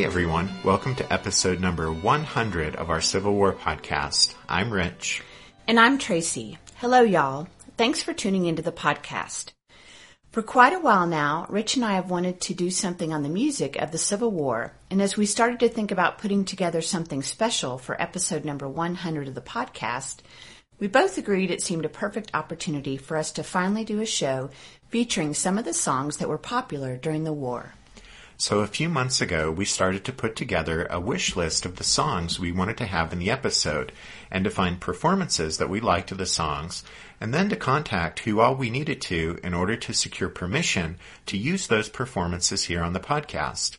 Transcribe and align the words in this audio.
Hey 0.00 0.06
everyone, 0.06 0.48
welcome 0.64 0.94
to 0.94 1.12
episode 1.12 1.60
number 1.60 1.92
100 1.92 2.74
of 2.74 2.88
our 2.88 3.02
Civil 3.02 3.34
War 3.34 3.52
podcast. 3.52 4.34
I'm 4.48 4.72
Rich. 4.72 5.22
And 5.68 5.78
I'm 5.78 5.98
Tracy. 5.98 6.56
Hello, 6.76 7.02
y'all. 7.02 7.48
Thanks 7.76 8.02
for 8.02 8.14
tuning 8.14 8.46
into 8.46 8.62
the 8.62 8.72
podcast. 8.72 9.52
For 10.30 10.40
quite 10.40 10.72
a 10.72 10.78
while 10.80 11.06
now, 11.06 11.44
Rich 11.50 11.76
and 11.76 11.84
I 11.84 11.96
have 11.96 12.08
wanted 12.08 12.40
to 12.40 12.54
do 12.54 12.70
something 12.70 13.12
on 13.12 13.22
the 13.22 13.28
music 13.28 13.76
of 13.76 13.92
the 13.92 13.98
Civil 13.98 14.30
War, 14.30 14.72
and 14.90 15.02
as 15.02 15.18
we 15.18 15.26
started 15.26 15.60
to 15.60 15.68
think 15.68 15.90
about 15.90 16.16
putting 16.16 16.46
together 16.46 16.80
something 16.80 17.22
special 17.22 17.76
for 17.76 18.00
episode 18.00 18.42
number 18.42 18.66
100 18.66 19.28
of 19.28 19.34
the 19.34 19.42
podcast, 19.42 20.20
we 20.78 20.86
both 20.86 21.18
agreed 21.18 21.50
it 21.50 21.60
seemed 21.60 21.84
a 21.84 21.90
perfect 21.90 22.30
opportunity 22.32 22.96
for 22.96 23.18
us 23.18 23.32
to 23.32 23.42
finally 23.42 23.84
do 23.84 24.00
a 24.00 24.06
show 24.06 24.48
featuring 24.88 25.34
some 25.34 25.58
of 25.58 25.66
the 25.66 25.74
songs 25.74 26.16
that 26.16 26.28
were 26.30 26.38
popular 26.38 26.96
during 26.96 27.24
the 27.24 27.34
war. 27.34 27.74
So 28.40 28.60
a 28.60 28.66
few 28.66 28.88
months 28.88 29.20
ago, 29.20 29.50
we 29.50 29.66
started 29.66 30.02
to 30.06 30.14
put 30.14 30.34
together 30.34 30.86
a 30.88 30.98
wish 30.98 31.36
list 31.36 31.66
of 31.66 31.76
the 31.76 31.84
songs 31.84 32.40
we 32.40 32.52
wanted 32.52 32.78
to 32.78 32.86
have 32.86 33.12
in 33.12 33.18
the 33.18 33.30
episode 33.30 33.92
and 34.30 34.44
to 34.44 34.50
find 34.50 34.80
performances 34.80 35.58
that 35.58 35.68
we 35.68 35.78
liked 35.78 36.10
of 36.10 36.16
the 36.16 36.24
songs 36.24 36.82
and 37.20 37.34
then 37.34 37.50
to 37.50 37.56
contact 37.56 38.20
who 38.20 38.40
all 38.40 38.54
we 38.54 38.70
needed 38.70 39.02
to 39.02 39.38
in 39.44 39.52
order 39.52 39.76
to 39.76 39.92
secure 39.92 40.30
permission 40.30 40.96
to 41.26 41.36
use 41.36 41.66
those 41.66 41.90
performances 41.90 42.64
here 42.64 42.82
on 42.82 42.94
the 42.94 42.98
podcast. 42.98 43.76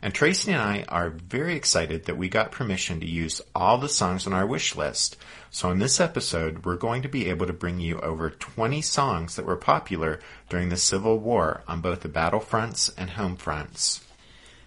And 0.00 0.14
Tracy 0.14 0.52
and 0.52 0.62
I 0.62 0.84
are 0.88 1.10
very 1.10 1.56
excited 1.56 2.04
that 2.04 2.16
we 2.16 2.28
got 2.28 2.52
permission 2.52 3.00
to 3.00 3.06
use 3.06 3.40
all 3.56 3.78
the 3.78 3.88
songs 3.88 4.24
on 4.24 4.32
our 4.32 4.46
wish 4.46 4.76
list. 4.76 5.16
So 5.56 5.70
in 5.70 5.78
this 5.78 6.00
episode, 6.00 6.66
we're 6.66 6.76
going 6.76 7.00
to 7.00 7.08
be 7.08 7.30
able 7.30 7.46
to 7.46 7.52
bring 7.54 7.80
you 7.80 7.98
over 8.00 8.28
20 8.28 8.82
songs 8.82 9.36
that 9.36 9.46
were 9.46 9.56
popular 9.56 10.20
during 10.50 10.68
the 10.68 10.76
Civil 10.76 11.18
War 11.18 11.62
on 11.66 11.80
both 11.80 12.00
the 12.02 12.10
battlefronts 12.10 12.92
and 12.98 13.08
home 13.08 13.36
fronts. 13.36 14.04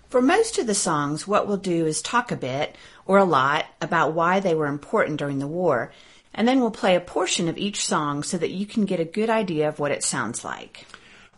For 0.09 0.19
most 0.19 0.57
of 0.57 0.65
the 0.65 0.73
songs, 0.73 1.27
what 1.27 1.47
we'll 1.47 1.57
do 1.57 1.85
is 1.85 2.01
talk 2.01 2.31
a 2.31 2.35
bit, 2.35 2.75
or 3.05 3.19
a 3.19 3.23
lot, 3.23 3.67
about 3.79 4.13
why 4.13 4.39
they 4.39 4.55
were 4.55 4.65
important 4.65 5.19
during 5.19 5.37
the 5.37 5.45
war, 5.45 5.91
and 6.33 6.47
then 6.47 6.59
we'll 6.59 6.71
play 6.71 6.95
a 6.95 6.99
portion 7.01 7.47
of 7.47 7.59
each 7.59 7.85
song 7.85 8.23
so 8.23 8.39
that 8.39 8.49
you 8.49 8.65
can 8.65 8.85
get 8.85 8.99
a 8.99 9.05
good 9.05 9.29
idea 9.29 9.69
of 9.69 9.77
what 9.77 9.91
it 9.91 10.03
sounds 10.03 10.43
like. 10.43 10.87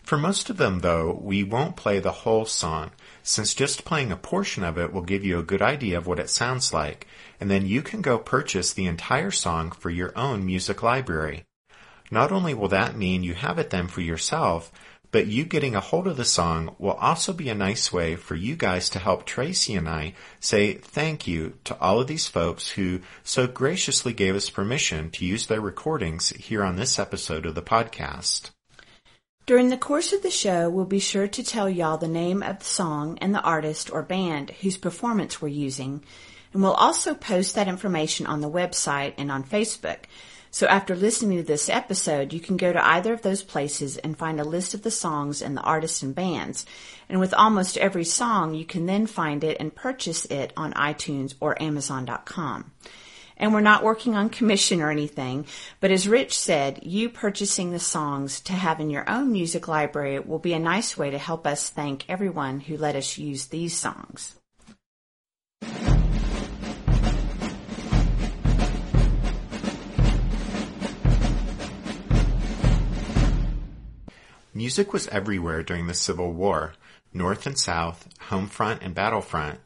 For 0.04 0.18
most 0.18 0.50
of 0.50 0.56
them, 0.56 0.80
though, 0.80 1.20
we 1.22 1.44
won't 1.44 1.76
play 1.76 2.00
the 2.00 2.12
whole 2.24 2.46
song, 2.46 2.92
since 3.22 3.54
just 3.54 3.84
playing 3.84 4.14
a 4.14 4.16
portion 4.16 4.64
of 4.64 4.78
it 4.78 4.94
will 4.94 5.02
give 5.02 5.26
you 5.26 5.40
a 5.40 5.44
good 5.44 5.62
idea 5.62 5.98
of 5.98 6.08
what 6.08 6.20
it 6.20 6.30
sounds 6.30 6.72
like, 6.72 7.06
and 7.42 7.50
then 7.50 7.66
you 7.66 7.82
can 7.82 8.02
go 8.02 8.20
purchase 8.20 8.72
the 8.72 8.86
entire 8.86 9.32
song 9.32 9.72
for 9.72 9.90
your 9.90 10.18
own 10.18 10.46
music 10.46 10.84
library. 10.84 11.44
Not 12.12 12.32
only 12.32 12.54
will 12.54 12.68
that 12.68 12.96
mean 12.96 13.24
you 13.24 13.34
have 13.34 13.58
it 13.58 13.72
then 13.72 13.88
for 13.88 14.02
yourself, 14.02 14.72
but 15.12 15.28
you 15.28 15.44
getting 15.44 15.76
a 15.76 15.82
hold 15.82 16.08
of 16.08 16.18
the 16.18 16.24
song 16.24 16.76
will 16.78 16.94
also 16.94 17.34
be 17.34 17.50
a 17.50 17.56
nice 17.56 17.92
way 17.92 18.16
for 18.16 18.36
you 18.36 18.56
guys 18.56 18.90
to 18.90 19.00
help 19.00 19.26
Tracy 19.26 19.76
and 19.76 19.90
I 19.90 20.14
say 20.40 20.76
thank 20.76 21.28
you 21.28 21.58
to 21.66 21.78
all 21.80 22.00
of 22.00 22.08
these 22.08 22.28
folks 22.28 22.70
who 22.70 23.02
so 23.24 23.48
graciously 23.48 24.14
gave 24.14 24.36
us 24.36 24.50
permission 24.50 25.10
to 25.12 25.26
use 25.26 25.48
their 25.48 25.60
recordings 25.60 26.30
here 26.30 26.64
on 26.64 26.76
this 26.76 27.00
episode 27.00 27.46
of 27.46 27.56
the 27.56 27.62
podcast. 27.62 28.52
During 29.48 29.70
the 29.70 29.78
course 29.78 30.14
of 30.14 30.22
the 30.22 30.30
show, 30.30 30.70
we'll 30.70 30.86
be 30.86 31.00
sure 31.00 31.28
to 31.28 31.44
tell 31.44 31.68
y'all 31.68 31.98
the 31.98 32.08
name 32.08 32.44
of 32.44 32.60
the 32.60 32.66
song 32.66 33.18
and 33.20 33.34
the 33.34 33.42
artist 33.42 33.92
or 33.92 34.04
band 34.04 34.52
whose 34.62 34.78
performance 34.78 35.42
we're 35.42 35.50
using, 35.50 36.06
and 36.54 36.62
we'll 36.62 36.74
also 36.74 37.14
post 37.14 37.56
that 37.56 37.68
information 37.68 38.26
on 38.26 38.42
the 38.42 38.50
website 38.50 39.14
and 39.18 39.32
on 39.32 39.44
Facebook. 39.44 40.00
So 40.54 40.68
after 40.68 40.96
listening 40.96 41.38
to 41.38 41.44
this 41.44 41.70
episode, 41.70 42.34
you 42.34 42.42
can 42.42 42.58
go 42.58 42.74
to 42.74 42.86
either 42.86 43.14
of 43.14 43.22
those 43.22 43.42
places 43.42 43.98
and 43.98 44.18
find 44.18 44.40
a 44.40 44.44
list 44.44 44.74
of 44.74 44.82
the 44.82 44.92
songs 44.92 45.42
and 45.42 45.56
the 45.56 45.62
artists 45.62 46.04
and 46.04 46.14
bands. 46.14 46.66
And 47.08 47.22
with 47.22 47.34
almost 47.34 47.78
every 47.78 48.04
song, 48.04 48.54
you 48.54 48.66
can 48.66 48.86
then 48.86 49.08
find 49.08 49.46
it 49.46 49.58
and 49.62 49.74
purchase 49.74 50.26
it 50.26 50.52
on 50.58 50.74
iTunes 50.74 51.36
or 51.40 51.62
Amazon.com 51.62 52.72
and 53.42 53.52
we're 53.52 53.60
not 53.60 53.84
working 53.84 54.16
on 54.16 54.30
commission 54.30 54.82
or 54.82 54.92
anything. 54.92 55.46
But 55.80 55.92
as 55.92 56.08
Rich 56.08 56.38
said, 56.38 56.80
you 56.84 57.10
purchasing 57.10 57.72
the 57.72 57.80
songs 57.80 58.40
to 58.42 58.54
have 58.54 58.80
in 58.80 58.92
your 58.92 59.10
own 59.10 59.32
music 59.32 59.68
library 59.68 60.20
will 60.20 60.40
be 60.40 60.54
a 60.54 60.60
nice 60.60 60.96
way 60.96 61.10
to 61.10 61.18
help 61.18 61.48
us 61.48 61.68
thank 61.68 62.08
everyone 62.08 62.60
who 62.60 62.78
let 62.78 62.96
us 62.96 63.18
use 63.18 63.48
these 63.48 63.76
songs. 63.76 64.36
Music 74.62 74.94
was 74.94 75.08
everywhere 75.08 75.64
during 75.64 75.88
the 75.88 75.94
Civil 75.96 76.32
War, 76.34 76.74
North 77.16 77.48
and 77.48 77.58
South, 77.58 78.08
home 78.30 78.46
front 78.46 78.84
and 78.84 78.94
battlefront, 78.94 79.60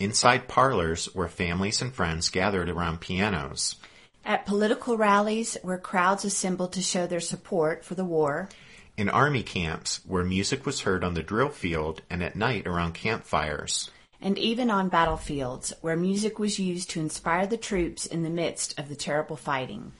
inside 0.00 0.48
parlors 0.48 1.06
where 1.14 1.28
families 1.28 1.80
and 1.80 1.94
friends 1.94 2.30
gathered 2.30 2.68
around 2.68 3.00
pianos. 3.00 3.76
At 4.24 4.46
political 4.46 4.96
rallies 4.96 5.56
where 5.62 5.78
crowds 5.78 6.24
assembled 6.24 6.72
to 6.72 6.82
show 6.82 7.06
their 7.06 7.20
support 7.20 7.84
for 7.84 7.94
the 7.94 8.04
war. 8.04 8.48
In 8.96 9.08
army 9.08 9.44
camps 9.44 10.00
where 10.04 10.24
music 10.24 10.66
was 10.66 10.80
heard 10.80 11.04
on 11.04 11.14
the 11.14 11.22
drill 11.22 11.50
field 11.50 12.02
and 12.10 12.20
at 12.20 12.34
night 12.34 12.66
around 12.66 12.94
campfires. 12.94 13.92
And 14.20 14.36
even 14.36 14.68
on 14.68 14.88
battlefields 14.88 15.72
where 15.80 15.96
music 15.96 16.40
was 16.40 16.58
used 16.58 16.90
to 16.90 17.00
inspire 17.00 17.46
the 17.46 17.56
troops 17.56 18.04
in 18.04 18.24
the 18.24 18.30
midst 18.30 18.76
of 18.80 18.88
the 18.88 18.96
terrible 18.96 19.36
fighting. 19.36 19.92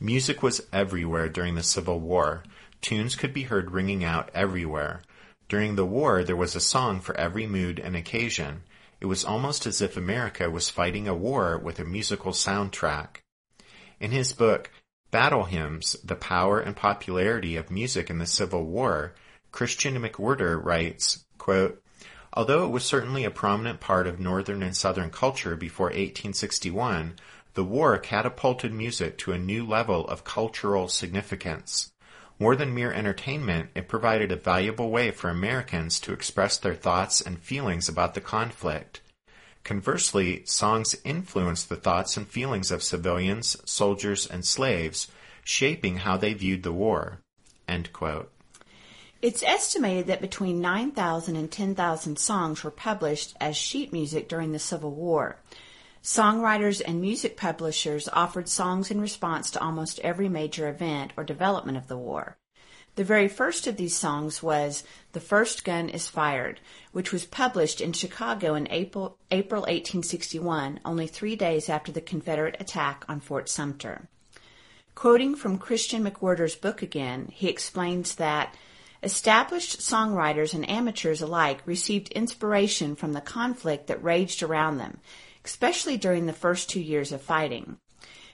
Music 0.00 0.42
was 0.42 0.60
everywhere 0.72 1.28
during 1.28 1.54
the 1.54 1.62
Civil 1.62 2.00
War. 2.00 2.42
Tunes 2.84 3.16
could 3.16 3.32
be 3.32 3.44
heard 3.44 3.70
ringing 3.70 4.04
out 4.04 4.30
everywhere. 4.34 5.00
During 5.48 5.74
the 5.74 5.86
war, 5.86 6.22
there 6.22 6.36
was 6.36 6.54
a 6.54 6.60
song 6.60 7.00
for 7.00 7.16
every 7.16 7.46
mood 7.46 7.78
and 7.78 7.96
occasion. 7.96 8.62
It 9.00 9.06
was 9.06 9.24
almost 9.24 9.64
as 9.64 9.80
if 9.80 9.96
America 9.96 10.50
was 10.50 10.68
fighting 10.68 11.08
a 11.08 11.14
war 11.14 11.56
with 11.56 11.80
a 11.80 11.84
musical 11.84 12.32
soundtrack. 12.32 13.22
In 14.00 14.10
his 14.10 14.34
book, 14.34 14.70
Battle 15.10 15.44
Hymns, 15.44 15.96
The 16.04 16.14
Power 16.14 16.60
and 16.60 16.76
Popularity 16.76 17.56
of 17.56 17.70
Music 17.70 18.10
in 18.10 18.18
the 18.18 18.26
Civil 18.26 18.66
War, 18.66 19.14
Christian 19.50 19.96
McWhirter 19.96 20.62
writes, 20.62 21.24
quote, 21.38 21.82
Although 22.34 22.66
it 22.66 22.70
was 22.70 22.84
certainly 22.84 23.24
a 23.24 23.30
prominent 23.30 23.80
part 23.80 24.06
of 24.06 24.20
Northern 24.20 24.62
and 24.62 24.76
Southern 24.76 25.08
culture 25.08 25.56
before 25.56 25.86
1861, 25.86 27.14
the 27.54 27.64
war 27.64 27.96
catapulted 27.96 28.74
music 28.74 29.16
to 29.16 29.32
a 29.32 29.38
new 29.38 29.66
level 29.66 30.06
of 30.06 30.24
cultural 30.24 30.88
significance. 30.88 31.93
More 32.38 32.56
than 32.56 32.74
mere 32.74 32.92
entertainment, 32.92 33.70
it 33.74 33.88
provided 33.88 34.32
a 34.32 34.36
valuable 34.36 34.90
way 34.90 35.10
for 35.10 35.30
Americans 35.30 36.00
to 36.00 36.12
express 36.12 36.58
their 36.58 36.74
thoughts 36.74 37.20
and 37.20 37.38
feelings 37.38 37.88
about 37.88 38.14
the 38.14 38.20
conflict. 38.20 39.00
Conversely, 39.62 40.44
songs 40.44 40.96
influenced 41.04 41.68
the 41.68 41.76
thoughts 41.76 42.16
and 42.16 42.28
feelings 42.28 42.70
of 42.70 42.82
civilians, 42.82 43.56
soldiers, 43.64 44.26
and 44.26 44.44
slaves, 44.44 45.08
shaping 45.44 45.98
how 45.98 46.16
they 46.16 46.34
viewed 46.34 46.64
the 46.64 46.72
war. 46.72 47.20
It's 49.22 49.42
estimated 49.42 50.08
that 50.08 50.20
between 50.20 50.60
9,000 50.60 51.36
and 51.36 51.50
10,000 51.50 52.18
songs 52.18 52.62
were 52.62 52.70
published 52.70 53.34
as 53.40 53.56
sheet 53.56 53.90
music 53.90 54.28
during 54.28 54.52
the 54.52 54.58
Civil 54.58 54.90
War. 54.90 55.38
Songwriters 56.04 56.82
and 56.84 57.00
music 57.00 57.34
publishers 57.34 58.10
offered 58.12 58.46
songs 58.46 58.90
in 58.90 59.00
response 59.00 59.50
to 59.50 59.60
almost 59.62 59.98
every 60.00 60.28
major 60.28 60.68
event 60.68 61.14
or 61.16 61.24
development 61.24 61.78
of 61.78 61.88
the 61.88 61.96
war. 61.96 62.36
The 62.96 63.04
very 63.04 63.26
first 63.26 63.66
of 63.66 63.78
these 63.78 63.96
songs 63.96 64.42
was 64.42 64.84
The 65.12 65.20
First 65.20 65.64
Gun 65.64 65.88
is 65.88 66.06
Fired, 66.06 66.60
which 66.92 67.10
was 67.10 67.24
published 67.24 67.80
in 67.80 67.94
Chicago 67.94 68.54
in 68.54 68.68
April, 68.70 69.16
April 69.30 69.62
1861, 69.62 70.78
only 70.84 71.06
three 71.06 71.36
days 71.36 71.70
after 71.70 71.90
the 71.90 72.02
Confederate 72.02 72.56
attack 72.60 73.06
on 73.08 73.18
Fort 73.18 73.48
Sumter. 73.48 74.06
Quoting 74.94 75.34
from 75.34 75.56
Christian 75.56 76.04
McWhirter's 76.04 76.54
book 76.54 76.82
again, 76.82 77.30
he 77.32 77.48
explains 77.48 78.16
that 78.16 78.54
established 79.02 79.80
songwriters 79.80 80.52
and 80.52 80.68
amateurs 80.68 81.22
alike 81.22 81.62
received 81.64 82.08
inspiration 82.12 82.94
from 82.94 83.14
the 83.14 83.22
conflict 83.22 83.86
that 83.86 84.04
raged 84.04 84.42
around 84.42 84.76
them, 84.76 84.98
especially 85.44 85.96
during 85.96 86.26
the 86.26 86.32
first 86.32 86.70
two 86.70 86.80
years 86.80 87.12
of 87.12 87.22
fighting. 87.22 87.78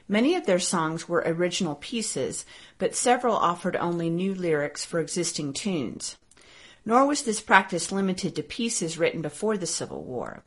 Many 0.08 0.34
of 0.34 0.46
their 0.46 0.58
songs 0.58 1.08
were 1.08 1.22
original 1.24 1.76
pieces, 1.76 2.44
but 2.78 2.96
several 2.96 3.36
offered 3.36 3.76
only 3.76 4.10
new 4.10 4.34
lyrics 4.34 4.84
for 4.84 4.98
existing 4.98 5.52
tunes. 5.52 6.16
Nor 6.84 7.06
was 7.06 7.22
this 7.22 7.40
practice 7.40 7.92
limited 7.92 8.34
to 8.34 8.42
pieces 8.42 8.98
written 8.98 9.22
before 9.22 9.56
the 9.56 9.66
Civil 9.66 10.02
War. 10.02 10.42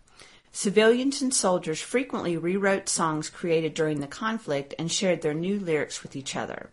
Civilians 0.51 1.21
and 1.21 1.33
soldiers 1.33 1.81
frequently 1.81 2.38
rewrote 2.38 2.89
songs 2.89 3.30
created 3.30 3.74
during 3.74 4.01
the 4.01 4.07
conflict 4.07 4.74
and 4.77 4.92
shared 4.92 5.21
their 5.21 5.33
new 5.33 5.59
lyrics 5.59 6.04
with 6.04 6.16
each 6.16 6.36
other. 6.36 6.69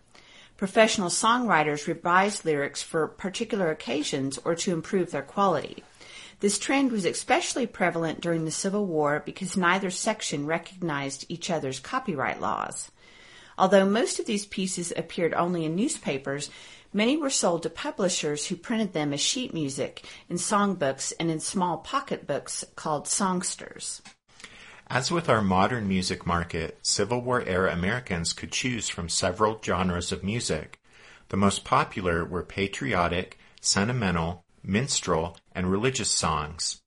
Professional 0.57 1.09
songwriters 1.09 1.87
revised 1.87 2.45
lyrics 2.45 2.83
for 2.83 3.09
particular 3.09 3.71
occasions 3.71 4.39
or 4.45 4.55
to 4.55 4.73
improve 4.73 5.11
their 5.11 5.23
quality. 5.23 5.83
This 6.41 6.59
trend 6.59 6.91
was 6.91 7.05
especially 7.05 7.67
prevalent 7.67 8.23
during 8.23 8.47
the 8.47 8.51
Civil 8.51 8.87
War 8.87 9.23
because 9.25 9.59
neither 9.59 9.91
section 9.91 10.47
recognized 10.47 11.27
each 11.29 11.51
other's 11.51 11.81
copyright 11.81 12.41
laws. 12.41 12.91
Although 13.59 13.85
most 13.85 14.19
of 14.19 14.25
these 14.25 14.47
pieces 14.47 14.91
appeared 14.97 15.35
only 15.35 15.67
in 15.67 15.77
newspapers, 15.77 16.51
many 16.95 17.19
were 17.19 17.29
sold 17.29 17.63
to 17.65 17.71
publishers 17.71 18.47
who 18.47 18.57
printed 18.57 18.95
them 18.95 19.13
as 19.13 19.21
sheet 19.21 19.53
music 19.53 20.03
in 20.31 20.39
songbooks 20.39 21.13
and 21.21 21.31
in 21.31 21.41
small 21.41 21.77
pocketbooks 21.77 22.65
called 22.75 23.07
songsters. 23.07 24.01
As 24.87 25.11
with 25.11 25.29
our 25.29 25.43
modern 25.43 25.87
music 25.87 26.27
market, 26.27 26.79
Civil 26.81 27.21
War 27.21 27.43
era 27.43 27.71
Americans 27.71 28.33
could 28.33 28.51
choose 28.51 28.89
from 28.89 29.11
several 29.11 29.61
genres 29.63 30.11
of 30.11 30.25
music. 30.25 30.81
The 31.29 31.37
most 31.37 31.65
popular 31.65 32.25
were 32.25 32.43
patriotic, 32.43 33.39
sentimental, 33.61 34.45
minstrel, 34.63 35.37
and 35.53 35.71
religious 35.71 36.11
songs. 36.11 36.81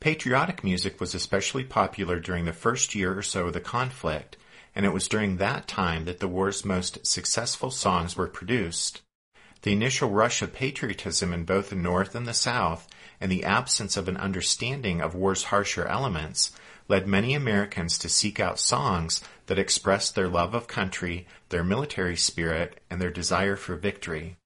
Patriotic 0.00 0.62
music 0.62 1.00
was 1.00 1.14
especially 1.14 1.64
popular 1.64 2.20
during 2.20 2.44
the 2.44 2.52
first 2.52 2.94
year 2.94 3.16
or 3.16 3.22
so 3.22 3.46
of 3.46 3.54
the 3.54 3.60
conflict, 3.60 4.36
and 4.74 4.84
it 4.84 4.92
was 4.92 5.08
during 5.08 5.38
that 5.38 5.66
time 5.66 6.04
that 6.04 6.20
the 6.20 6.28
war's 6.28 6.64
most 6.64 7.06
successful 7.06 7.70
songs 7.70 8.16
were 8.16 8.28
produced. 8.28 9.00
The 9.62 9.72
initial 9.72 10.10
rush 10.10 10.42
of 10.42 10.52
patriotism 10.52 11.32
in 11.32 11.44
both 11.44 11.70
the 11.70 11.76
North 11.76 12.14
and 12.14 12.26
the 12.26 12.34
South, 12.34 12.86
and 13.20 13.32
the 13.32 13.44
absence 13.44 13.96
of 13.96 14.06
an 14.06 14.18
understanding 14.18 15.00
of 15.00 15.14
war's 15.14 15.44
harsher 15.44 15.86
elements, 15.86 16.52
led 16.88 17.08
many 17.08 17.34
Americans 17.34 17.98
to 17.98 18.08
seek 18.08 18.38
out 18.38 18.60
songs 18.60 19.22
that 19.46 19.58
expressed 19.58 20.14
their 20.14 20.28
love 20.28 20.54
of 20.54 20.68
country, 20.68 21.26
their 21.48 21.64
military 21.64 22.16
spirit, 22.16 22.80
and 22.90 23.00
their 23.00 23.10
desire 23.10 23.56
for 23.56 23.76
victory. 23.76 24.36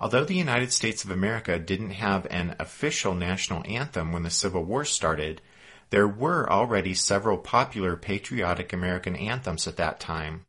Although 0.00 0.24
the 0.24 0.34
United 0.34 0.72
States 0.72 1.04
of 1.04 1.10
America 1.10 1.58
didn't 1.58 1.90
have 1.90 2.26
an 2.30 2.54
official 2.60 3.14
national 3.14 3.64
anthem 3.66 4.12
when 4.12 4.22
the 4.22 4.30
Civil 4.30 4.64
War 4.64 4.84
started, 4.84 5.42
there 5.90 6.06
were 6.06 6.50
already 6.50 6.94
several 6.94 7.38
popular 7.38 7.96
patriotic 7.96 8.72
American 8.72 9.16
anthems 9.16 9.66
at 9.66 9.76
that 9.76 9.98
time. 9.98 10.44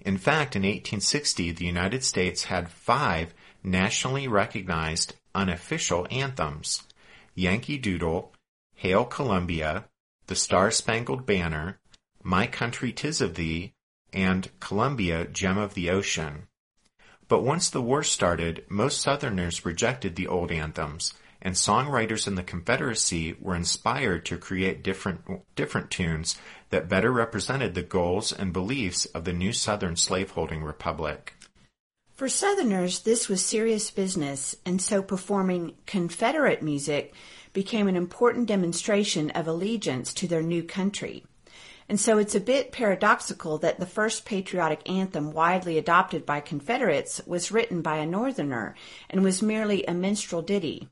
In 0.00 0.18
fact, 0.18 0.56
in 0.56 0.62
1860, 0.62 1.52
the 1.52 1.64
United 1.64 2.04
States 2.04 2.44
had 2.44 2.68
five 2.68 3.32
nationally 3.62 4.28
recognized 4.28 5.14
unofficial 5.34 6.06
anthems 6.10 6.82
Yankee 7.34 7.78
Doodle, 7.78 8.32
Hail 8.74 9.04
Columbia, 9.04 9.86
The 10.26 10.36
Star 10.36 10.70
Spangled 10.70 11.24
Banner, 11.24 11.78
My 12.22 12.46
Country 12.46 12.92
Tis 12.92 13.20
of 13.20 13.34
Thee, 13.34 13.72
and 14.12 14.50
Columbia, 14.60 15.26
Gem 15.26 15.58
of 15.58 15.74
the 15.74 15.90
Ocean. 15.90 16.46
But 17.28 17.42
once 17.42 17.70
the 17.70 17.80
war 17.80 18.02
started, 18.02 18.64
most 18.68 19.00
Southerners 19.00 19.64
rejected 19.64 20.14
the 20.14 20.28
old 20.28 20.50
anthems, 20.50 21.14
and 21.40 21.54
songwriters 21.54 22.26
in 22.26 22.34
the 22.34 22.42
Confederacy 22.42 23.36
were 23.40 23.54
inspired 23.54 24.24
to 24.26 24.36
create 24.36 24.82
different, 24.82 25.20
different 25.56 25.90
tunes 25.90 26.36
that 26.70 26.88
better 26.88 27.12
represented 27.12 27.74
the 27.74 27.82
goals 27.82 28.32
and 28.32 28.52
beliefs 28.52 29.06
of 29.06 29.24
the 29.24 29.32
new 29.32 29.52
Southern 29.52 29.96
slaveholding 29.96 30.62
republic. 30.62 31.34
For 32.14 32.28
Southerners, 32.28 33.00
this 33.00 33.28
was 33.28 33.44
serious 33.44 33.90
business, 33.90 34.54
and 34.64 34.80
so 34.80 35.02
performing 35.02 35.74
Confederate 35.84 36.62
music 36.62 37.12
became 37.52 37.88
an 37.88 37.96
important 37.96 38.46
demonstration 38.46 39.30
of 39.30 39.48
allegiance 39.48 40.14
to 40.14 40.28
their 40.28 40.42
new 40.42 40.62
country. 40.62 41.24
And 41.88 42.00
so 42.00 42.18
it's 42.18 42.34
a 42.34 42.40
bit 42.40 42.72
paradoxical 42.72 43.58
that 43.58 43.78
the 43.78 43.86
first 43.86 44.24
patriotic 44.24 44.88
anthem 44.88 45.32
widely 45.32 45.76
adopted 45.76 46.24
by 46.24 46.40
Confederates 46.40 47.20
was 47.26 47.52
written 47.52 47.82
by 47.82 47.96
a 47.96 48.06
Northerner 48.06 48.74
and 49.10 49.22
was 49.22 49.42
merely 49.42 49.84
a 49.84 49.92
minstrel 49.92 50.40
ditty. 50.40 50.88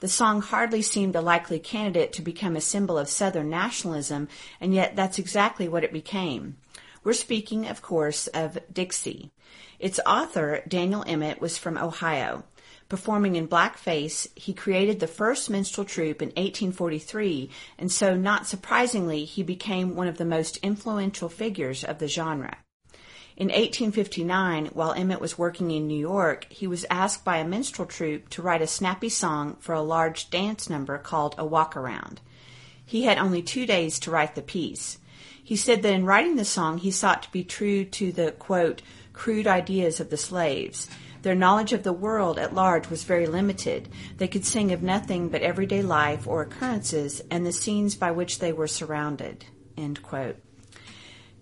The 0.00 0.08
song 0.08 0.42
hardly 0.42 0.82
seemed 0.82 1.16
a 1.16 1.22
likely 1.22 1.58
candidate 1.58 2.12
to 2.14 2.22
become 2.22 2.54
a 2.54 2.60
symbol 2.60 2.98
of 2.98 3.08
Southern 3.08 3.48
nationalism, 3.48 4.28
and 4.60 4.74
yet 4.74 4.94
that's 4.94 5.18
exactly 5.18 5.68
what 5.68 5.84
it 5.84 5.92
became. 5.92 6.56
We're 7.02 7.14
speaking, 7.14 7.66
of 7.66 7.80
course, 7.80 8.26
of 8.26 8.58
Dixie. 8.70 9.30
Its 9.78 9.98
author, 10.04 10.62
Daniel 10.68 11.02
Emmett, 11.06 11.40
was 11.40 11.56
from 11.56 11.78
Ohio. 11.78 12.44
Performing 12.88 13.34
in 13.34 13.48
blackface, 13.48 14.28
he 14.36 14.52
created 14.52 15.00
the 15.00 15.08
first 15.08 15.50
minstrel 15.50 15.84
troupe 15.84 16.22
in 16.22 16.28
1843, 16.28 17.50
and 17.78 17.90
so, 17.90 18.16
not 18.16 18.46
surprisingly, 18.46 19.24
he 19.24 19.42
became 19.42 19.96
one 19.96 20.06
of 20.06 20.18
the 20.18 20.24
most 20.24 20.58
influential 20.58 21.28
figures 21.28 21.82
of 21.82 21.98
the 21.98 22.06
genre. 22.06 22.58
In 23.36 23.48
1859, 23.48 24.66
while 24.66 24.92
Emmett 24.92 25.20
was 25.20 25.36
working 25.36 25.70
in 25.70 25.86
New 25.86 25.98
York, 25.98 26.46
he 26.48 26.66
was 26.66 26.86
asked 26.88 27.24
by 27.24 27.38
a 27.38 27.46
minstrel 27.46 27.86
troupe 27.86 28.30
to 28.30 28.40
write 28.40 28.62
a 28.62 28.66
snappy 28.66 29.08
song 29.08 29.56
for 29.58 29.74
a 29.74 29.82
large 29.82 30.30
dance 30.30 30.70
number 30.70 30.96
called 30.96 31.34
A 31.36 31.44
Walk 31.44 31.76
Around. 31.76 32.20
He 32.84 33.02
had 33.02 33.18
only 33.18 33.42
two 33.42 33.66
days 33.66 33.98
to 34.00 34.12
write 34.12 34.36
the 34.36 34.42
piece. 34.42 34.98
He 35.42 35.56
said 35.56 35.82
that 35.82 35.92
in 35.92 36.06
writing 36.06 36.36
the 36.36 36.44
song, 36.44 36.78
he 36.78 36.90
sought 36.90 37.24
to 37.24 37.32
be 37.32 37.44
true 37.44 37.84
to 37.84 38.10
the, 38.10 38.32
quote, 38.32 38.80
crude 39.12 39.46
ideas 39.46 40.00
of 40.00 40.08
the 40.08 40.16
slaves. 40.16 40.88
Their 41.26 41.34
knowledge 41.34 41.72
of 41.72 41.82
the 41.82 41.92
world 41.92 42.38
at 42.38 42.54
large 42.54 42.88
was 42.88 43.02
very 43.02 43.26
limited. 43.26 43.88
They 44.16 44.28
could 44.28 44.44
sing 44.44 44.70
of 44.70 44.80
nothing 44.80 45.28
but 45.28 45.42
everyday 45.42 45.82
life 45.82 46.28
or 46.28 46.40
occurrences 46.40 47.20
and 47.32 47.44
the 47.44 47.50
scenes 47.50 47.96
by 47.96 48.12
which 48.12 48.38
they 48.38 48.52
were 48.52 48.68
surrounded. 48.68 49.44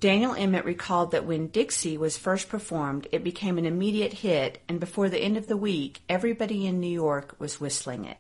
Daniel 0.01 0.35
Emmett 0.35 0.65
recalled 0.65 1.11
that 1.11 1.27
when 1.27 1.49
Dixie 1.49 1.99
was 1.99 2.17
first 2.17 2.49
performed, 2.49 3.09
it 3.13 3.23
became 3.23 3.59
an 3.59 3.67
immediate 3.67 4.15
hit, 4.15 4.63
and 4.71 4.81
before 4.81 5.11
the 5.11 5.21
end 5.21 5.37
of 5.37 5.49
the 5.49 5.57
week, 5.59 6.01
everybody 6.09 6.67
in 6.67 6.81
New 6.81 6.87
York 6.87 7.37
was 7.39 7.61
whistling 7.61 8.07
it. 8.07 8.17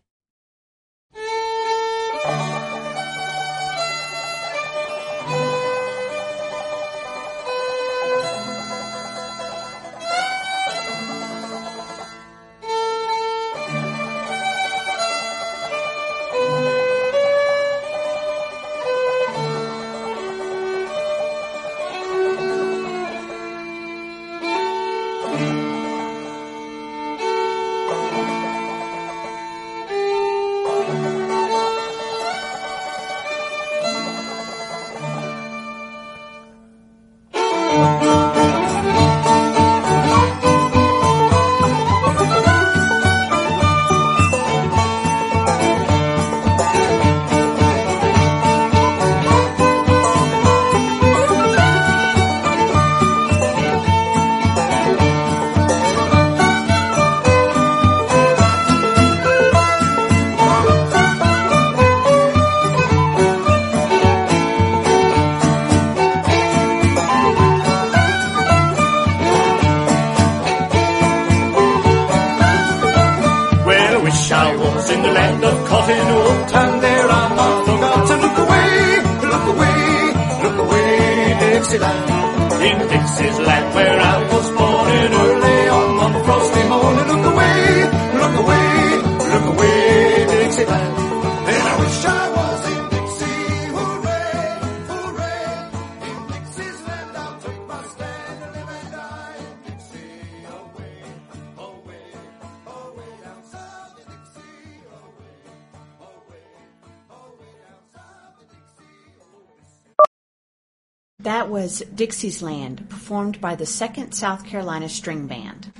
Dixie's 111.94 112.42
Land, 112.42 112.88
performed 112.90 113.40
by 113.40 113.54
the 113.54 113.64
2nd 113.64 114.14
South 114.14 114.44
Carolina 114.44 114.88
String 114.88 115.28
Band. 115.28 115.72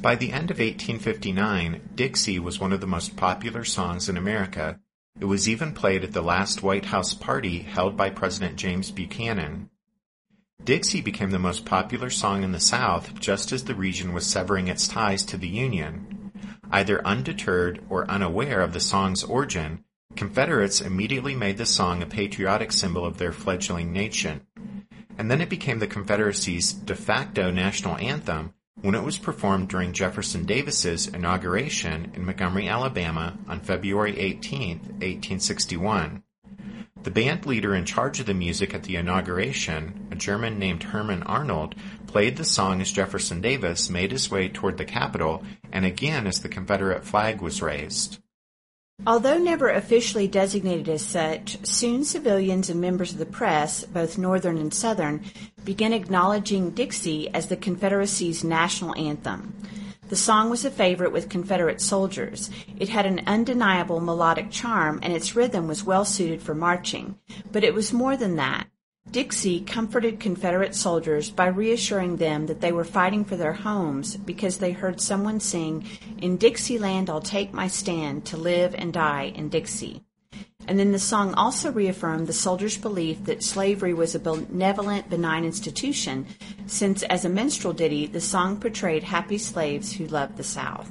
By 0.00 0.14
the 0.14 0.30
end 0.30 0.52
of 0.52 0.58
1859, 0.60 1.90
Dixie 1.96 2.38
was 2.38 2.60
one 2.60 2.72
of 2.72 2.80
the 2.80 2.86
most 2.86 3.16
popular 3.16 3.64
songs 3.64 4.08
in 4.08 4.16
America. 4.16 4.78
It 5.18 5.24
was 5.24 5.48
even 5.48 5.72
played 5.72 6.04
at 6.04 6.12
the 6.12 6.22
last 6.22 6.62
White 6.62 6.84
House 6.84 7.14
party 7.14 7.58
held 7.58 7.96
by 7.96 8.10
President 8.10 8.56
James 8.56 8.92
Buchanan. 8.92 9.70
Dixie 10.62 11.00
became 11.00 11.30
the 11.30 11.38
most 11.40 11.64
popular 11.64 12.10
song 12.10 12.44
in 12.44 12.52
the 12.52 12.60
South 12.60 13.18
just 13.18 13.50
as 13.50 13.64
the 13.64 13.74
region 13.74 14.12
was 14.12 14.26
severing 14.26 14.68
its 14.68 14.86
ties 14.86 15.24
to 15.24 15.36
the 15.36 15.48
Union. 15.48 16.30
Either 16.70 17.04
undeterred 17.04 17.82
or 17.88 18.08
unaware 18.08 18.60
of 18.60 18.72
the 18.72 18.78
song's 18.78 19.24
origin, 19.24 19.84
Confederates 20.16 20.80
immediately 20.80 21.34
made 21.34 21.56
the 21.56 21.66
song 21.66 22.02
a 22.02 22.06
patriotic 22.06 22.72
symbol 22.72 23.04
of 23.04 23.18
their 23.18 23.32
fledgling 23.32 23.92
nation. 23.92 24.40
And 25.20 25.30
then 25.30 25.42
it 25.42 25.50
became 25.50 25.80
the 25.80 25.86
Confederacy's 25.86 26.72
de 26.72 26.94
facto 26.94 27.50
national 27.50 27.98
anthem 27.98 28.54
when 28.80 28.94
it 28.94 29.02
was 29.02 29.18
performed 29.18 29.68
during 29.68 29.92
Jefferson 29.92 30.46
Davis's 30.46 31.08
inauguration 31.08 32.10
in 32.14 32.24
Montgomery, 32.24 32.66
Alabama 32.66 33.36
on 33.46 33.60
February 33.60 34.18
18, 34.18 34.78
1861. 34.78 36.22
The 37.02 37.10
band 37.10 37.44
leader 37.44 37.74
in 37.74 37.84
charge 37.84 38.18
of 38.20 38.24
the 38.24 38.32
music 38.32 38.72
at 38.72 38.84
the 38.84 38.96
inauguration, 38.96 40.08
a 40.10 40.14
German 40.16 40.58
named 40.58 40.84
Herman 40.84 41.22
Arnold, 41.24 41.74
played 42.06 42.38
the 42.38 42.44
song 42.44 42.80
as 42.80 42.90
Jefferson 42.90 43.42
Davis 43.42 43.90
made 43.90 44.12
his 44.12 44.30
way 44.30 44.48
toward 44.48 44.78
the 44.78 44.86
Capitol 44.86 45.44
and 45.70 45.84
again 45.84 46.26
as 46.26 46.40
the 46.40 46.48
Confederate 46.48 47.04
flag 47.04 47.42
was 47.42 47.60
raised. 47.60 48.22
Although 49.06 49.38
never 49.38 49.70
officially 49.70 50.28
designated 50.28 50.88
as 50.88 51.00
such, 51.00 51.64
soon 51.66 52.04
civilians 52.04 52.68
and 52.68 52.80
members 52.80 53.12
of 53.12 53.18
the 53.18 53.26
press, 53.26 53.84
both 53.84 54.18
Northern 54.18 54.58
and 54.58 54.72
Southern, 54.72 55.24
began 55.64 55.94
acknowledging 55.94 56.70
Dixie 56.70 57.28
as 57.32 57.46
the 57.46 57.56
Confederacy's 57.56 58.44
national 58.44 58.94
anthem. 58.96 59.54
The 60.10 60.16
song 60.16 60.50
was 60.50 60.64
a 60.64 60.70
favorite 60.70 61.12
with 61.12 61.28
Confederate 61.28 61.80
soldiers. 61.80 62.50
It 62.78 62.88
had 62.88 63.06
an 63.06 63.22
undeniable 63.26 64.00
melodic 64.00 64.50
charm 64.50 64.98
and 65.02 65.12
its 65.12 65.36
rhythm 65.36 65.68
was 65.68 65.84
well 65.84 66.04
suited 66.04 66.42
for 66.42 66.54
marching. 66.54 67.16
But 67.52 67.64
it 67.64 67.74
was 67.74 67.92
more 67.92 68.16
than 68.16 68.36
that. 68.36 68.66
Dixie 69.10 69.60
comforted 69.62 70.20
Confederate 70.20 70.74
soldiers 70.74 71.30
by 71.30 71.46
reassuring 71.46 72.16
them 72.16 72.46
that 72.46 72.60
they 72.60 72.70
were 72.70 72.84
fighting 72.84 73.24
for 73.24 73.36
their 73.36 73.52
homes 73.52 74.16
because 74.16 74.58
they 74.58 74.70
heard 74.70 75.00
someone 75.00 75.40
sing, 75.40 75.84
In 76.18 76.36
Dixieland 76.36 77.10
I'll 77.10 77.20
take 77.20 77.52
my 77.52 77.66
stand 77.66 78.24
to 78.26 78.36
live 78.36 78.72
and 78.74 78.92
die 78.92 79.32
in 79.34 79.48
Dixie. 79.48 80.04
And 80.68 80.78
then 80.78 80.92
the 80.92 81.00
song 81.00 81.34
also 81.34 81.72
reaffirmed 81.72 82.28
the 82.28 82.32
soldiers' 82.32 82.78
belief 82.78 83.24
that 83.24 83.42
slavery 83.42 83.92
was 83.92 84.14
a 84.14 84.20
benevolent, 84.20 85.10
benign 85.10 85.44
institution, 85.44 86.26
since 86.66 87.02
as 87.04 87.24
a 87.24 87.28
minstrel 87.28 87.72
ditty, 87.72 88.06
the 88.06 88.20
song 88.20 88.60
portrayed 88.60 89.02
happy 89.02 89.38
slaves 89.38 89.94
who 89.94 90.06
loved 90.06 90.36
the 90.36 90.44
South. 90.44 90.88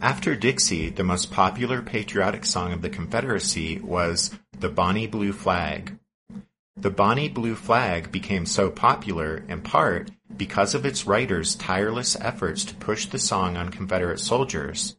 After 0.00 0.34
Dixie, 0.34 0.88
the 0.88 1.04
most 1.04 1.30
popular 1.30 1.82
patriotic 1.82 2.46
song 2.46 2.72
of 2.72 2.80
the 2.80 2.90
Confederacy 2.90 3.80
was 3.80 4.30
The 4.58 4.70
Bonnie 4.70 5.06
Blue 5.06 5.32
Flag. 5.32 5.98
The 6.76 6.90
Bonnie 6.90 7.28
Blue 7.28 7.54
Flag 7.54 8.10
became 8.10 8.46
so 8.46 8.70
popular 8.70 9.44
in 9.46 9.60
part 9.60 10.10
because 10.36 10.74
of 10.74 10.86
its 10.86 11.06
writer's 11.06 11.54
tireless 11.54 12.16
efforts 12.18 12.64
to 12.64 12.74
push 12.74 13.06
the 13.06 13.18
song 13.18 13.56
on 13.56 13.68
Confederate 13.68 14.18
soldiers. 14.18 14.96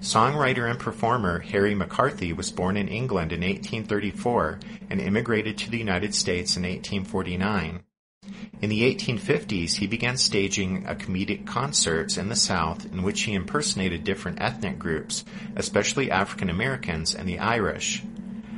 Songwriter 0.00 0.70
and 0.70 0.78
performer 0.78 1.40
Harry 1.40 1.74
McCarthy 1.74 2.32
was 2.32 2.52
born 2.52 2.76
in 2.76 2.88
England 2.88 3.32
in 3.32 3.40
1834 3.40 4.60
and 4.88 5.00
immigrated 5.00 5.58
to 5.58 5.70
the 5.70 5.78
United 5.78 6.14
States 6.14 6.56
in 6.56 6.62
1849. 6.62 7.82
In 8.62 8.70
the 8.70 8.82
1850s, 8.94 9.76
he 9.76 9.86
began 9.86 10.16
staging 10.16 10.86
a 10.86 10.94
comedic 10.94 11.44
concerts 11.44 12.16
in 12.16 12.28
the 12.28 12.36
South 12.36 12.86
in 12.86 13.02
which 13.02 13.22
he 13.22 13.34
impersonated 13.34 14.04
different 14.04 14.40
ethnic 14.40 14.78
groups, 14.78 15.24
especially 15.56 16.10
African 16.10 16.48
Americans 16.48 17.14
and 17.14 17.28
the 17.28 17.38
Irish. 17.38 18.02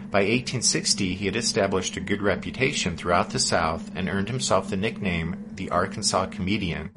By 0.09 0.21
1860, 0.21 1.15
he 1.15 1.27
had 1.27 1.35
established 1.35 1.97
a 1.97 2.01
good 2.01 2.23
reputation 2.23 2.97
throughout 2.97 3.31
the 3.31 3.41
South 3.41 3.91
and 3.95 4.09
earned 4.09 4.29
himself 4.29 4.71
the 4.71 4.77
nickname 4.77 5.45
the 5.55 5.69
Arkansas 5.71 6.27
Comedian. 6.27 6.91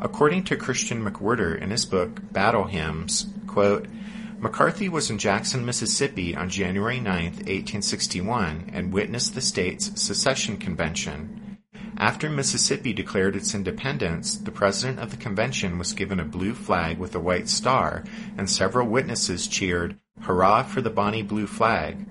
According 0.00 0.44
to 0.44 0.56
Christian 0.56 1.04
McWhirter 1.04 1.60
in 1.60 1.70
his 1.70 1.84
book 1.84 2.20
Battle 2.32 2.64
Hymns, 2.64 3.26
quote, 3.48 3.88
McCarthy 4.38 4.88
was 4.88 5.10
in 5.10 5.18
Jackson, 5.18 5.64
Mississippi 5.64 6.36
on 6.36 6.50
January 6.50 7.00
9, 7.00 7.24
1861, 7.24 8.70
and 8.72 8.92
witnessed 8.92 9.34
the 9.34 9.40
state's 9.40 10.00
secession 10.00 10.56
convention. 10.56 11.58
After 11.96 12.28
Mississippi 12.28 12.92
declared 12.92 13.34
its 13.34 13.54
independence, 13.54 14.36
the 14.36 14.50
president 14.52 15.00
of 15.00 15.10
the 15.10 15.16
convention 15.16 15.78
was 15.78 15.92
given 15.92 16.20
a 16.20 16.24
blue 16.24 16.54
flag 16.54 16.98
with 16.98 17.14
a 17.14 17.20
white 17.20 17.48
star, 17.48 18.04
and 18.36 18.48
several 18.48 18.86
witnesses 18.86 19.48
cheered, 19.48 19.98
Hurrah 20.24 20.62
for 20.62 20.80
the 20.80 20.88
Bonnie 20.88 21.22
Blue 21.22 21.46
Flag! 21.46 22.06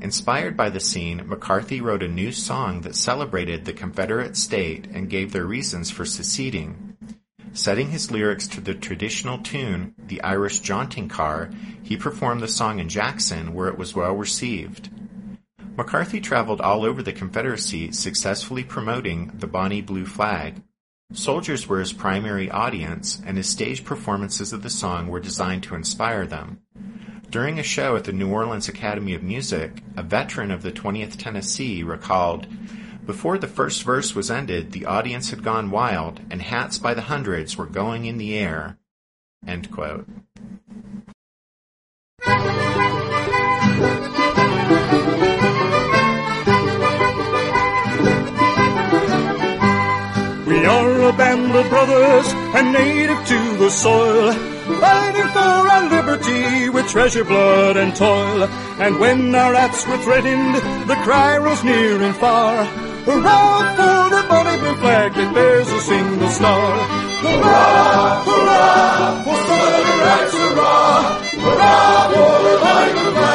Inspired 0.00 0.56
by 0.56 0.70
the 0.70 0.78
scene, 0.78 1.26
McCarthy 1.26 1.80
wrote 1.80 2.04
a 2.04 2.08
new 2.08 2.30
song 2.30 2.82
that 2.82 2.94
celebrated 2.94 3.64
the 3.64 3.72
Confederate 3.72 4.36
state 4.36 4.86
and 4.86 5.10
gave 5.10 5.32
their 5.32 5.44
reasons 5.44 5.90
for 5.90 6.04
seceding. 6.04 6.96
Setting 7.52 7.90
his 7.90 8.12
lyrics 8.12 8.46
to 8.46 8.60
the 8.60 8.74
traditional 8.74 9.38
tune, 9.38 9.92
The 9.98 10.22
Irish 10.22 10.60
Jaunting 10.60 11.08
Car, 11.08 11.50
he 11.82 11.96
performed 11.96 12.42
the 12.42 12.48
song 12.48 12.78
in 12.78 12.88
Jackson 12.88 13.52
where 13.54 13.66
it 13.66 13.76
was 13.76 13.92
well 13.92 14.14
received. 14.14 14.90
McCarthy 15.76 16.20
traveled 16.20 16.60
all 16.60 16.84
over 16.84 17.02
the 17.02 17.12
Confederacy 17.12 17.90
successfully 17.90 18.62
promoting 18.62 19.32
the 19.34 19.48
Bonnie 19.48 19.82
Blue 19.82 20.06
Flag. 20.06 20.62
Soldiers 21.12 21.66
were 21.66 21.80
his 21.80 21.92
primary 21.92 22.48
audience, 22.50 23.20
and 23.26 23.36
his 23.36 23.48
stage 23.48 23.84
performances 23.84 24.52
of 24.52 24.62
the 24.62 24.70
song 24.70 25.08
were 25.08 25.18
designed 25.18 25.64
to 25.64 25.74
inspire 25.74 26.24
them. 26.24 26.60
During 27.32 27.58
a 27.58 27.62
show 27.62 27.96
at 27.96 28.04
the 28.04 28.12
New 28.12 28.30
Orleans 28.30 28.68
Academy 28.68 29.14
of 29.14 29.22
Music, 29.22 29.82
a 29.96 30.02
veteran 30.02 30.50
of 30.50 30.60
the 30.60 30.70
20th 30.70 31.16
Tennessee 31.16 31.82
recalled, 31.82 32.46
Before 33.06 33.38
the 33.38 33.48
first 33.48 33.84
verse 33.84 34.14
was 34.14 34.30
ended, 34.30 34.72
the 34.72 34.84
audience 34.84 35.30
had 35.30 35.42
gone 35.42 35.70
wild, 35.70 36.20
and 36.30 36.42
hats 36.42 36.76
by 36.76 36.92
the 36.92 37.00
hundreds 37.00 37.56
were 37.56 37.64
going 37.64 38.04
in 38.04 38.18
the 38.18 38.34
air. 38.34 38.76
End 39.46 39.70
quote. 39.70 40.06
We 50.46 50.66
are 50.66 51.00
a 51.08 51.12
band 51.14 51.56
of 51.56 51.68
brothers 51.70 52.26
and 52.54 52.72
native 52.74 53.26
to 53.26 53.56
the 53.56 53.70
soil, 53.70 54.51
fighting 54.80 55.28
for 55.36 55.52
our 55.74 55.88
liberty 55.88 56.68
with 56.68 56.88
treasure, 56.88 57.24
blood, 57.24 57.76
and 57.76 57.94
toil. 57.94 58.44
And 58.78 58.98
when 58.98 59.34
our 59.34 59.54
hats 59.54 59.86
were 59.86 59.98
threatened, 59.98 60.54
the 60.88 60.96
cry 61.04 61.36
rose 61.38 61.62
near 61.64 62.02
and 62.02 62.16
far. 62.16 62.64
Hurrah 63.04 63.74
for 63.76 64.14
the 64.14 64.22
bonny 64.28 64.58
blue 64.58 64.76
flag 64.76 65.14
that 65.14 65.34
bears 65.34 65.70
a 65.70 65.80
single 65.80 66.28
star. 66.28 66.78
Hurrah, 67.24 68.24
hurrah 68.24 69.22
for 69.24 69.38
Southern 69.48 69.98
rights, 70.06 70.34
hurrah! 70.42 71.02
Hurrah 71.44 72.08
for 72.12 72.34
the 72.46 72.54
bonny 72.62 72.92
blue 72.92 73.12
flag 73.12 73.31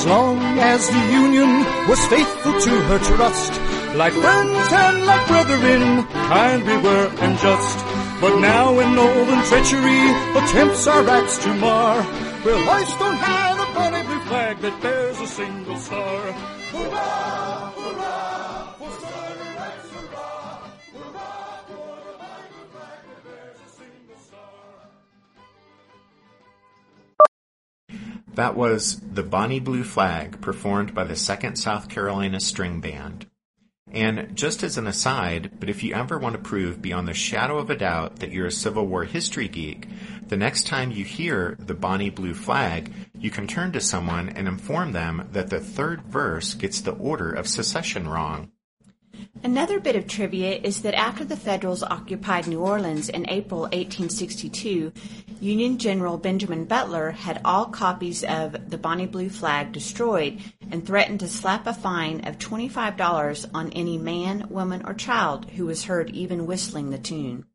As 0.00 0.06
long 0.06 0.38
as 0.58 0.88
the 0.88 1.04
Union 1.12 1.50
was 1.86 2.00
faithful 2.06 2.58
to 2.58 2.70
her 2.88 2.98
trust, 3.00 3.52
like 3.94 4.14
friends 4.14 4.72
and 4.72 5.04
like 5.04 5.26
brethren, 5.28 6.06
kind 6.32 6.64
we 6.64 6.76
were 6.78 7.12
and 7.20 7.38
just. 7.38 7.78
But 8.18 8.40
now 8.40 8.78
in 8.78 8.94
Northern 8.94 9.42
treachery 9.44 10.04
attempts 10.40 10.86
our 10.86 11.06
acts 11.06 11.36
to 11.44 11.52
mar, 11.52 11.96
we'll 12.46 12.64
hoist 12.64 12.98
on 12.98 13.14
high 13.14 13.54
the 13.60 13.66
bonny 13.74 14.02
blue 14.06 14.20
flag 14.20 14.60
that 14.60 14.80
bears 14.80 15.20
a 15.20 15.26
single 15.26 15.76
star. 15.76 16.32
Hurrah, 16.72 17.69
That 28.34 28.56
was 28.56 29.00
The 29.00 29.24
Bonnie 29.24 29.60
Blue 29.60 29.82
Flag, 29.82 30.40
performed 30.40 30.94
by 30.94 31.04
the 31.04 31.14
2nd 31.14 31.58
South 31.58 31.88
Carolina 31.88 32.38
String 32.38 32.80
Band. 32.80 33.26
And 33.92 34.36
just 34.36 34.62
as 34.62 34.78
an 34.78 34.86
aside, 34.86 35.58
but 35.58 35.68
if 35.68 35.82
you 35.82 35.94
ever 35.94 36.16
want 36.16 36.36
to 36.36 36.40
prove 36.40 36.80
beyond 36.80 37.08
the 37.08 37.14
shadow 37.14 37.58
of 37.58 37.70
a 37.70 37.76
doubt 37.76 38.20
that 38.20 38.30
you're 38.30 38.46
a 38.46 38.52
Civil 38.52 38.86
War 38.86 39.02
history 39.02 39.48
geek, 39.48 39.88
the 40.28 40.36
next 40.36 40.68
time 40.68 40.92
you 40.92 41.04
hear 41.04 41.56
the 41.58 41.74
Bonnie 41.74 42.10
Blue 42.10 42.34
Flag, 42.34 42.92
you 43.18 43.30
can 43.30 43.48
turn 43.48 43.72
to 43.72 43.80
someone 43.80 44.28
and 44.28 44.46
inform 44.46 44.92
them 44.92 45.28
that 45.32 45.50
the 45.50 45.58
third 45.58 46.02
verse 46.02 46.54
gets 46.54 46.80
the 46.80 46.92
order 46.92 47.32
of 47.32 47.48
secession 47.48 48.06
wrong. 48.06 48.52
Another 49.42 49.80
bit 49.80 49.96
of 49.96 50.06
trivia 50.06 50.56
is 50.56 50.82
that 50.82 50.94
after 50.94 51.24
the 51.24 51.36
Federals 51.36 51.82
occupied 51.82 52.46
New 52.46 52.60
Orleans 52.60 53.08
in 53.08 53.28
April 53.28 53.62
1862, 53.62 54.92
Union 55.40 55.78
General 55.78 56.18
Benjamin 56.18 56.66
Butler 56.66 57.12
had 57.12 57.40
all 57.44 57.66
copies 57.66 58.22
of 58.22 58.70
the 58.70 58.78
Bonnie 58.78 59.06
Blue 59.06 59.30
Flag 59.30 59.72
destroyed 59.72 60.40
and 60.70 60.86
threatened 60.86 61.20
to 61.20 61.28
slap 61.28 61.66
a 61.66 61.72
fine 61.72 62.20
of 62.26 62.38
$25 62.38 63.50
on 63.54 63.70
any 63.70 63.96
man, 63.96 64.46
woman, 64.50 64.82
or 64.86 64.92
child 64.92 65.50
who 65.50 65.66
was 65.66 65.84
heard 65.84 66.10
even 66.10 66.46
whistling 66.46 66.90
the 66.90 66.98
tune. 66.98 67.46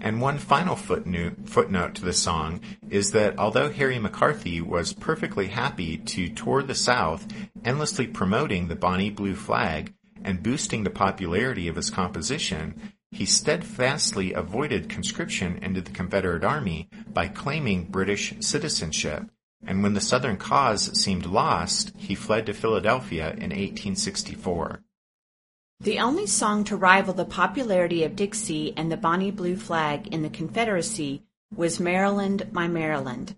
And 0.00 0.20
one 0.20 0.38
final 0.38 0.76
footnote, 0.76 1.94
to 1.94 2.04
the 2.04 2.12
song 2.12 2.60
is 2.88 3.10
that 3.10 3.38
although 3.38 3.70
Harry 3.70 3.98
McCarthy 3.98 4.60
was 4.60 4.92
perfectly 4.92 5.48
happy 5.48 5.98
to 5.98 6.28
tour 6.28 6.62
the 6.62 6.74
South, 6.74 7.26
endlessly 7.64 8.06
promoting 8.06 8.68
the 8.68 8.76
Bonnie 8.76 9.10
Blue 9.10 9.34
Flag 9.34 9.92
and 10.24 10.42
boosting 10.42 10.84
the 10.84 10.90
popularity 10.90 11.68
of 11.68 11.76
his 11.76 11.90
composition, 11.90 12.92
he 13.10 13.26
steadfastly 13.26 14.32
avoided 14.32 14.88
conscription 14.88 15.58
into 15.62 15.80
the 15.80 15.90
Confederate 15.90 16.44
Army 16.44 16.88
by 17.12 17.28
claiming 17.28 17.84
British 17.84 18.34
citizenship. 18.40 19.28
And 19.66 19.82
when 19.82 19.94
the 19.94 20.00
Southern 20.00 20.36
cause 20.36 20.98
seemed 20.98 21.26
lost, 21.26 21.92
he 21.96 22.14
fled 22.14 22.46
to 22.46 22.54
Philadelphia 22.54 23.30
in 23.30 23.50
1864. 23.50 24.82
The 25.80 25.98
only 25.98 26.26
song 26.26 26.64
to 26.64 26.76
rival 26.76 27.14
the 27.14 27.24
popularity 27.24 28.04
of 28.04 28.14
Dixie 28.14 28.74
and 28.76 28.92
the 28.92 28.96
Bonnie 28.96 29.30
Blue 29.30 29.56
Flag 29.56 30.08
in 30.08 30.22
the 30.22 30.30
Confederacy 30.30 31.22
was 31.54 31.80
Maryland, 31.80 32.48
My 32.52 32.68
Maryland. 32.68 33.34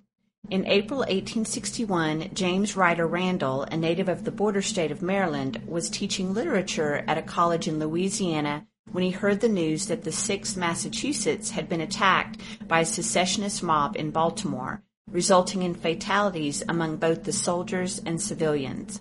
In 0.51 0.67
April 0.67 0.99
1861, 0.99 2.31
James 2.35 2.77
Ryder 2.77 3.07
Randall, 3.07 3.63
a 3.63 3.77
native 3.77 4.09
of 4.09 4.25
the 4.25 4.33
border 4.33 4.61
state 4.61 4.91
of 4.91 5.01
Maryland, 5.01 5.63
was 5.67 5.89
teaching 5.89 6.35
literature 6.35 7.05
at 7.07 7.17
a 7.17 7.23
college 7.23 7.69
in 7.69 7.79
Louisiana 7.79 8.67
when 8.91 9.05
he 9.05 9.13
heard 9.13 9.41
the 9.41 9.49
news 9.49 9.87
that 9.87 10.03
the 10.03 10.11
6th 10.11 10.57
Massachusetts 10.57 11.51
had 11.51 11.69
been 11.69 11.81
attacked 11.81 12.41
by 12.67 12.81
a 12.81 12.85
secessionist 12.85 13.63
mob 13.63 13.97
in 13.97 14.11
Baltimore, 14.11 14.83
resulting 15.11 15.63
in 15.63 15.75
fatalities 15.75 16.63
among 16.69 16.97
both 16.97 17.23
the 17.23 17.33
soldiers 17.33 18.01
and 18.05 18.21
civilians. 18.21 19.01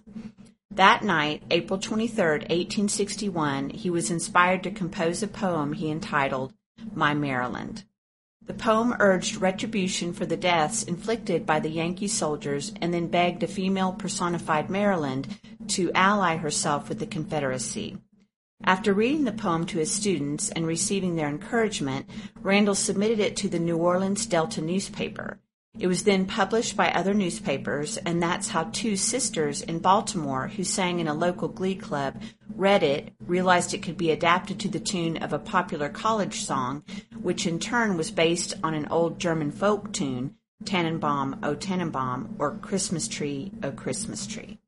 That 0.70 1.04
night, 1.04 1.44
April 1.50 1.80
23, 1.80 2.24
1861, 2.24 3.72
he 3.72 3.90
was 3.90 4.12
inspired 4.12 4.62
to 4.64 4.72
compose 4.72 5.24
a 5.24 5.28
poem 5.28 5.74
he 5.74 5.90
entitled 5.90 6.54
My 6.94 7.16
Maryland. 7.16 7.84
The 8.52 8.58
poem 8.58 8.98
urged 9.00 9.38
retribution 9.38 10.12
for 10.12 10.26
the 10.26 10.36
deaths 10.36 10.84
inflicted 10.84 11.46
by 11.46 11.62
the 11.62 11.70
Yankee 11.70 12.10
soldiers 12.10 12.74
and 12.82 12.94
then 12.94 13.08
begged 13.08 13.44
a 13.44 13.48
female 13.48 13.94
personified 13.94 14.70
Maryland 14.70 15.40
to 15.70 15.90
ally 15.94 16.36
herself 16.36 16.90
with 16.90 17.00
the 17.00 17.06
Confederacy. 17.06 17.98
After 18.66 18.94
reading 18.94 19.24
the 19.24 19.32
poem 19.32 19.66
to 19.68 19.80
his 19.80 19.90
students 19.90 20.50
and 20.50 20.68
receiving 20.68 21.16
their 21.16 21.30
encouragement, 21.30 22.10
Randall 22.42 22.76
submitted 22.76 23.22
it 23.22 23.38
to 23.38 23.48
the 23.48 23.58
New 23.58 23.78
Orleans 23.78 24.26
Delta 24.26 24.60
newspaper. 24.60 25.40
It 25.80 25.88
was 25.88 26.04
then 26.04 26.26
published 26.26 26.76
by 26.76 26.92
other 26.92 27.14
newspapers, 27.14 27.96
and 27.98 28.22
that's 28.22 28.50
how 28.50 28.66
two 28.66 28.98
sisters 28.98 29.62
in 29.62 29.80
Baltimore 29.80 30.50
who 30.50 30.66
sang 30.66 31.00
in 31.00 31.08
a 31.08 31.14
local 31.14 31.48
glee 31.48 31.76
club 31.76 32.22
read 32.54 32.84
it, 32.84 33.14
realized 33.26 33.74
it 33.74 33.82
could 33.82 33.98
be 33.98 34.12
adapted 34.12 34.60
to 34.60 34.68
the 34.68 34.82
tune 34.82 35.18
of 35.18 35.32
a 35.32 35.40
popular 35.40 35.88
college 35.88 36.42
song, 36.42 36.84
which 37.22 37.48
in 37.48 37.58
turn 37.58 37.96
was 37.96 38.12
based 38.12 38.54
on 38.62 38.74
an 38.74 38.88
old 38.90 39.18
German 39.18 39.50
folk 39.50 39.94
tune, 39.94 40.36
Tannenbaum, 40.66 41.40
O 41.42 41.56
Tannenbaum, 41.56 42.36
or 42.38 42.58
Christmas 42.58 43.08
Tree, 43.08 43.54
O 43.64 43.72
Christmas 43.72 44.28
Tree. 44.28 44.60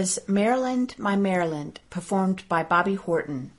Was 0.00 0.18
Maryland, 0.26 0.94
My 0.96 1.14
Maryland, 1.14 1.78
performed 1.90 2.42
by 2.48 2.62
Bobby 2.62 2.94
Horton. 2.94 3.52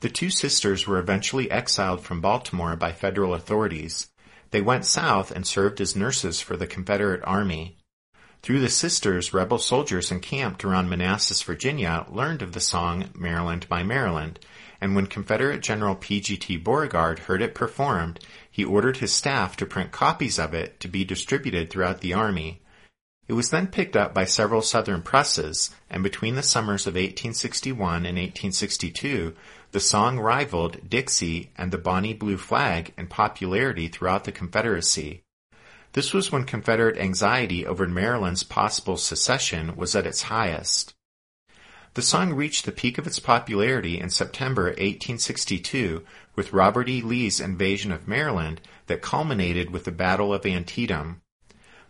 The 0.00 0.08
two 0.08 0.30
sisters 0.30 0.86
were 0.86 0.98
eventually 0.98 1.50
exiled 1.50 2.00
from 2.00 2.22
Baltimore 2.22 2.74
by 2.74 2.92
federal 2.92 3.34
authorities. 3.34 4.06
They 4.50 4.62
went 4.62 4.86
south 4.86 5.30
and 5.30 5.46
served 5.46 5.78
as 5.82 5.94
nurses 5.94 6.40
for 6.40 6.56
the 6.56 6.66
Confederate 6.66 7.20
Army. 7.24 7.76
Through 8.40 8.60
the 8.60 8.70
sisters, 8.70 9.34
rebel 9.34 9.58
soldiers 9.58 10.10
encamped 10.10 10.64
around 10.64 10.88
Manassas, 10.88 11.42
Virginia, 11.42 12.06
learned 12.08 12.40
of 12.40 12.52
the 12.52 12.58
song 12.58 13.10
Maryland, 13.14 13.66
My 13.68 13.82
Maryland, 13.82 14.40
and 14.80 14.96
when 14.96 15.06
Confederate 15.06 15.60
General 15.60 15.96
P.G.T. 15.96 16.56
Beauregard 16.56 17.18
heard 17.18 17.42
it 17.42 17.54
performed, 17.54 18.20
he 18.50 18.64
ordered 18.64 18.96
his 18.96 19.12
staff 19.12 19.58
to 19.58 19.66
print 19.66 19.92
copies 19.92 20.38
of 20.38 20.54
it 20.54 20.80
to 20.80 20.88
be 20.88 21.04
distributed 21.04 21.68
throughout 21.68 22.00
the 22.00 22.14
army. 22.14 22.61
It 23.28 23.34
was 23.34 23.50
then 23.50 23.68
picked 23.68 23.96
up 23.96 24.12
by 24.12 24.24
several 24.24 24.62
Southern 24.62 25.00
presses, 25.00 25.70
and 25.88 26.02
between 26.02 26.34
the 26.34 26.42
summers 26.42 26.86
of 26.86 26.94
1861 26.94 28.04
and 28.04 28.18
1862, 28.18 29.34
the 29.70 29.80
song 29.80 30.18
rivaled 30.18 30.90
Dixie 30.90 31.50
and 31.56 31.70
the 31.70 31.78
Bonnie 31.78 32.14
Blue 32.14 32.36
Flag 32.36 32.92
in 32.98 33.06
popularity 33.06 33.88
throughout 33.88 34.24
the 34.24 34.32
Confederacy. 34.32 35.22
This 35.92 36.12
was 36.12 36.32
when 36.32 36.44
Confederate 36.44 36.98
anxiety 36.98 37.64
over 37.64 37.86
Maryland's 37.86 38.42
possible 38.42 38.96
secession 38.96 39.76
was 39.76 39.94
at 39.94 40.06
its 40.06 40.22
highest. 40.22 40.92
The 41.94 42.02
song 42.02 42.34
reached 42.34 42.64
the 42.64 42.72
peak 42.72 42.98
of 42.98 43.06
its 43.06 43.18
popularity 43.18 44.00
in 44.00 44.10
September 44.10 44.64
1862 44.64 46.04
with 46.34 46.52
Robert 46.52 46.88
E. 46.88 47.02
Lee's 47.02 47.38
invasion 47.38 47.92
of 47.92 48.08
Maryland 48.08 48.60
that 48.88 49.00
culminated 49.00 49.70
with 49.70 49.84
the 49.84 49.92
Battle 49.92 50.34
of 50.34 50.44
Antietam. 50.44 51.21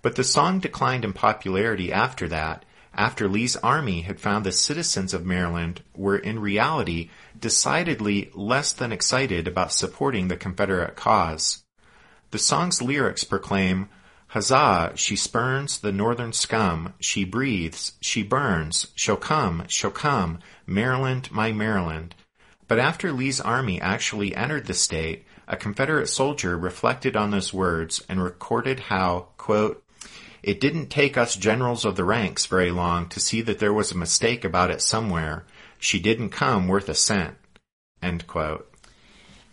But 0.02 0.16
the 0.16 0.24
song 0.24 0.58
declined 0.58 1.04
in 1.04 1.12
popularity 1.12 1.92
after 1.92 2.28
that, 2.28 2.64
after 2.94 3.28
Lee's 3.28 3.56
army 3.56 4.02
had 4.02 4.20
found 4.20 4.44
the 4.44 4.52
citizens 4.52 5.14
of 5.14 5.24
Maryland 5.24 5.82
were 5.96 6.18
in 6.18 6.38
reality 6.38 7.08
decidedly 7.38 8.30
less 8.34 8.72
than 8.72 8.92
excited 8.92 9.48
about 9.48 9.72
supporting 9.72 10.28
the 10.28 10.36
Confederate 10.36 10.96
cause. 10.96 11.62
The 12.32 12.38
song's 12.38 12.82
lyrics 12.82 13.24
proclaim, 13.24 13.88
Huzzah, 14.28 14.92
she 14.96 15.16
spurns 15.16 15.78
the 15.78 15.92
northern 15.92 16.32
scum, 16.32 16.94
she 16.98 17.24
breathes, 17.24 17.92
she 18.00 18.22
burns, 18.22 18.88
she'll 18.94 19.16
come, 19.16 19.64
she'll 19.68 19.90
come, 19.90 20.40
Maryland, 20.66 21.30
my 21.30 21.52
Maryland. 21.52 22.14
But 22.68 22.78
after 22.78 23.12
Lee's 23.12 23.40
army 23.40 23.80
actually 23.80 24.34
entered 24.34 24.66
the 24.66 24.74
state, 24.74 25.26
A 25.46 25.56
Confederate 25.56 26.06
soldier 26.08 26.56
reflected 26.56 27.16
on 27.16 27.30
those 27.30 27.52
words 27.52 28.02
and 28.08 28.22
recorded 28.22 28.80
how, 28.80 29.28
quote, 29.36 29.82
it 30.42 30.61
didn't 30.61 30.88
take 30.88 31.16
us 31.16 31.37
generals 31.37 31.85
of 31.85 31.96
the 31.96 32.05
ranks 32.05 32.46
very 32.46 32.70
long 32.70 33.09
to 33.11 33.20
see 33.20 33.40
that 33.42 33.59
there 33.59 33.72
was 33.72 33.92
a 33.92 33.98
mistake 33.98 34.44
about 34.44 34.70
it 34.70 34.83
somewhere. 34.83 35.44
She 35.78 36.00
didn't 36.00 36.31
come 36.31 36.68
worth 36.68 36.88
a 36.88 36.94
cent. 36.94 37.37
End 38.02 38.26
quote. 38.26 38.68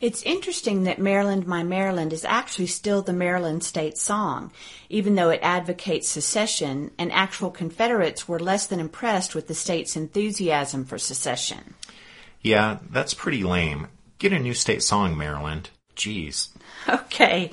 It's 0.02 0.24
interesting 0.24 0.84
that 0.84 0.98
Maryland, 0.98 1.46
My 1.46 1.62
Maryland 1.62 2.14
is 2.14 2.24
actually 2.24 2.68
still 2.68 3.02
the 3.02 3.12
Maryland 3.12 3.66
state 3.66 3.98
song, 3.98 4.52
even 4.88 5.16
though 5.16 5.30
it 5.30 5.42
advocates 5.44 6.08
secession, 6.08 6.92
and 6.98 7.12
actual 7.12 7.52
Confederates 7.52 8.26
were 8.26 8.40
less 8.40 8.66
than 8.66 8.80
impressed 8.80 9.36
with 9.36 9.48
the 9.48 9.54
state's 9.54 9.98
enthusiasm 9.98 10.86
for 10.86 10.98
secession. 10.98 11.74
Yeah, 12.42 12.80
that's 12.90 13.14
pretty 13.14 13.44
lame. 13.44 13.88
Get 14.20 14.32
a 14.32 14.40
new 14.40 14.54
state 14.54 14.84
song, 14.84 15.18
Maryland. 15.18 15.70
Jeez. 15.96 16.50
Okay. 16.88 17.52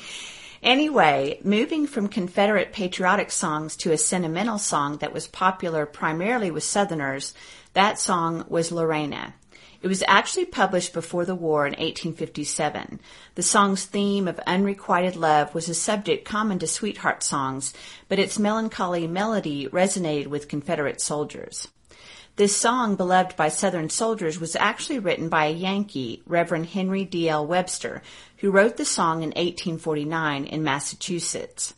Anyway, 0.62 1.38
moving 1.44 1.86
from 1.86 2.08
Confederate 2.08 2.72
patriotic 2.72 3.30
songs 3.30 3.76
to 3.76 3.92
a 3.92 3.98
sentimental 3.98 4.58
song 4.58 4.96
that 4.98 5.12
was 5.12 5.26
popular 5.26 5.86
primarily 5.86 6.50
with 6.50 6.64
Southerners, 6.64 7.34
that 7.74 7.98
song 7.98 8.44
was 8.48 8.72
Lorena. 8.72 9.34
It 9.82 9.88
was 9.88 10.02
actually 10.08 10.46
published 10.46 10.92
before 10.92 11.24
the 11.24 11.34
war 11.34 11.66
in 11.66 11.72
1857. 11.72 12.98
The 13.34 13.42
song's 13.42 13.84
theme 13.84 14.26
of 14.26 14.40
unrequited 14.46 15.14
love 15.16 15.54
was 15.54 15.68
a 15.68 15.74
subject 15.74 16.24
common 16.24 16.58
to 16.60 16.66
sweetheart 16.66 17.22
songs, 17.22 17.74
but 18.08 18.18
its 18.18 18.38
melancholy 18.38 19.06
melody 19.06 19.68
resonated 19.68 20.28
with 20.28 20.48
Confederate 20.48 21.00
soldiers. 21.00 21.68
This 22.36 22.54
song, 22.54 22.96
beloved 22.96 23.34
by 23.34 23.48
Southern 23.48 23.88
soldiers, 23.88 24.38
was 24.38 24.56
actually 24.56 24.98
written 24.98 25.30
by 25.30 25.46
a 25.46 25.52
Yankee, 25.52 26.22
Reverend 26.26 26.66
Henry 26.66 27.02
D. 27.02 27.30
L. 27.30 27.46
Webster, 27.46 28.02
who 28.36 28.50
wrote 28.50 28.76
the 28.76 28.84
song 28.84 29.22
in 29.22 29.30
1849 29.30 30.44
in 30.44 30.62
Massachusetts. 30.62 31.72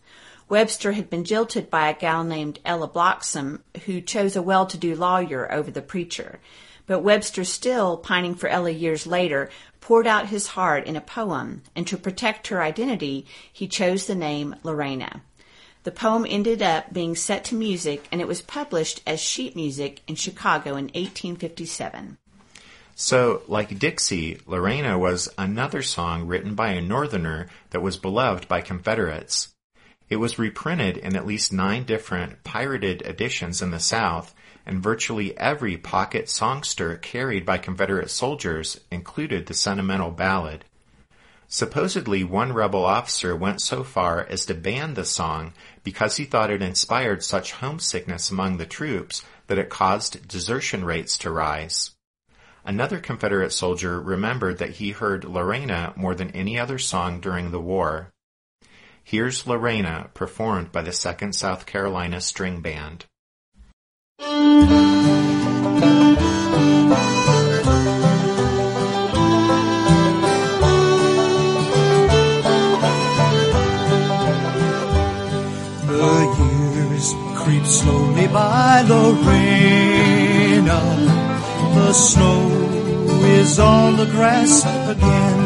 Webster 0.49 0.90
had 0.90 1.09
been 1.09 1.23
jilted 1.23 1.71
by 1.71 1.88
a 1.88 1.94
gal 1.94 2.25
named 2.25 2.59
Ella 2.64 2.88
Blocksom, 2.88 3.61
who 3.85 4.01
chose 4.01 4.35
a 4.35 4.42
well-to-do 4.42 4.97
lawyer 4.97 5.47
over 5.53 5.71
the 5.71 5.81
preacher. 5.81 6.40
But 6.88 7.05
Webster 7.05 7.44
still, 7.44 7.97
pining 7.97 8.35
for 8.35 8.49
Ella 8.49 8.71
years 8.71 9.07
later, 9.07 9.51
poured 9.81 10.09
out 10.09 10.27
his 10.27 10.49
heart 10.49 10.87
in 10.87 10.97
a 10.97 11.01
poem, 11.01 11.62
and 11.77 11.87
to 11.87 11.97
protect 11.97 12.49
her 12.49 12.61
identity, 12.61 13.27
he 13.53 13.68
chose 13.68 14.09
the 14.09 14.16
name 14.16 14.57
Lorena. 14.64 15.23
The 15.88 15.92
poem 15.92 16.27
ended 16.29 16.61
up 16.61 16.92
being 16.92 17.16
set 17.16 17.46
to 17.46 17.55
music 17.55 18.05
and 18.12 18.20
it 18.20 18.29
was 18.29 18.42
published 18.42 19.01
as 19.07 19.20
sheet 19.20 19.57
music 19.57 20.03
in 20.07 20.16
Chicago 20.16 20.72
in 20.72 20.88
1857. 20.88 22.18
So, 22.94 23.40
like 23.48 23.79
Dixie, 23.79 24.38
Lorena 24.44 24.98
was 24.98 25.31
another 25.38 25.81
song 25.81 26.27
written 26.27 26.55
by 26.55 26.72
a 26.72 26.83
Northerner 26.83 27.48
that 27.70 27.81
was 27.81 27.96
beloved 27.96 28.46
by 28.48 28.61
Confederates. 28.61 29.55
It 30.11 30.16
was 30.16 30.38
reprinted 30.38 30.98
in 30.98 31.16
at 31.16 31.27
least 31.27 31.55
nine 31.55 31.85
different 31.85 32.44
pirated 32.44 33.01
editions 33.07 33.62
in 33.62 33.70
the 33.70 33.81
South, 33.81 34.35
and 34.66 34.83
virtually 34.83 35.38
every 35.38 35.79
pocket 35.79 36.29
songster 36.29 36.98
carried 36.98 37.46
by 37.46 37.57
Confederate 37.57 38.11
soldiers 38.11 38.79
included 38.90 39.46
the 39.46 39.55
sentimental 39.55 40.11
ballad. 40.11 40.66
Supposedly, 41.51 42.24
one 42.24 42.53
rebel 42.53 42.85
officer 42.85 43.35
went 43.35 43.62
so 43.62 43.83
far 43.83 44.20
as 44.29 44.44
to 44.44 44.55
ban 44.55 44.92
the 44.92 45.05
song 45.07 45.55
because 45.83 46.17
he 46.17 46.25
thought 46.25 46.51
it 46.51 46.62
inspired 46.62 47.23
such 47.23 47.53
homesickness 47.53 48.31
among 48.31 48.57
the 48.57 48.67
troops 48.67 49.25
that 49.47 49.59
it 49.59 49.69
caused 49.69 50.27
desertion 50.29 50.85
rates 50.85 51.19
to 51.19 51.31
rise. 51.31 51.93
Another 52.64 52.99
Confederate 52.99 53.53
soldier 53.53 54.01
remembered 54.01 54.59
that 54.59 54.73
he 54.73 54.91
heard 54.91 55.25
Lorena 55.25 55.93
more 55.97 56.14
than 56.14 56.31
any 56.33 56.59
other 56.59 56.79
song 56.79 57.21
during 57.21 57.51
the 57.51 57.61
war. 57.61 58.11
Here's 59.03 59.47
Lorena 59.47 60.11
performed 60.12 60.71
by 60.71 60.83
the 60.83 60.91
2nd 60.91 61.35
South 61.35 61.64
Carolina 61.64 62.21
String 62.21 62.61
Band. 62.61 63.07
Creep 77.49 77.65
slowly 77.65 78.27
by 78.29 78.83
Lorena. 78.83 80.81
The 81.77 81.93
snow 81.95 82.41
is 83.41 83.59
on 83.59 83.97
the 83.97 84.05
grass 84.05 84.65
again. 84.95 85.41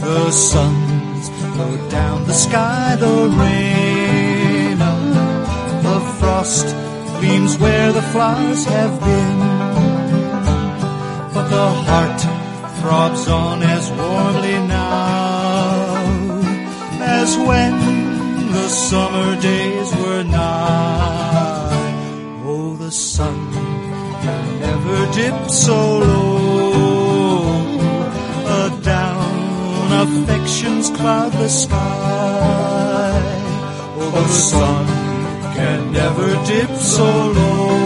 The 0.00 0.30
sun's 0.30 1.28
low 1.58 1.90
down 1.90 2.26
the 2.28 2.32
sky, 2.32 2.94
Lorena. 3.00 4.92
The 5.82 5.98
frost 6.18 6.66
gleams 7.18 7.58
where 7.58 7.90
the 7.92 8.02
flowers 8.12 8.64
have 8.66 9.00
been. 9.00 9.38
But 11.34 11.48
the 11.48 11.68
heart 11.88 12.20
throbs 12.78 13.26
on 13.26 13.62
as 13.64 13.90
warmly 13.90 14.58
now 14.68 15.24
as 17.00 17.36
when 17.36 17.93
the 18.54 18.68
summer 18.68 19.40
days 19.40 19.90
were 19.96 20.22
nigh. 20.22 21.92
Oh, 22.46 22.76
the 22.76 22.90
sun 22.90 23.52
can 24.24 24.60
never 24.60 24.98
dip 25.12 25.50
so 25.50 25.78
low. 25.98 27.54
Adown 28.62 29.88
affection's 30.04 30.88
cloudless 30.90 31.64
sky. 31.64 33.20
Oh, 33.98 34.10
the 34.10 34.28
sun 34.28 34.86
can 35.56 35.92
never 35.92 36.28
dip 36.46 36.70
so 36.76 37.08
low. 37.38 37.83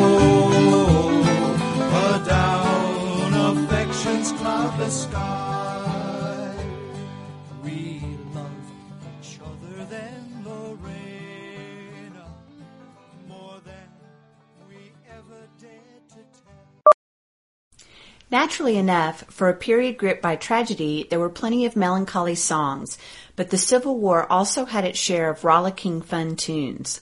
Naturally 18.31 18.77
enough, 18.77 19.25
for 19.31 19.49
a 19.49 19.55
period 19.55 19.97
gripped 19.97 20.21
by 20.21 20.37
tragedy, 20.37 21.07
there 21.09 21.19
were 21.19 21.31
plenty 21.31 21.64
of 21.64 21.77
melancholy 21.77 22.35
songs, 22.35 22.99
but 23.37 23.49
the 23.49 23.57
Civil 23.57 23.97
War 23.97 24.31
also 24.31 24.67
had 24.67 24.85
its 24.85 24.99
share 24.99 25.31
of 25.31 25.45
rollicking 25.45 26.03
fun 26.03 26.37
tunes. 26.37 27.01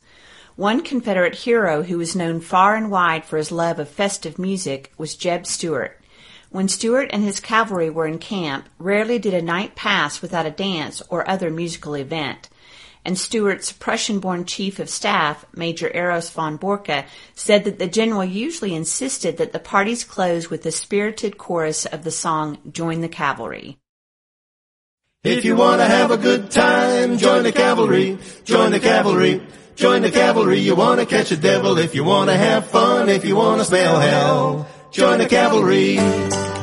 One 0.54 0.82
Confederate 0.82 1.34
hero 1.34 1.82
who 1.82 1.98
was 1.98 2.14
known 2.14 2.40
far 2.40 2.76
and 2.76 2.92
wide 2.92 3.24
for 3.24 3.38
his 3.38 3.50
love 3.50 3.80
of 3.80 3.88
festive 3.88 4.38
music 4.38 4.92
was 4.96 5.16
Jeb 5.16 5.46
Stuart. 5.46 6.00
When 6.50 6.68
Stuart 6.68 7.10
and 7.12 7.24
his 7.24 7.40
cavalry 7.40 7.90
were 7.90 8.06
in 8.06 8.18
camp, 8.18 8.68
rarely 8.78 9.18
did 9.18 9.34
a 9.34 9.42
night 9.42 9.74
pass 9.74 10.22
without 10.22 10.46
a 10.46 10.50
dance 10.50 11.02
or 11.10 11.28
other 11.28 11.50
musical 11.50 11.94
event. 11.94 12.48
And 13.06 13.16
Stuart's 13.16 13.70
Prussian-born 13.70 14.46
chief 14.46 14.80
of 14.80 14.90
staff, 14.90 15.44
Major 15.54 15.88
Heros 15.88 16.28
von 16.32 16.58
Borcke, 16.58 17.06
said 17.36 17.62
that 17.62 17.78
the 17.78 17.86
general 17.86 18.24
usually 18.24 18.74
insisted 18.74 19.36
that 19.36 19.52
the 19.52 19.60
parties 19.60 20.02
close 20.02 20.50
with 20.50 20.64
the 20.64 20.72
spirited 20.72 21.38
chorus 21.38 21.86
of 21.86 22.02
the 22.02 22.10
song 22.10 22.58
Join 22.68 23.02
the 23.02 23.08
Cavalry. 23.08 23.78
If 25.22 25.44
you 25.44 25.54
want 25.54 25.80
to 25.80 25.86
have 25.86 26.10
a 26.10 26.16
good 26.16 26.50
time, 26.50 27.16
join 27.18 27.44
the 27.44 27.52
cavalry, 27.52 28.18
join 28.44 28.72
the 28.72 28.80
cavalry, 28.80 29.40
join 29.76 30.02
the 30.02 30.10
cavalry. 30.10 30.58
You 30.58 30.74
want 30.74 30.98
to 30.98 31.06
catch 31.06 31.30
a 31.30 31.36
devil 31.36 31.78
if 31.78 31.94
you 31.94 32.02
want 32.02 32.30
to 32.30 32.36
have 32.36 32.66
fun, 32.66 33.08
if 33.08 33.24
you 33.24 33.36
want 33.36 33.60
to 33.60 33.64
smell 33.64 34.00
hell, 34.00 34.68
join 34.90 35.18
the 35.18 35.28
cavalry. 35.28 36.55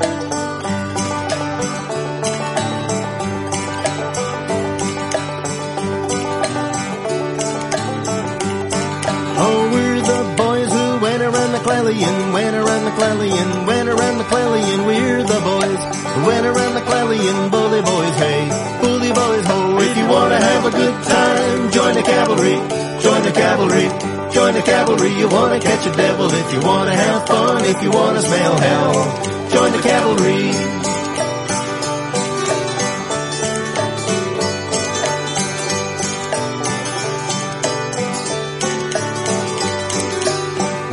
Around 11.93 12.85
McClellan, 12.85 13.65
went 13.67 13.87
around 13.87 14.17
McClellan. 14.17 14.85
We're 14.85 15.23
the 15.23 15.41
boys 15.41 16.03
around 16.53 16.73
the 16.75 16.81
Clalion, 16.81 17.49
bully 17.51 17.81
boys, 17.81 18.15
hey, 18.17 18.49
bully 18.81 19.11
boys, 19.11 19.45
ho. 19.45 19.77
If 19.79 19.97
you 19.97 20.07
want 20.07 20.31
to 20.31 20.39
have 20.39 20.65
a 20.65 20.71
good 20.71 21.03
time, 21.03 21.71
join 21.71 21.93
the 21.95 22.03
cavalry, 22.03 22.55
join 23.01 23.21
the 23.23 23.31
cavalry, 23.31 23.87
join 24.33 24.53
the 24.53 24.61
cavalry. 24.61 25.13
You 25.17 25.29
want 25.29 25.53
to 25.53 25.67
catch 25.67 25.85
a 25.87 25.91
devil 25.95 26.29
if 26.31 26.53
you 26.53 26.61
want 26.61 26.89
to 26.89 26.95
have 26.95 27.27
fun, 27.27 27.65
if 27.65 27.83
you 27.83 27.91
want 27.91 28.17
to 28.17 28.23
smell 28.23 28.57
hell, 28.57 29.49
join 29.49 29.71
the 29.71 29.81
cavalry. 29.81 30.83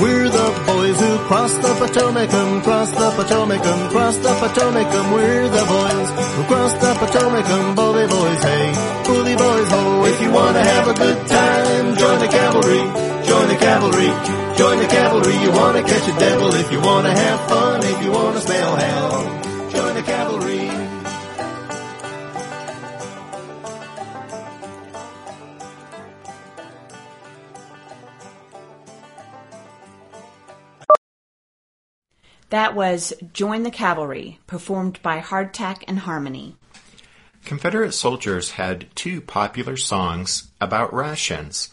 We're 0.00 0.29
Cross 1.18 1.54
the 1.58 1.68
Potomacum, 1.80 2.62
cross 2.62 2.90
the 2.90 3.10
Potomacum, 3.10 3.90
cross 3.90 4.16
the 4.18 4.28
Potomacum, 4.28 5.14
we're 5.14 5.48
the 5.48 5.64
boys. 5.66 6.10
who 6.36 6.42
cross 6.44 6.72
the 6.74 6.94
Potomac, 6.94 7.44
Potomacum, 7.44 7.76
bully 7.76 8.06
boys, 8.06 8.42
hey, 8.42 8.72
bully 9.04 9.36
boys, 9.36 9.68
ho. 9.70 10.04
If 10.06 10.20
you 10.20 10.30
wanna 10.30 10.62
have 10.62 10.88
a 10.88 10.94
good 10.94 11.26
time, 11.26 11.96
join 11.96 12.18
the 12.18 12.28
cavalry, 12.28 12.82
join 13.26 13.48
the 13.48 13.56
cavalry, 13.56 14.10
join 14.56 14.78
the 14.78 14.86
cavalry. 14.86 15.36
You 15.42 15.50
wanna 15.52 15.82
catch 15.82 16.08
a 16.08 16.18
devil 16.18 16.54
if 16.54 16.70
you 16.72 16.80
wanna 16.80 17.10
have 17.10 17.48
fun, 17.48 17.80
if 17.84 18.04
you 18.04 18.12
wanna 18.12 18.40
smell 18.40 18.76
hell, 18.76 19.39
That 32.50 32.74
was 32.74 33.12
Join 33.32 33.62
the 33.62 33.70
Cavalry, 33.70 34.40
performed 34.46 35.00
by 35.02 35.20
Hardtack 35.20 35.84
and 35.86 36.00
Harmony. 36.00 36.56
Confederate 37.44 37.92
soldiers 37.92 38.52
had 38.52 38.94
two 38.94 39.20
popular 39.20 39.76
songs 39.76 40.50
about 40.60 40.92
rations. 40.92 41.72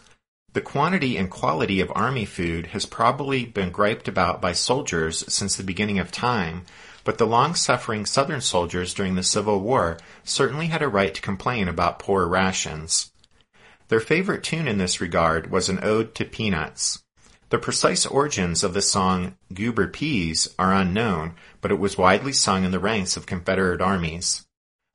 The 0.54 0.62
quantity 0.62 1.18
and 1.18 1.30
quality 1.30 1.82
of 1.82 1.92
Army 1.94 2.26
food 2.26 2.68
has 2.68 2.86
probably 2.86 3.46
been 3.46 3.72
griped 3.72 4.08
about 4.08 4.42
by 4.42 4.54
soldiers 4.54 5.26
since 5.32 5.56
the 5.56 5.63
beginning 5.63 6.00
of 6.00 6.12
time, 6.12 6.63
but 7.04 7.18
the 7.18 7.28
long-suffering 7.28 8.06
Southern 8.06 8.42
soldiers 8.42 8.94
during 8.94 9.16
the 9.16 9.24
Civil 9.24 9.60
War 9.60 9.98
certainly 10.24 10.68
had 10.68 10.82
a 10.82 10.88
right 10.88 11.13
to 11.13 11.22
complain 11.22 11.68
about 11.68 12.00
poor 12.00 12.28
rations. 12.28 13.12
Their 13.88 14.00
favorite 14.00 14.44
tune 14.44 14.68
in 14.68 14.78
this 14.78 15.02
regard 15.02 15.50
was 15.50 15.70
an 15.70 15.80
ode 15.82 16.13
to 16.16 16.26
peanuts. 16.26 17.04
The 17.50 17.58
precise 17.58 18.06
origins 18.06 18.62
of 18.64 18.74
the 18.74 18.82
song 18.82 19.38
Goober 19.54 19.88
Peas 19.88 20.54
are 20.60 20.74
unknown, 20.74 21.36
but 21.62 21.72
it 21.72 21.80
was 21.80 21.98
widely 21.98 22.34
sung 22.34 22.66
in 22.66 22.72
the 22.72 22.80
ranks 22.80 23.16
of 23.16 23.26
Confederate 23.26 23.82
armies. 23.82 24.46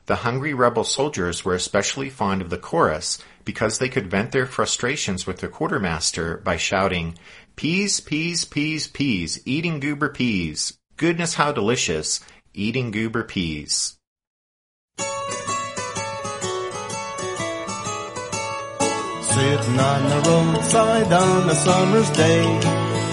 The 0.05 0.17
hungry 0.17 0.53
rebel 0.53 0.85
soldiers 0.85 1.45
were 1.45 1.55
especially 1.55 2.11
fond 2.11 2.43
of 2.43 2.51
the 2.51 2.59
chorus 2.59 3.19
because 3.47 3.79
they 3.79 3.89
could 3.89 4.11
vent 4.11 4.33
their 4.33 4.47
frustrations 4.47 5.27
with 5.27 5.39
the 5.39 5.49
quartermaster 5.49 6.37
by 6.39 6.59
shouting, 6.59 7.17
Peas, 7.57 8.01
peas, 8.01 8.45
peas, 8.45 8.87
peas, 8.87 9.41
eating 9.47 9.81
goober 9.81 10.11
peas. 10.11 10.77
Goodness 10.99 11.35
how 11.35 11.53
delicious, 11.53 12.21
eating 12.53 12.91
goober 12.91 13.25
peas. 13.25 13.97
Sitting 19.33 19.81
on 19.81 20.03
the 20.11 20.29
roadside 20.29 21.11
on 21.11 21.49
a 21.49 21.55
summer's 21.55 22.11
day, 22.11 22.45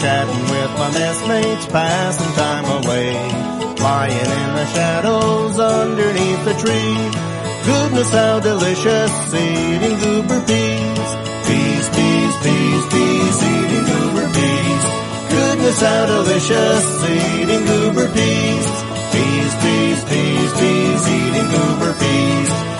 chatting 0.01 0.43
with 0.51 0.71
my 0.77 0.91
messmates, 0.91 1.65
passing 1.67 2.33
time 2.35 2.65
away. 2.83 3.13
Lying 3.79 4.31
in 4.41 4.49
the 4.59 4.65
shadows 4.75 5.57
underneath 5.57 6.43
the 6.43 6.55
tree. 6.59 6.95
Goodness, 7.63 8.11
how 8.11 8.41
delicious 8.41 9.33
eating 9.33 9.97
goober 10.03 10.41
peas. 10.41 11.09
Peas, 11.47 11.85
peas, 11.95 12.33
peas, 12.43 12.83
peas, 12.91 13.37
eating 13.53 13.85
goober 13.87 14.27
peas. 14.35 14.83
Goodness, 15.31 15.79
how 15.79 16.05
delicious 16.05 16.85
eating 17.15 17.63
goober 17.63 18.07
peas. 18.11 18.67
Peas, 19.15 19.51
peas, 19.63 19.99
peas, 20.11 20.51
peas, 20.59 21.01
eating 21.07 21.49
goober 21.55 21.93
peas. 21.93 22.78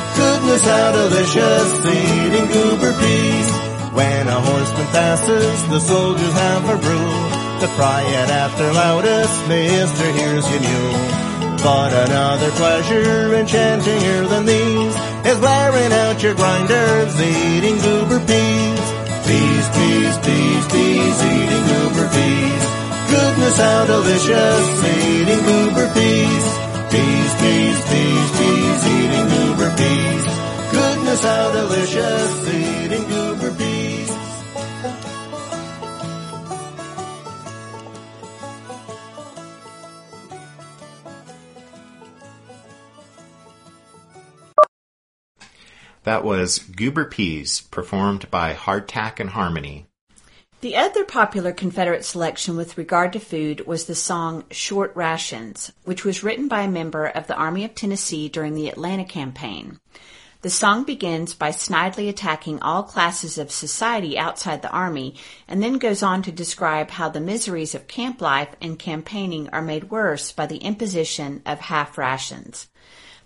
Goodness, 0.49 0.65
how 0.65 0.91
delicious 0.91 1.85
eating 1.85 2.47
goober 2.49 2.93
peas. 2.97 3.49
When 3.93 4.27
a 4.27 4.39
horseman 4.41 4.88
passes, 4.88 5.67
the 5.69 5.79
soldiers 5.79 6.33
have 6.33 6.65
a 6.65 6.75
rule 6.89 7.29
to 7.62 7.67
cry 7.77 8.01
it 8.01 8.29
at 8.33 8.57
their 8.57 8.73
loudest, 8.73 9.47
Mister, 9.47 10.05
here's 10.09 10.49
your 10.49 10.62
mule. 10.65 11.05
But 11.62 11.93
another 11.93 12.49
pleasure 12.57 13.35
enchantinger 13.38 14.27
than 14.27 14.45
these 14.47 14.95
is 15.29 15.38
wearing 15.38 15.93
out 15.93 16.23
your 16.23 16.33
grinders, 16.33 17.13
eating 17.21 17.77
goober 17.85 18.19
peas. 18.25 18.83
Peas, 19.29 19.65
peas, 19.69 20.17
peas, 20.25 20.63
peas, 20.73 21.17
eating 21.29 21.65
goober 21.69 22.09
peas. 22.09 22.63
Goodness, 23.13 23.57
how 23.59 23.85
delicious 23.85 24.65
eating 24.97 25.43
goober 25.45 25.93
peas. 25.93 26.45
Peas, 26.89 27.31
peas, 27.38 27.77
peas, 27.85 28.29
peas, 28.33 28.81
eating 28.97 29.29
goober 29.29 29.69
peas. 29.77 30.38
Goodness, 31.21 31.38
how 31.38 31.51
delicious 31.51 32.47
eating 32.47 33.08
goober 33.10 33.51
peas. 33.55 34.10
That 46.03 46.23
was 46.23 46.60
Goober 46.60 47.05
Peas, 47.05 47.62
performed 47.62 48.32
by 48.32 48.53
Hardtack 48.53 49.19
and 49.19 49.29
Harmony. 49.32 49.88
The 50.62 50.75
other 50.75 51.03
popular 51.03 51.51
Confederate 51.51 52.03
selection 52.03 52.58
with 52.58 52.77
regard 52.77 53.13
to 53.13 53.19
food 53.19 53.67
was 53.67 53.86
the 53.86 53.95
song 53.95 54.45
Short 54.51 54.95
Rations, 54.95 55.71
which 55.84 56.03
was 56.03 56.23
written 56.23 56.47
by 56.47 56.62
a 56.62 56.69
member 56.69 57.05
of 57.05 57.27
the 57.27 57.36
Army 57.36 57.63
of 57.65 57.75
Tennessee 57.75 58.29
during 58.29 58.55
the 58.55 58.69
Atlanta 58.69 59.05
campaign. 59.05 59.79
The 60.41 60.49
song 60.49 60.86
begins 60.86 61.34
by 61.34 61.52
snidely 61.52 62.08
attacking 62.08 62.62
all 62.62 62.84
classes 62.84 63.38
of 63.38 63.52
society 63.52 64.17
outside 64.17 64.62
the 64.62 64.71
Army 64.71 65.15
and 65.49 65.62
then 65.62 65.80
goes 65.80 66.02
on 66.02 66.21
to 66.21 66.32
describe 66.32 66.91
how 66.91 67.10
the 67.10 67.19
miseries 67.19 67.75
of 67.75 67.89
camp 67.89 68.21
life 68.21 68.56
and 68.62 68.80
campaigning 68.80 69.49
are 69.49 69.62
made 69.62 69.91
worse 69.91 70.32
by 70.32 70.45
the 70.45 70.60
imposition 70.60 71.41
of 71.45 71.60
half 71.60 71.97
rations. 71.97 72.69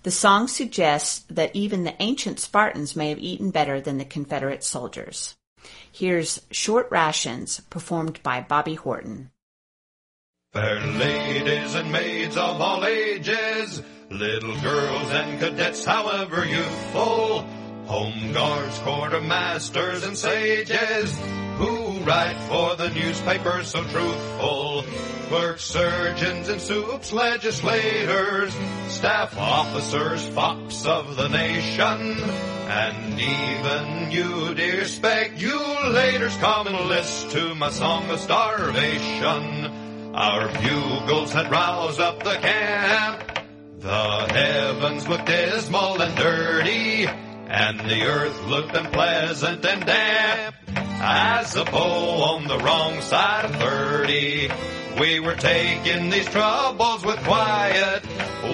The 0.01 0.09
song 0.09 0.47
suggests 0.47 1.23
that 1.29 1.55
even 1.55 1.83
the 1.83 1.95
ancient 2.01 2.39
Spartans 2.39 2.95
may 2.95 3.09
have 3.09 3.19
eaten 3.19 3.51
better 3.51 3.79
than 3.79 3.99
the 3.99 4.05
Confederate 4.05 4.63
soldiers. 4.63 5.35
Here's 5.91 6.41
Short 6.49 6.89
Rations, 6.89 7.59
performed 7.69 8.23
by 8.23 8.41
Bobby 8.41 8.73
Horton. 8.73 9.29
Fair 10.51 10.79
ladies 10.79 11.75
and 11.75 11.91
maids 11.91 12.35
of 12.37 12.59
all 12.59 12.83
ages, 12.85 13.83
little 14.09 14.59
girls 14.61 15.09
and 15.11 15.39
cadets, 15.39 15.85
however 15.85 16.45
youthful, 16.45 17.41
home 17.85 18.31
guards, 18.33 18.77
quartermasters, 18.79 20.05
and 20.07 20.17
sages, 20.17 21.17
who 21.57 21.99
write 22.03 22.37
for 22.47 22.75
the 22.75 22.89
newspapers 22.89 23.67
so 23.67 23.83
truthful, 23.83 24.83
clerks, 25.27 25.63
surgeons, 25.63 26.49
and 26.49 26.61
soups, 26.61 27.11
legislators, 27.11 28.53
staff 28.87 29.37
officers, 29.37 30.27
fops 30.29 30.85
of 30.85 31.15
the 31.15 31.27
nation, 31.27 32.17
and 32.69 33.19
even 33.19 34.11
you, 34.11 34.55
dear 34.55 34.85
speculators, 34.85 36.35
come 36.37 36.67
and 36.67 36.79
list 36.87 37.31
to 37.31 37.53
my 37.55 37.69
song 37.69 38.09
of 38.09 38.19
starvation. 38.19 39.65
Our 40.15 40.47
bugles 40.61 41.33
had 41.33 41.49
roused 41.49 41.99
up 41.99 42.23
the 42.23 42.35
camp. 42.35 43.42
The 43.83 44.33
heavens 44.33 45.09
looked 45.09 45.25
dismal 45.25 46.01
and 46.01 46.15
dirty, 46.15 47.05
and 47.05 47.81
the 47.81 48.05
earth 48.05 48.41
looked 48.45 48.73
unpleasant 48.73 49.65
and 49.65 49.85
damp. 49.85 50.55
As 51.01 51.57
a 51.57 51.65
bull 51.65 52.23
on 52.23 52.47
the 52.47 52.59
wrong 52.59 53.01
side 53.01 53.43
of 53.43 53.55
thirty, 53.57 54.49
we 54.97 55.19
were 55.19 55.35
taking 55.35 56.09
these 56.09 56.27
troubles 56.27 57.03
with 57.03 57.17
quiet 57.25 58.05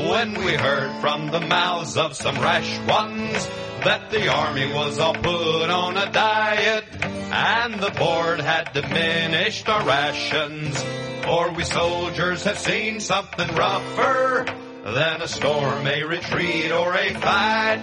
when 0.09 0.33
we 0.43 0.55
heard 0.55 0.99
from 0.99 1.29
the 1.29 1.41
mouths 1.41 1.95
of 1.95 2.15
some 2.15 2.39
rash 2.39 2.79
ones 2.87 3.47
that 3.83 4.09
the 4.09 4.29
army 4.29 4.73
was 4.73 4.97
all 4.97 5.13
put 5.13 5.69
on 5.69 5.95
a 5.95 6.11
diet 6.11 6.85
and 7.03 7.75
the 7.75 7.91
board 7.91 8.41
had 8.41 8.73
diminished 8.73 9.69
our 9.69 9.85
rations. 9.85 10.83
For 11.21 11.51
we 11.51 11.63
soldiers 11.65 12.45
have 12.45 12.57
seen 12.57 12.99
something 12.99 13.53
rougher 13.53 14.47
than 14.83 15.21
a 15.21 15.27
storm, 15.27 15.83
may 15.83 16.03
retreat, 16.03 16.71
or 16.71 16.93
a 16.93 17.13
fight. 17.15 17.81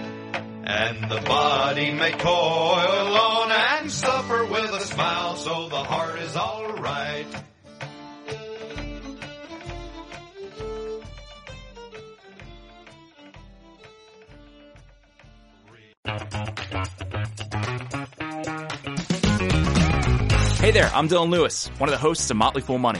And 0.63 1.09
the 1.09 1.21
body 1.21 1.91
may 1.91 2.11
toil 2.11 2.27
on 2.27 3.51
and 3.51 3.91
suffer 3.91 4.45
with 4.45 4.71
a 4.71 4.81
smile, 4.81 5.35
so 5.35 5.69
the 5.69 5.83
heart 5.83 6.19
is 6.19 6.35
alright. 6.35 7.27
Hey 20.59 20.71
there, 20.71 20.89
I'm 20.93 21.07
Dylan 21.07 21.29
Lewis, 21.29 21.69
one 21.77 21.87
of 21.87 21.91
the 21.91 21.97
hosts 21.97 22.29
of 22.29 22.35
Motley 22.35 22.61
Fool 22.61 22.77
Money. 22.77 22.99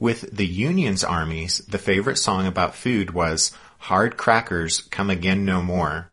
With 0.00 0.34
the 0.34 0.46
Union's 0.46 1.04
armies, 1.04 1.58
the 1.68 1.76
favorite 1.76 2.16
song 2.16 2.46
about 2.46 2.74
food 2.74 3.10
was 3.10 3.52
Hard 3.80 4.16
Crackers 4.16 4.80
Come 4.80 5.10
Again 5.10 5.44
No 5.44 5.60
More. 5.60 6.10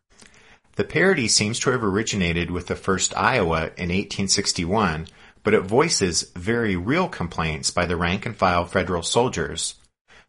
The 0.76 0.84
parody 0.84 1.26
seems 1.26 1.58
to 1.60 1.70
have 1.70 1.82
originated 1.82 2.50
with 2.50 2.66
the 2.66 2.74
1st 2.74 3.16
Iowa 3.16 3.70
in 3.78 3.88
1861, 3.88 5.08
but 5.42 5.54
it 5.54 5.62
voices 5.62 6.30
very 6.36 6.76
real 6.76 7.08
complaints 7.08 7.70
by 7.70 7.86
the 7.86 7.96
rank 7.96 8.26
and 8.26 8.36
file 8.36 8.66
federal 8.66 9.02
soldiers. 9.02 9.76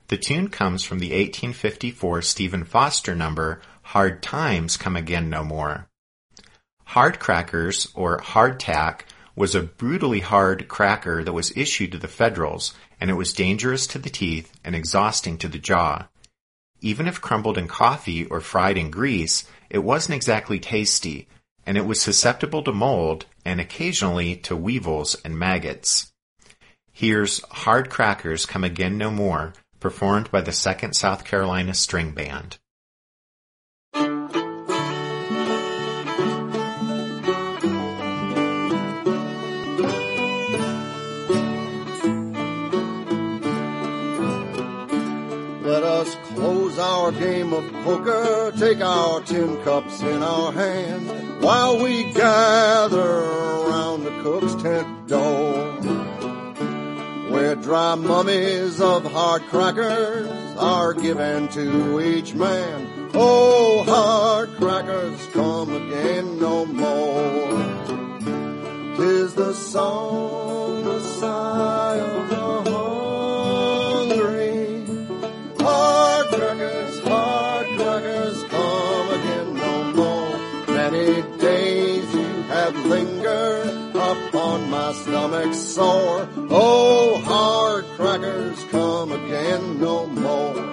The 0.08 0.16
tune 0.16 0.48
comes 0.48 0.86
from 0.86 1.00
the 1.00 1.10
1854 1.10 2.22
Stephen 2.22 2.64
Foster 2.64 3.14
number 3.14 3.62
Hard 3.82 4.24
Times 4.24 4.78
Come 4.78 4.96
Again 4.96 5.30
No 5.30 5.44
More. 5.44 5.90
Hard 6.86 7.20
crackers, 7.20 7.90
or 7.94 8.20
hardtack, 8.20 9.02
was 9.36 9.54
a 9.54 9.64
brutally 9.64 10.20
hard 10.22 10.68
cracker 10.68 11.24
that 11.24 11.34
was 11.34 11.56
issued 11.56 11.92
to 11.92 11.98
the 11.98 12.08
Federals, 12.08 12.74
and 13.00 13.10
it 13.10 13.16
was 13.16 13.34
dangerous 13.34 13.88
to 13.88 14.00
the 14.00 14.10
teeth 14.10 14.52
and 14.64 14.76
exhausting 14.76 15.38
to 15.38 15.48
the 15.48 15.58
jaw. 15.58 16.08
Even 16.82 17.08
if 17.08 17.22
crumbled 17.22 17.58
in 17.58 17.68
coffee 17.68 18.26
or 18.26 18.42
fried 18.42 18.78
in 18.78 18.92
grease, 18.92 19.46
it 19.70 19.80
wasn't 19.80 20.16
exactly 20.16 20.60
tasty, 20.60 21.28
and 21.66 21.78
it 21.78 21.86
was 21.86 22.02
susceptible 22.02 22.64
to 22.64 22.72
mold 22.72 23.26
and 23.46 23.60
occasionally 23.60 24.36
to 24.36 24.56
weevils 24.56 25.16
and 25.24 25.38
maggots. 25.38 26.12
Here's 26.92 27.42
Hard 27.52 27.90
Crackers 27.90 28.46
Come 28.46 28.64
Again 28.64 28.98
No 28.98 29.12
More, 29.12 29.54
performed 29.80 30.32
by 30.32 30.42
the 30.42 30.52
2nd 30.52 30.96
South 30.96 31.24
Carolina 31.24 31.74
String 31.74 32.12
Band. 32.12 32.58
Us 46.00 46.16
close 46.34 46.80
our 46.80 47.12
game 47.12 47.52
of 47.52 47.70
poker, 47.84 48.54
take 48.58 48.80
our 48.80 49.20
tin 49.22 49.62
cups 49.64 50.02
in 50.02 50.24
our 50.24 50.54
hand, 50.54 51.44
while 51.44 51.84
we 51.84 52.14
gather 52.14 53.20
around 53.66 54.06
the 54.06 54.12
cook's 54.24 54.56
tent 54.64 55.08
door. 55.08 55.74
Where 57.30 57.56
dry 57.56 57.96
mummies 57.96 58.80
of 58.80 59.12
hard 59.12 59.42
crackers 59.50 60.30
are 60.58 60.94
given 60.94 61.50
to 61.50 62.00
each 62.00 62.34
man. 62.34 63.10
Oh, 63.14 63.84
hard 63.86 64.52
crackers 64.56 65.26
come 65.34 65.70
again 65.74 66.40
no 66.40 66.66
more. 66.66 67.60
Tis 68.96 69.34
the 69.36 69.54
song, 69.54 70.86
the 70.86 71.02
sigh 71.02 71.98
of 71.98 72.30
the 72.30 72.39
my 84.90 84.96
stomach 84.96 85.54
sore. 85.54 86.28
Oh, 86.50 87.22
hard 87.24 87.86
crackers, 87.96 88.64
come 88.72 89.12
again 89.12 89.80
no 89.80 90.08
more. 90.08 90.66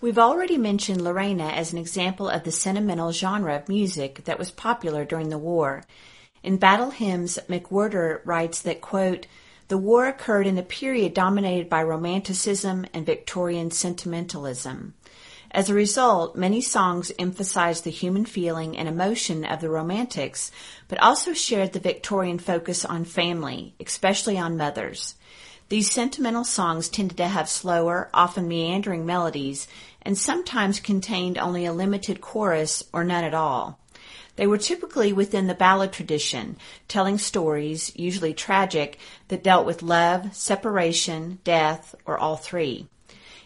We've 0.00 0.18
already 0.18 0.56
mentioned 0.56 1.02
Lorena 1.02 1.48
as 1.48 1.74
an 1.74 1.78
example 1.78 2.30
of 2.30 2.44
the 2.44 2.50
sentimental 2.50 3.12
genre 3.12 3.56
of 3.56 3.68
music 3.68 4.24
that 4.24 4.38
was 4.38 4.50
popular 4.50 5.04
during 5.04 5.28
the 5.28 5.36
war. 5.36 5.84
In 6.42 6.56
Battle 6.56 6.90
Hymns, 6.90 7.38
McWhirter 7.50 8.22
writes 8.24 8.62
that, 8.62 8.80
quote, 8.80 9.26
the 9.70 9.78
war 9.78 10.08
occurred 10.08 10.48
in 10.48 10.58
a 10.58 10.64
period 10.64 11.14
dominated 11.14 11.68
by 11.68 11.80
romanticism 11.80 12.84
and 12.92 13.06
Victorian 13.06 13.70
sentimentalism. 13.70 14.94
As 15.52 15.70
a 15.70 15.74
result, 15.74 16.34
many 16.34 16.60
songs 16.60 17.12
emphasized 17.20 17.84
the 17.84 17.90
human 17.90 18.24
feeling 18.24 18.76
and 18.76 18.88
emotion 18.88 19.44
of 19.44 19.60
the 19.60 19.70
Romantics, 19.70 20.50
but 20.88 20.98
also 20.98 21.32
shared 21.32 21.72
the 21.72 21.78
Victorian 21.78 22.40
focus 22.40 22.84
on 22.84 23.04
family, 23.04 23.74
especially 23.78 24.36
on 24.36 24.56
mothers. 24.56 25.14
These 25.68 25.92
sentimental 25.92 26.44
songs 26.44 26.88
tended 26.88 27.18
to 27.18 27.28
have 27.28 27.48
slower, 27.48 28.10
often 28.12 28.48
meandering 28.48 29.06
melodies, 29.06 29.68
and 30.02 30.18
sometimes 30.18 30.80
contained 30.80 31.38
only 31.38 31.64
a 31.64 31.72
limited 31.72 32.20
chorus 32.20 32.82
or 32.92 33.04
none 33.04 33.22
at 33.22 33.34
all. 33.34 33.78
They 34.40 34.46
were 34.46 34.56
typically 34.56 35.12
within 35.12 35.48
the 35.48 35.54
ballad 35.54 35.92
tradition, 35.92 36.56
telling 36.88 37.18
stories, 37.18 37.92
usually 37.94 38.32
tragic, 38.32 38.98
that 39.28 39.44
dealt 39.44 39.66
with 39.66 39.82
love, 39.82 40.34
separation, 40.34 41.40
death, 41.44 41.94
or 42.06 42.16
all 42.16 42.38
three. 42.38 42.88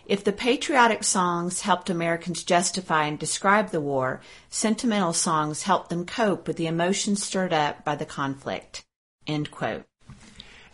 If 0.07 0.23
the 0.23 0.31
patriotic 0.31 1.03
songs 1.03 1.63
helped 1.63 1.91
Americans 1.91 2.45
justify 2.45 3.07
and 3.07 3.19
describe 3.19 3.71
the 3.71 3.81
war, 3.81 4.21
sentimental 4.51 5.13
songs 5.13 5.65
helped 5.65 5.91
them 5.91 6.07
cope 6.07 6.47
with 6.47 6.59
the 6.59 6.69
emotions 6.69 7.25
stirred 7.25 7.53
up 7.53 7.85
by 7.85 7.97
the 7.97 8.07
conflict. 8.07 8.85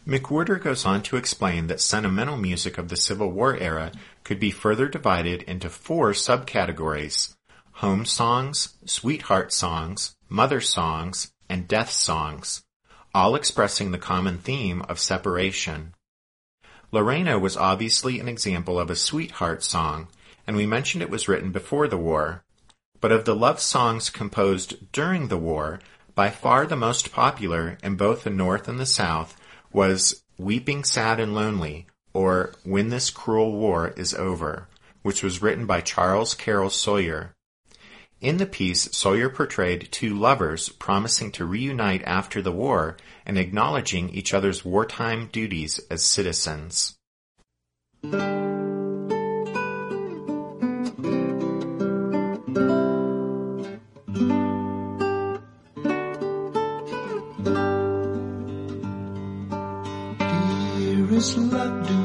McWhirter 0.07 0.63
goes 0.63 0.85
on 0.85 1.03
to 1.05 1.17
explain 1.17 1.69
that 1.69 1.81
sentimental 1.81 2.37
music 2.37 2.77
of 2.77 2.91
the 2.91 2.97
Civil 2.97 3.31
War 3.31 3.57
era 3.57 3.91
could 4.25 4.39
be 4.39 4.51
further 4.51 4.87
divided 4.87 5.41
into 5.45 5.71
four 5.71 6.13
subcategories 6.13 7.37
home 7.81 8.05
songs, 8.05 8.77
sweetheart 8.85 9.51
songs, 9.51 10.15
mother 10.29 10.61
songs, 10.61 11.33
and 11.49 11.67
death 11.67 11.91
songs, 11.91 12.63
all 13.15 13.35
expressing 13.35 13.91
the 13.91 13.97
common 13.97 14.37
theme 14.37 14.83
of 14.83 14.99
separation. 14.99 15.95
Lorena 16.93 17.39
was 17.39 17.57
obviously 17.57 18.21
an 18.21 18.29
example 18.29 18.79
of 18.79 18.91
a 18.91 18.95
sweetheart 18.95 19.65
song, 19.65 20.09
and 20.47 20.59
we 20.59 20.67
mentioned 20.67 21.03
it 21.03 21.09
was 21.09 21.27
written 21.27 21.53
before 21.53 21.89
the 21.89 21.97
war. 21.97 22.45
But 23.01 23.13
of 23.13 23.25
the 23.25 23.35
love 23.35 23.61
songs 23.61 24.11
composed 24.11 24.93
during 24.93 25.29
the 25.29 25.39
war, 25.39 25.81
by 26.15 26.29
far 26.29 26.67
the 26.67 26.77
most 26.77 27.11
popular 27.13 27.79
in 27.83 27.97
both 27.97 28.25
the 28.25 28.31
North 28.31 28.69
and 28.69 28.79
the 28.79 28.85
South 28.85 29.41
was 29.73 30.23
Weeping 30.37 30.85
Sad 30.85 31.19
and 31.19 31.35
Lonely, 31.35 31.87
or 32.13 32.53
When 32.63 32.91
This 32.91 33.09
Cruel 33.09 33.53
War 33.53 33.95
Is 33.97 34.13
Over, 34.13 34.69
which 35.01 35.23
was 35.23 35.41
written 35.41 35.65
by 35.65 35.81
Charles 35.81 36.35
Carroll 36.35 36.69
Sawyer. 36.69 37.33
In 38.21 38.37
the 38.37 38.45
piece, 38.45 38.83
Sawyer 38.95 39.31
portrayed 39.31 39.89
two 39.91 40.15
lovers 40.15 40.69
promising 40.69 41.33
to 41.33 41.47
reunite 41.47 42.03
after 42.05 42.43
the 42.43 42.53
war 42.53 42.99
and 43.25 43.39
acknowledging 43.39 44.11
each 44.11 44.35
other's 44.35 44.63
wartime 44.63 45.31
duties 45.33 45.81
as 45.91 46.05
citizens. 46.05 46.99
Dearest 60.77 61.39
love, 61.39 62.00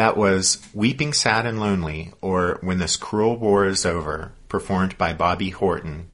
That 0.00 0.16
was 0.16 0.66
Weeping 0.72 1.12
Sad 1.12 1.44
and 1.44 1.60
Lonely, 1.60 2.14
or 2.22 2.58
When 2.62 2.78
This 2.78 2.96
Cruel 2.96 3.36
War 3.36 3.66
Is 3.66 3.84
Over, 3.84 4.32
performed 4.48 4.96
by 4.96 5.12
Bobby 5.12 5.50
Horton. 5.50 6.10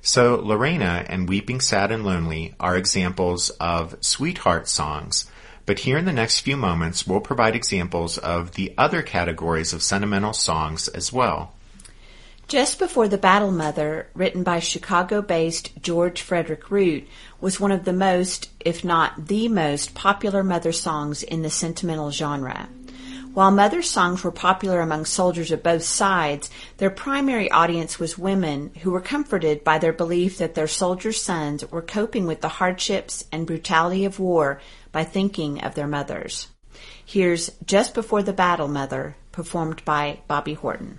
So, 0.00 0.36
Lorena 0.36 1.04
and 1.06 1.28
Weeping 1.28 1.60
Sad 1.60 1.92
and 1.92 2.02
Lonely 2.02 2.54
are 2.58 2.78
examples 2.78 3.50
of 3.60 3.98
sweetheart 4.00 4.68
songs, 4.68 5.30
but 5.66 5.80
here 5.80 5.98
in 5.98 6.06
the 6.06 6.14
next 6.14 6.40
few 6.40 6.56
moments 6.56 7.06
we'll 7.06 7.20
provide 7.20 7.54
examples 7.54 8.16
of 8.16 8.52
the 8.52 8.72
other 8.78 9.02
categories 9.02 9.74
of 9.74 9.82
sentimental 9.82 10.32
songs 10.32 10.88
as 10.88 11.12
well. 11.12 11.52
Just 12.46 12.78
Before 12.78 13.06
the 13.06 13.18
Battle 13.18 13.52
Mother, 13.52 14.08
written 14.14 14.44
by 14.44 14.60
Chicago 14.60 15.20
based 15.20 15.72
George 15.82 16.22
Frederick 16.22 16.70
Root, 16.70 17.06
was 17.38 17.60
one 17.60 17.70
of 17.70 17.84
the 17.84 17.92
most, 17.92 18.48
if 18.60 18.82
not 18.82 19.26
the 19.26 19.46
most, 19.48 19.94
popular 19.94 20.42
mother 20.42 20.72
songs 20.72 21.22
in 21.22 21.42
the 21.42 21.50
sentimental 21.50 22.10
genre. 22.10 22.70
While 23.38 23.52
mother 23.52 23.82
songs 23.82 24.24
were 24.24 24.32
popular 24.32 24.80
among 24.80 25.04
soldiers 25.04 25.52
of 25.52 25.62
both 25.62 25.84
sides, 25.84 26.50
their 26.78 26.90
primary 26.90 27.48
audience 27.52 27.96
was 27.96 28.18
women 28.18 28.72
who 28.82 28.90
were 28.90 29.00
comforted 29.00 29.62
by 29.62 29.78
their 29.78 29.92
belief 29.92 30.38
that 30.38 30.56
their 30.56 30.66
soldier 30.66 31.12
sons 31.12 31.64
were 31.70 31.80
coping 31.80 32.26
with 32.26 32.40
the 32.40 32.48
hardships 32.48 33.24
and 33.30 33.46
brutality 33.46 34.04
of 34.04 34.18
war 34.18 34.60
by 34.90 35.04
thinking 35.04 35.62
of 35.62 35.76
their 35.76 35.86
mothers. 35.86 36.48
Here's 37.06 37.52
Just 37.64 37.94
Before 37.94 38.24
the 38.24 38.32
Battle 38.32 38.66
Mother, 38.66 39.14
performed 39.30 39.84
by 39.84 40.18
Bobby 40.26 40.54
Horton. 40.54 40.98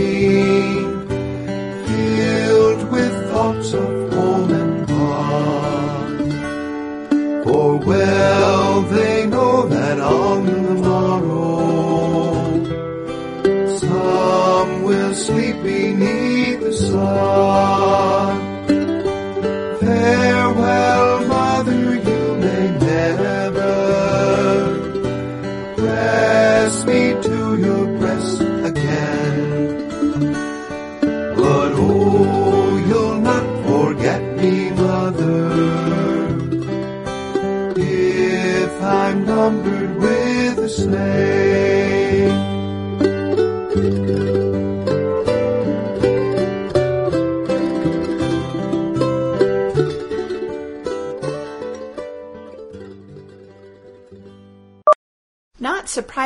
filled 1.87 2.83
with 2.91 3.15
thoughts 3.31 3.73
of 3.75 4.13
home 4.13 4.51
and 4.63 4.91
heart. 4.91 6.21
For 7.45 7.69
well 7.79 8.83
they 8.83 9.27
know 9.27 9.67
that 9.69 9.99
on 10.01 10.47
the 10.47 10.75
morrow 10.87 12.35
some 13.79 14.83
will 14.83 15.15
sleep 15.15 15.57
beneath 15.63 16.61
the 16.61 16.73
sun. 16.73 18.37
Farewell, 19.81 21.10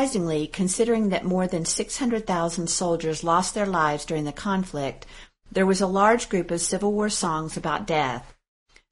surprisingly, 0.05 0.46
considering 0.46 1.09
that 1.09 1.24
more 1.24 1.46
than 1.46 1.64
600,000 1.64 2.68
soldiers 2.68 3.24
lost 3.24 3.55
their 3.55 3.64
lives 3.64 4.05
during 4.05 4.24
the 4.24 4.32
conflict, 4.32 5.07
there 5.50 5.64
was 5.64 5.80
a 5.80 5.86
large 5.86 6.28
group 6.28 6.50
of 6.50 6.61
Civil 6.61 6.92
War 6.92 7.09
songs 7.09 7.57
about 7.57 7.86
death. 7.86 8.34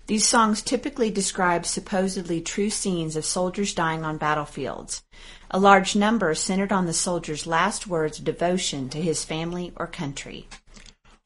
These 0.06 0.26
songs 0.26 0.62
typically 0.62 1.10
describe 1.10 1.66
supposedly 1.66 2.40
true 2.40 2.70
scenes 2.70 3.14
of 3.14 3.26
soldiers 3.26 3.74
dying 3.74 4.04
on 4.04 4.16
battlefields. 4.16 5.02
A 5.50 5.60
large 5.60 5.94
number 5.94 6.34
centered 6.34 6.72
on 6.72 6.86
the 6.86 6.94
soldier's 6.94 7.46
last 7.46 7.86
words 7.86 8.18
of 8.18 8.24
devotion 8.24 8.88
to 8.88 8.98
his 8.98 9.22
family 9.22 9.70
or 9.76 9.86
country. 9.86 10.48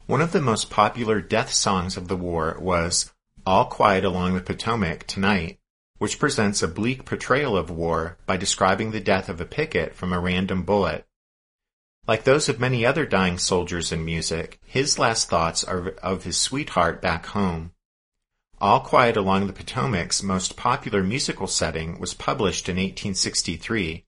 One 0.07 0.21
of 0.21 0.33
the 0.33 0.41
most 0.41 0.69
popular 0.69 1.21
death 1.21 1.53
songs 1.53 1.97
of 1.97 2.09
the 2.09 2.17
war 2.17 2.57
was 2.61 3.13
All 3.47 3.67
Quiet 3.67 4.05
Along 4.05 4.35
the 4.35 4.41
Potomac 4.41 5.07
Tonight, 5.07 5.61
which 5.99 6.19
presents 6.19 6.63
a 6.63 6.69
bleak 6.69 7.05
portrayal 7.05 7.57
of 7.57 7.71
war 7.71 8.19
by 8.27 8.37
describing 8.37 8.91
the 8.91 9.01
death 9.01 9.29
of 9.29 9.41
a 9.41 9.47
picket 9.47 9.95
from 9.95 10.13
a 10.13 10.21
random 10.21 10.63
bullet. 10.63 11.07
Like 12.07 12.25
those 12.25 12.49
of 12.49 12.61
many 12.61 12.87
other 12.87 13.05
dying 13.05 13.39
soldiers 13.39 13.91
in 13.91 14.05
music, 14.05 14.61
his 14.65 14.99
last 14.99 15.29
thoughts 15.29 15.65
are 15.65 15.89
of 16.03 16.25
his 16.25 16.37
sweetheart 16.39 17.03
back 17.03 17.27
home. 17.27 17.73
All 18.61 18.81
Quiet 18.81 19.17
Along 19.17 19.47
the 19.47 19.53
Potomac's 19.53 20.23
most 20.23 20.57
popular 20.57 21.03
musical 21.03 21.47
setting 21.47 21.99
was 21.99 22.15
published 22.15 22.69
in 22.69 22.77
1863, 22.77 24.05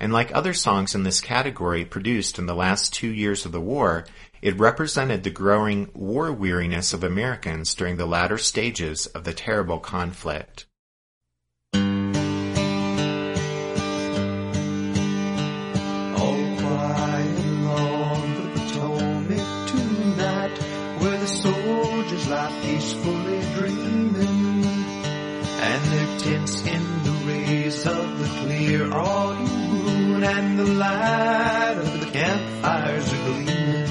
and 0.00 0.12
like 0.12 0.34
other 0.34 0.52
songs 0.52 0.94
in 0.94 1.04
this 1.04 1.20
category 1.20 1.84
produced 1.84 2.38
in 2.38 2.46
the 2.46 2.54
last 2.54 2.92
two 2.92 3.08
years 3.08 3.46
of 3.46 3.52
the 3.52 3.60
war, 3.60 4.04
it 4.42 4.58
represented 4.58 5.24
the 5.24 5.30
growing 5.30 5.88
war 5.94 6.32
weariness 6.32 6.92
of 6.92 7.02
Americans 7.02 7.74
during 7.74 7.96
the 7.96 8.06
latter 8.06 8.36
stages 8.36 9.06
of 9.06 9.24
the 9.24 9.32
terrible 9.32 9.78
conflict. 9.78 10.65
the 30.56 30.64
light 30.64 31.74
of 31.76 32.00
the 32.00 32.06
campfires 32.06 33.12
are 33.12 33.24
gleaming. 33.24 33.86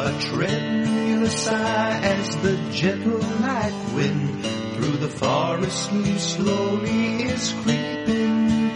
A 0.00 0.18
tremulous 0.20 1.44
sigh 1.44 2.00
as 2.02 2.36
the 2.36 2.56
gentle 2.72 3.18
night 3.18 3.74
wind 3.94 4.42
through 4.74 4.96
the 4.96 5.08
forest 5.08 5.92
leaves 5.92 6.22
slowly 6.22 7.24
is 7.24 7.52
creeping. 7.62 8.70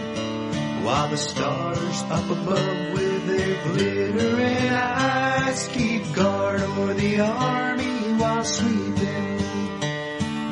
While 0.83 1.09
the 1.09 1.17
stars 1.17 2.03
up 2.03 2.29
above 2.29 2.93
with 2.93 3.27
their 3.27 3.63
glittering 3.63 4.69
eyes 4.69 5.67
keep 5.69 6.13
guard 6.13 6.61
o'er 6.61 6.93
the 6.93 7.19
army 7.19 8.13
while 8.13 8.43
sleeping. 8.43 9.37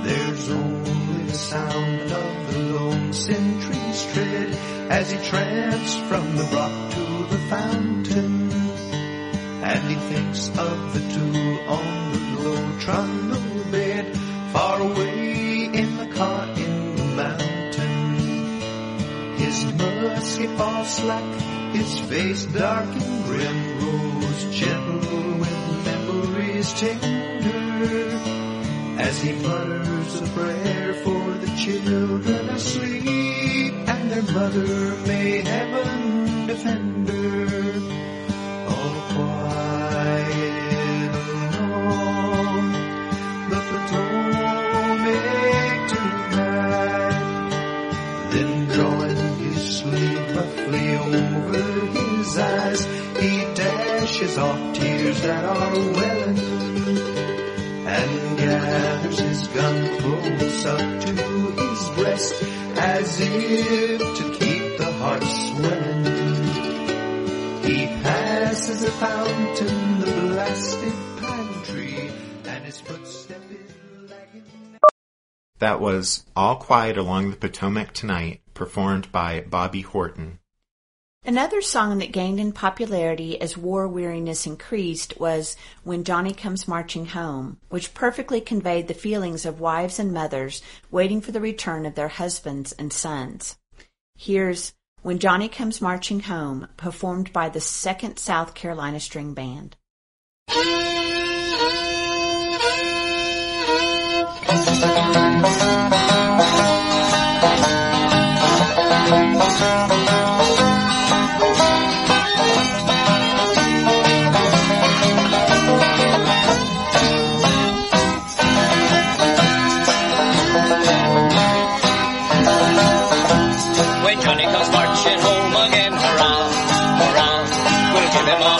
There's 0.04 0.50
only 0.50 1.26
the 1.26 1.34
sound 1.34 2.12
of 2.12 2.54
the 2.54 2.60
lone 2.74 3.14
sentries 3.14 4.06
tread 4.14 4.75
as 4.90 5.12
he 5.12 5.18
tramps 5.30 5.96
from 6.08 6.36
the 6.36 6.44
rock 6.44 6.92
to 6.92 7.06
the 7.34 7.40
fountain. 7.50 8.52
And 9.64 9.90
he 9.90 9.96
thinks 9.96 10.50
of 10.50 10.94
the 10.94 11.00
two 11.00 11.60
on 11.68 12.12
the 12.14 12.20
low 12.44 12.80
trundle 12.80 13.72
bed, 13.72 14.16
far 14.52 14.82
away 14.82 15.66
in 15.66 15.98
the 15.98 16.08
car 16.08 16.48
in 16.56 16.96
the 16.96 17.06
mountain. 17.16 18.16
His 19.38 19.66
musket 19.74 20.58
falls 20.58 20.90
slack, 20.90 21.42
his 21.74 22.00
face 22.02 22.46
dark 22.46 22.86
and 22.86 23.24
grim, 23.26 23.80
rose 23.80 24.46
gentle 24.56 25.40
with 25.40 25.86
memories 25.86 26.74
tender. 26.80 28.35
As 28.98 29.22
he 29.22 29.34
mutters 29.34 30.22
a 30.22 30.28
prayer 30.28 30.94
for 31.04 31.32
the 31.44 31.52
children 31.58 32.50
asleep, 32.50 33.74
and 33.88 34.10
their 34.10 34.24
mother 34.24 34.96
may 35.06 35.42
heaven 35.42 36.48
defend 36.48 37.10
her. 37.10 37.74
All 38.68 38.76
oh, 38.78 39.04
quiet 39.14 40.56
along 41.60 42.72
the 43.50 43.62
Potomac 43.70 45.10
tonight. 45.92 47.50
Then 48.32 48.52
drawing 48.70 49.20
his 49.44 49.78
sleeve 49.80 50.36
roughly 50.38 50.88
over 50.96 51.86
his 51.98 52.38
eyes, 52.38 52.82
he 53.20 53.32
dashes 53.56 54.38
off 54.38 54.74
tears 54.74 55.22
that 55.22 55.44
are 55.44 55.76
welling 55.76 56.55
gathers 59.16 59.40
his 59.40 59.48
gun 59.50 59.98
close 60.00 60.66
up 60.66 61.02
to 61.02 61.14
his 61.14 61.90
breast 61.96 62.44
as 62.78 63.20
if 63.22 64.00
to 64.18 64.32
keep 64.34 64.78
the 64.78 64.92
heart 64.94 65.24
swelling. 65.24 66.06
He 67.64 67.88
passes 68.04 68.84
a 68.84 68.92
fountain, 68.92 70.00
the 70.00 70.06
blasted 70.06 70.94
pine 71.18 71.64
tree, 71.64 72.12
and 72.46 72.66
his 72.66 72.80
footstep 72.82 73.42
is 73.52 74.10
lagging. 74.10 74.44
That 75.60 75.80
was 75.80 76.26
All 76.36 76.58
Quiet 76.58 76.98
Along 76.98 77.32
the 77.32 77.38
Potomac 77.38 77.94
Tonight, 77.94 78.42
performed 78.54 79.12
by 79.12 79.42
Bobby 79.42 79.82
Horton. 79.82 80.40
Another 81.28 81.60
song 81.60 81.98
that 81.98 82.12
gained 82.12 82.40
in 82.40 82.52
popularity 82.52 83.42
as 83.42 83.58
war 83.58 83.88
weariness 83.88 84.46
increased 84.46 85.20
was 85.20 85.58
When 85.84 86.04
Johnny 86.04 86.34
Comes 86.34 86.68
Marching 86.68 87.08
Home, 87.08 87.58
which 87.70 87.96
perfectly 87.96 88.40
conveyed 88.40 88.88
the 88.88 88.94
feelings 88.94 89.44
of 89.44 89.60
wives 89.60 89.98
and 89.98 90.14
mothers 90.14 90.62
waiting 90.92 91.22
for 91.22 91.32
the 91.32 91.42
return 91.42 91.88
of 91.88 91.96
their 91.96 92.10
husbands 92.10 92.74
and 92.74 92.94
sons. 92.94 93.58
Here's 94.16 94.74
When 95.02 95.18
Johnny 95.18 95.50
Comes 95.50 95.82
Marching 95.82 96.20
Home, 96.22 96.68
performed 96.78 97.34
by 97.34 97.50
the 97.50 97.58
2nd 97.58 98.20
South 98.20 98.54
Carolina 98.54 99.00
String 99.00 99.34
Band. 99.34 99.76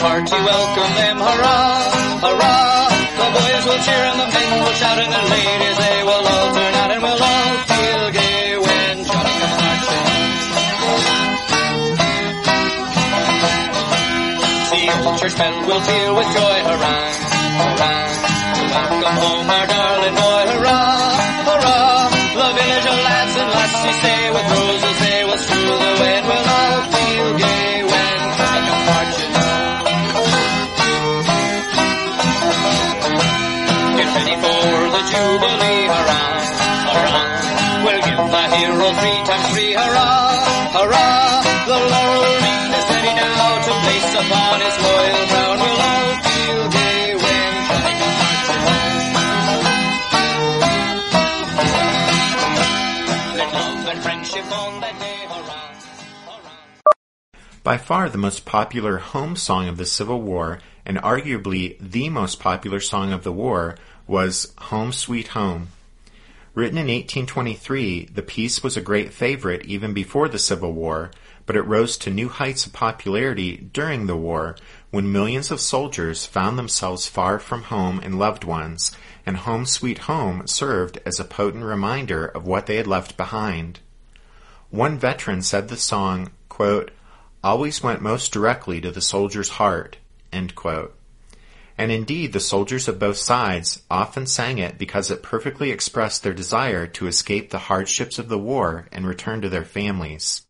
Hearty 0.06 0.38
welcome, 0.38 0.92
them 1.00 1.18
hurrah, 1.18 2.22
hurrah. 2.22 2.86
The 3.18 3.26
boys 3.34 3.64
will 3.66 3.82
cheer 3.86 4.04
and 4.10 4.18
the 4.22 4.28
men 4.34 4.50
will 4.62 4.76
shout 4.80 4.98
and 5.02 5.12
the 5.16 5.24
ladies 5.34 5.76
they 5.82 5.98
will 6.08 6.24
all 6.32 6.48
turn 6.54 6.74
out 6.80 6.90
and 6.94 7.02
we'll 7.02 7.22
all 7.30 7.54
feel 7.70 8.04
gay 8.14 8.46
when 8.66 8.94
Johnny 9.08 9.34
comes 9.40 9.56
marching. 9.66 10.06
The 14.70 14.82
old 14.94 15.16
church 15.18 15.36
bell 15.38 15.56
will 15.66 15.82
peal 15.88 16.12
with 16.18 16.28
joy, 16.38 16.56
hurrah, 16.70 17.04
hurrah. 17.60 18.00
Welcome 18.76 19.16
home, 19.22 19.48
our 19.50 19.66
darling 19.66 20.16
boy, 20.22 20.42
hurrah. 20.52 21.25
Hurrah, 35.40 36.40
hurrah. 36.94 37.84
We'll 37.84 38.02
give 38.02 38.16
the 38.16 38.44
hero 38.56 38.86
three 39.00 39.20
times 39.28 39.46
three, 39.52 39.72
hurrah, 39.74 40.40
hurrah. 40.76 41.42
The 41.66 41.78
laurel 41.92 42.34
wreath 42.40 42.76
is 42.78 42.86
ready 42.90 43.12
now 43.14 43.58
to 43.66 43.72
place 43.84 44.12
upon 44.22 44.60
his 44.60 44.76
loyal 44.80 45.26
crown. 45.28 45.56
We'll 45.60 45.80
all 45.80 46.12
feel 46.24 46.62
gay 46.70 47.14
when. 47.16 47.36
By 57.62 57.78
far 57.78 58.08
the 58.08 58.18
most 58.18 58.44
popular 58.44 58.98
home 58.98 59.34
song 59.34 59.66
of 59.66 59.76
the 59.76 59.86
Civil 59.86 60.22
War, 60.22 60.60
and 60.84 60.98
arguably 60.98 61.76
the 61.80 62.08
most 62.10 62.38
popular 62.38 62.78
song 62.78 63.12
of 63.12 63.24
the 63.24 63.32
war, 63.32 63.74
was 64.06 64.52
Home 64.58 64.92
Sweet 64.92 65.28
Home. 65.28 65.68
Written 66.54 66.78
in 66.78 66.86
1823, 66.86 68.06
the 68.06 68.22
piece 68.22 68.62
was 68.62 68.76
a 68.76 68.80
great 68.80 69.12
favorite 69.12 69.66
even 69.66 69.92
before 69.92 70.28
the 70.28 70.38
Civil 70.38 70.72
War, 70.72 71.10
but 71.44 71.56
it 71.56 71.62
rose 71.62 71.98
to 71.98 72.10
new 72.10 72.28
heights 72.28 72.66
of 72.66 72.72
popularity 72.72 73.56
during 73.56 74.06
the 74.06 74.16
war 74.16 74.56
when 74.90 75.12
millions 75.12 75.50
of 75.50 75.60
soldiers 75.60 76.24
found 76.24 76.58
themselves 76.58 77.06
far 77.06 77.38
from 77.38 77.64
home 77.64 78.00
and 78.02 78.18
loved 78.18 78.44
ones, 78.44 78.92
and 79.26 79.36
Home 79.38 79.66
Sweet 79.66 79.98
Home 79.98 80.46
served 80.46 80.98
as 81.04 81.20
a 81.20 81.24
potent 81.24 81.64
reminder 81.64 82.26
of 82.26 82.46
what 82.46 82.66
they 82.66 82.76
had 82.76 82.86
left 82.86 83.16
behind. 83.16 83.80
One 84.70 84.98
veteran 84.98 85.42
said 85.42 85.68
the 85.68 85.76
song, 85.76 86.30
quote, 86.48 86.90
always 87.44 87.82
went 87.82 88.02
most 88.02 88.32
directly 88.32 88.80
to 88.80 88.90
the 88.90 89.00
soldier's 89.00 89.50
heart, 89.50 89.98
end 90.32 90.54
quote. 90.54 90.96
And 91.78 91.92
indeed, 91.92 92.32
the 92.32 92.40
soldiers 92.40 92.88
of 92.88 92.98
both 92.98 93.18
sides 93.18 93.82
often 93.90 94.26
sang 94.26 94.58
it 94.58 94.78
because 94.78 95.10
it 95.10 95.22
perfectly 95.22 95.70
expressed 95.70 96.22
their 96.22 96.32
desire 96.32 96.86
to 96.86 97.06
escape 97.06 97.50
the 97.50 97.58
hardships 97.58 98.18
of 98.18 98.28
the 98.28 98.38
war 98.38 98.88
and 98.92 99.06
return 99.06 99.42
to 99.42 99.48
their 99.48 99.64
families. 99.64 100.46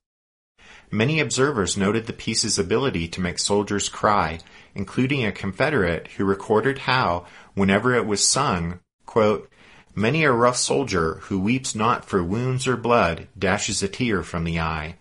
Many 0.90 1.18
observers 1.18 1.76
noted 1.76 2.06
the 2.06 2.12
piece's 2.12 2.58
ability 2.58 3.08
to 3.08 3.20
make 3.20 3.40
soldiers 3.40 3.88
cry, 3.88 4.38
including 4.74 5.24
a 5.24 5.32
Confederate 5.32 6.08
who 6.16 6.24
recorded 6.24 6.78
how, 6.78 7.26
whenever 7.54 7.94
it 7.94 8.06
was 8.06 8.26
sung, 8.26 8.78
quote, 9.04 9.50
Many 9.96 10.24
a 10.24 10.30
rough 10.30 10.58
soldier 10.58 11.14
who 11.22 11.40
weeps 11.40 11.74
not 11.74 12.04
for 12.04 12.22
wounds 12.22 12.66
or 12.68 12.76
blood 12.76 13.28
dashes 13.36 13.82
a 13.82 13.88
tear 13.88 14.22
from 14.22 14.44
the 14.44 14.60
eye. 14.60 14.96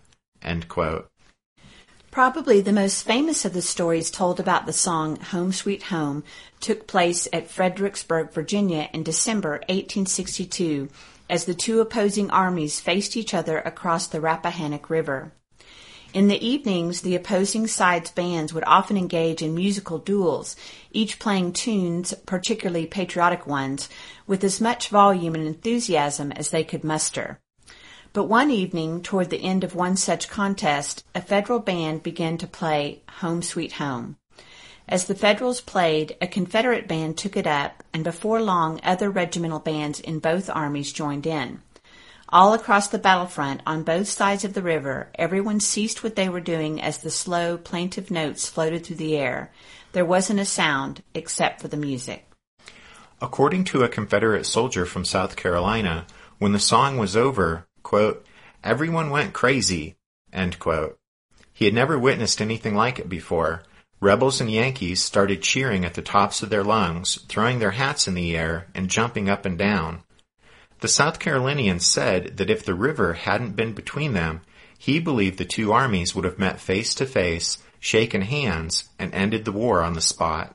Probably 2.15 2.61
the 2.61 2.71
most 2.71 3.03
famous 3.03 3.43
of 3.43 3.51
the 3.51 3.61
stories 3.61 4.09
told 4.09 4.39
about 4.39 4.65
the 4.65 4.71
song 4.71 5.17
Home 5.17 5.51
Sweet 5.51 5.83
Home 5.91 6.23
took 6.61 6.87
place 6.87 7.27
at 7.33 7.49
Fredericksburg, 7.49 8.31
Virginia 8.31 8.87
in 8.93 9.03
December 9.03 9.59
1862 9.67 10.87
as 11.29 11.43
the 11.43 11.53
two 11.53 11.81
opposing 11.81 12.29
armies 12.31 12.79
faced 12.79 13.17
each 13.17 13.33
other 13.33 13.57
across 13.59 14.07
the 14.07 14.21
Rappahannock 14.21 14.89
River. 14.89 15.33
In 16.13 16.29
the 16.29 16.41
evenings, 16.41 17.01
the 17.01 17.15
opposing 17.15 17.67
sides' 17.67 18.11
bands 18.11 18.53
would 18.53 18.63
often 18.65 18.95
engage 18.95 19.41
in 19.41 19.53
musical 19.53 19.99
duels, 19.99 20.55
each 20.93 21.19
playing 21.19 21.51
tunes, 21.51 22.13
particularly 22.25 22.85
patriotic 22.85 23.45
ones, 23.45 23.89
with 24.25 24.41
as 24.45 24.61
much 24.61 24.87
volume 24.87 25.35
and 25.35 25.45
enthusiasm 25.45 26.31
as 26.31 26.51
they 26.51 26.63
could 26.63 26.85
muster. 26.85 27.41
But 28.15 28.29
one 28.29 28.49
evening, 28.49 29.01
toward 29.01 29.29
the 29.29 29.43
end 29.43 29.65
of 29.65 29.75
one 29.75 29.97
such 29.97 30.29
contest, 30.29 31.03
a 31.13 31.19
Federal 31.19 31.59
band 31.59 32.01
began 32.01 32.37
to 32.37 32.47
play 32.47 33.01
Home 33.19 33.41
Sweet 33.41 33.73
Home. 33.73 34.15
As 34.87 35.03
the 35.03 35.15
Federals 35.15 35.59
played, 35.59 36.15
a 36.21 36.27
Confederate 36.27 36.87
band 36.87 37.17
took 37.17 37.35
it 37.35 37.45
up, 37.45 37.83
and 37.93 38.05
before 38.05 38.41
long 38.41 38.79
other 38.83 39.09
regimental 39.09 39.59
bands 39.59 39.99
in 39.99 40.19
both 40.19 40.49
armies 40.49 40.93
joined 40.93 41.27
in. 41.27 41.61
All 42.29 42.53
across 42.53 42.87
the 42.87 42.99
battlefront, 42.99 43.59
on 43.67 43.83
both 43.83 44.07
sides 44.07 44.45
of 44.45 44.53
the 44.53 44.61
river, 44.61 45.09
everyone 45.15 45.59
ceased 45.59 46.01
what 46.01 46.15
they 46.15 46.29
were 46.29 46.39
doing 46.39 46.81
as 46.81 46.99
the 46.99 47.11
slow, 47.11 47.57
plaintive 47.57 48.09
notes 48.09 48.47
floated 48.47 48.85
through 48.85 48.95
the 48.95 49.17
air. 49.17 49.51
There 49.91 50.05
wasn't 50.05 50.39
a 50.39 50.45
sound 50.45 51.03
except 51.13 51.59
for 51.59 51.67
the 51.67 51.75
music. 51.75 52.25
According 53.21 53.65
to 53.65 53.83
a 53.83 53.89
Confederate 53.89 54.45
soldier 54.45 54.85
from 54.85 55.03
South 55.03 55.35
Carolina, 55.35 56.07
when 56.39 56.53
the 56.53 56.59
song 56.59 56.97
was 56.97 57.17
over, 57.17 57.67
quote, 57.85 58.25
everyone 58.63 59.09
went 59.09 59.31
crazy, 59.31 59.95
End 60.35 60.59
quote. 60.59 60.97
He 61.53 61.63
had 61.63 61.73
never 61.73 61.97
witnessed 61.97 62.41
anything 62.41 62.75
like 62.75 62.99
it 62.99 63.07
before. 63.07 63.63
Rebels 64.01 64.41
and 64.41 64.51
Yankees 64.51 65.01
started 65.01 65.41
cheering 65.41 65.85
at 65.85 65.93
the 65.93 66.01
tops 66.01 66.43
of 66.43 66.49
their 66.49 66.63
lungs, 66.63 67.21
throwing 67.29 67.59
their 67.59 67.71
hats 67.71 68.05
in 68.05 68.13
the 68.13 68.35
air, 68.35 68.67
and 68.75 68.89
jumping 68.89 69.29
up 69.29 69.45
and 69.45 69.57
down. 69.57 70.03
The 70.81 70.89
South 70.89 71.19
Carolinian 71.19 71.79
said 71.79 72.35
that 72.35 72.49
if 72.49 72.65
the 72.65 72.75
river 72.75 73.13
hadn't 73.13 73.55
been 73.55 73.71
between 73.71 74.11
them, 74.11 74.41
he 74.77 74.99
believed 74.99 75.37
the 75.37 75.45
two 75.45 75.71
armies 75.71 76.13
would 76.13 76.25
have 76.25 76.37
met 76.37 76.59
face 76.59 76.93
to 76.95 77.05
face, 77.05 77.59
shaken 77.79 78.21
hands, 78.21 78.89
and 78.99 79.15
ended 79.15 79.45
the 79.45 79.53
war 79.53 79.81
on 79.81 79.93
the 79.93 80.01
spot. 80.01 80.53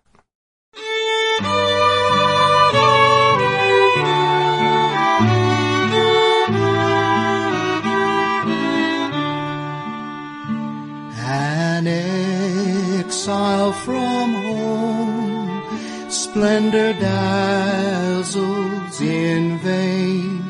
Exile 13.31 13.72
from 13.72 14.35
home, 14.35 16.11
splendor 16.11 16.93
dazzles 16.95 19.01
in 19.01 19.59
vain. 19.59 20.43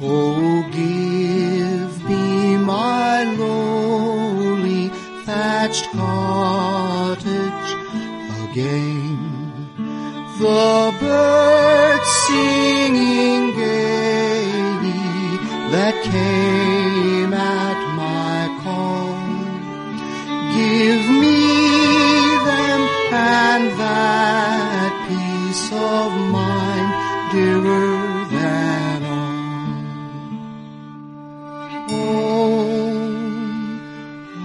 Oh, 0.00 0.62
give 0.72 2.04
me 2.08 2.56
my 2.56 3.24
lowly 3.36 4.88
thatched 5.26 5.90
cottage 5.92 7.70
again. 8.44 9.18
The 10.38 10.94
birds 11.00 12.08
singing 12.26 13.54
gaily 13.54 15.02
that 15.74 15.94
came 16.04 17.34
at 17.34 17.78
my 18.02 18.40
call. 18.62 19.16
Give 20.56 21.04
me 21.22 21.45
and 23.16 23.64
that 23.80 24.92
peace 25.08 25.66
of 25.72 26.12
mind 26.36 26.90
dearer 27.32 28.24
than 28.34 29.00
all. 29.04 29.36
Home, 31.88 32.96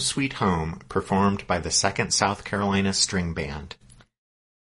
Sweet 0.04 0.34
Home, 0.34 0.80
performed 0.90 1.48
by 1.48 1.60
the 1.60 1.70
2nd 1.70 2.12
South 2.12 2.44
Carolina 2.44 2.94
String 2.94 3.34
Band. 3.34 3.76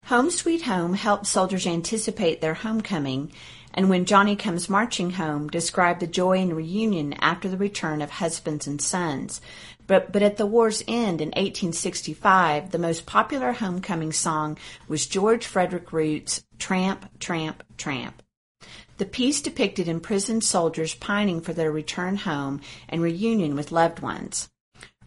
Home 0.06 0.30
Sweet 0.30 0.62
Home 0.62 0.94
helps 0.94 1.28
soldiers 1.28 1.66
anticipate 1.66 2.40
their 2.40 2.54
homecoming, 2.54 3.30
and 3.74 3.88
when 3.88 4.06
Johnny 4.06 4.36
comes 4.36 4.68
marching 4.68 5.10
home, 5.10 5.48
describe 5.48 6.00
the 6.00 6.06
joy 6.06 6.38
and 6.38 6.56
reunion 6.56 7.12
after 7.20 7.48
the 7.48 7.56
return 7.56 8.02
of 8.02 8.10
husbands 8.10 8.66
and 8.66 8.80
sons. 8.80 9.40
But, 9.86 10.10
but 10.10 10.22
at 10.22 10.36
the 10.36 10.46
war's 10.46 10.82
end 10.88 11.20
in 11.20 11.28
1865, 11.28 12.70
the 12.70 12.78
most 12.78 13.06
popular 13.06 13.52
homecoming 13.52 14.12
song 14.12 14.58
was 14.88 15.06
George 15.06 15.46
Frederick 15.46 15.92
Root's 15.92 16.42
Tramp, 16.58 17.08
Tramp, 17.20 17.62
Tramp. 17.76 18.22
The 18.96 19.04
piece 19.04 19.40
depicted 19.40 19.88
imprisoned 19.88 20.42
soldiers 20.42 20.94
pining 20.94 21.40
for 21.40 21.52
their 21.52 21.70
return 21.70 22.16
home 22.16 22.60
and 22.88 23.00
reunion 23.00 23.54
with 23.54 23.70
loved 23.70 24.00
ones. 24.00 24.48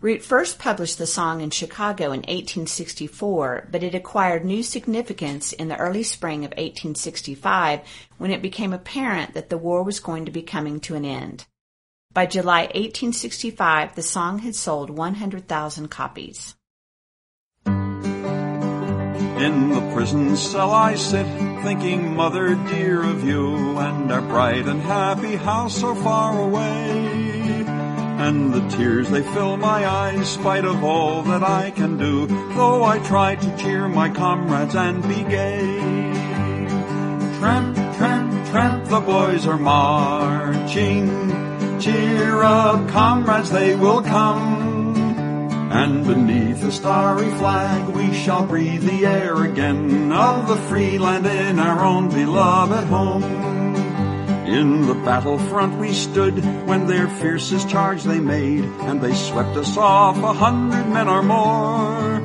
Root 0.01 0.23
first 0.23 0.57
published 0.57 0.97
the 0.97 1.05
song 1.05 1.41
in 1.41 1.51
Chicago 1.51 2.05
in 2.05 2.21
1864, 2.21 3.67
but 3.71 3.83
it 3.83 3.93
acquired 3.93 4.43
new 4.43 4.63
significance 4.63 5.53
in 5.53 5.67
the 5.67 5.77
early 5.77 6.01
spring 6.01 6.39
of 6.39 6.49
1865 6.51 7.81
when 8.17 8.31
it 8.31 8.41
became 8.41 8.73
apparent 8.73 9.35
that 9.35 9.49
the 9.49 9.59
war 9.59 9.83
was 9.83 9.99
going 9.99 10.25
to 10.25 10.31
be 10.31 10.41
coming 10.41 10.79
to 10.79 10.95
an 10.95 11.05
end. 11.05 11.45
By 12.11 12.25
July 12.25 12.61
1865, 12.61 13.93
the 13.93 14.01
song 14.01 14.39
had 14.39 14.55
sold 14.55 14.89
100,000 14.89 15.87
copies. 15.89 16.55
In 17.67 19.69
the 19.69 19.91
prison 19.93 20.35
cell 20.35 20.71
I 20.71 20.95
sit, 20.95 21.27
thinking, 21.61 22.15
Mother 22.15 22.55
dear, 22.55 23.03
of 23.03 23.23
you 23.23 23.77
and 23.77 24.11
our 24.11 24.21
bright 24.21 24.65
and 24.65 24.81
happy 24.81 25.35
house 25.35 25.79
so 25.79 25.93
far 25.93 26.41
away. 26.41 27.20
And 28.23 28.53
the 28.53 28.61
tears 28.77 29.09
they 29.09 29.23
fill 29.23 29.57
my 29.57 29.87
eyes, 29.87 30.29
spite 30.29 30.63
of 30.63 30.83
all 30.83 31.23
that 31.23 31.41
I 31.41 31.71
can 31.71 31.97
do, 31.97 32.27
though 32.53 32.83
I 32.83 32.99
try 32.99 33.33
to 33.33 33.57
cheer 33.57 33.87
my 33.87 34.09
comrades 34.09 34.75
and 34.75 35.01
be 35.01 35.23
gay. 35.23 35.79
Tramp, 37.39 37.75
tramp, 37.97 38.49
tramp, 38.51 38.85
the 38.85 38.99
boys 38.99 39.47
are 39.47 39.57
marching. 39.57 41.09
Cheer 41.79 42.43
up, 42.43 42.87
comrades, 42.89 43.49
they 43.49 43.75
will 43.75 44.03
come. 44.03 44.95
And 45.71 46.05
beneath 46.05 46.61
the 46.61 46.71
starry 46.71 47.31
flag 47.39 47.89
we 47.89 48.13
shall 48.13 48.45
breathe 48.45 48.83
the 48.83 49.07
air 49.07 49.45
again 49.45 50.11
of 50.11 50.47
the 50.47 50.57
free 50.69 50.99
land 50.99 51.25
in 51.25 51.57
our 51.57 51.83
own 51.83 52.09
beloved 52.09 52.85
home. 52.85 53.23
In 54.45 54.87
the 54.87 54.95
battlefront 54.95 55.77
we 55.79 55.93
stood 55.93 56.43
when 56.67 56.87
their 56.87 57.07
fiercest 57.07 57.69
charge 57.69 58.03
they 58.03 58.19
made, 58.19 58.63
and 58.63 58.99
they 58.99 59.13
swept 59.13 59.55
us 59.55 59.77
off 59.77 60.17
a 60.17 60.33
hundred 60.33 60.87
men 60.87 61.07
or 61.07 61.21
more. 61.21 62.19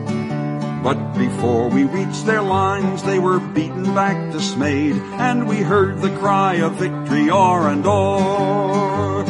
But 0.82 1.12
before 1.14 1.68
we 1.68 1.84
reached 1.84 2.24
their 2.26 2.42
lines, 2.42 3.02
they 3.02 3.18
were 3.18 3.38
beaten 3.40 3.94
back 3.94 4.32
dismayed, 4.32 4.96
and 5.18 5.48
we 5.48 5.56
heard 5.56 6.00
the 6.00 6.16
cry 6.16 6.54
of 6.54 6.74
victory 6.74 7.28
o'er 7.30 7.68
and 7.68 7.84
o'er. 7.84 9.24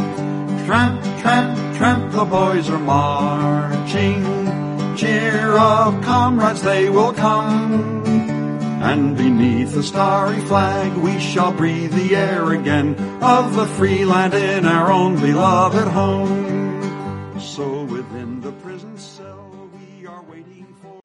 Tramp, 0.67 1.03
tramp, 1.21 1.77
tramp, 1.77 2.13
the 2.13 2.25
boys 2.25 2.69
are 2.71 2.79
marching. 2.79 4.23
Cheer 4.97 5.57
up, 5.57 6.03
comrades, 6.03 6.63
they 6.63 6.89
will 6.89 7.13
come. 7.13 7.96
And 8.87 9.17
beneath 9.17 9.75
the 9.75 9.83
starry 9.83 10.41
flag 10.43 10.97
we 10.99 11.19
shall 11.19 11.53
breathe 11.53 11.93
the 11.93 12.15
air 12.15 12.53
again 12.53 12.95
of 13.21 13.57
the 13.57 13.67
free 13.67 14.05
land 14.05 14.33
in 14.33 14.65
our 14.65 14.93
own 14.93 15.21
beloved 15.21 15.89
home. 15.89 17.41
So 17.41 17.83
within 17.83 18.41
the 18.43 18.53
prison 18.53 18.97
cell 18.97 19.69
we 19.75 20.07
are 20.07 20.23
waiting 20.23 20.73
for. 20.81 21.01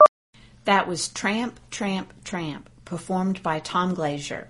That 0.65 0.87
was 0.87 1.09
Tramp, 1.09 1.59
Tramp, 1.71 2.13
Tramp, 2.23 2.69
performed 2.85 3.41
by 3.41 3.57
Tom 3.57 3.95
Glazer. 3.95 4.49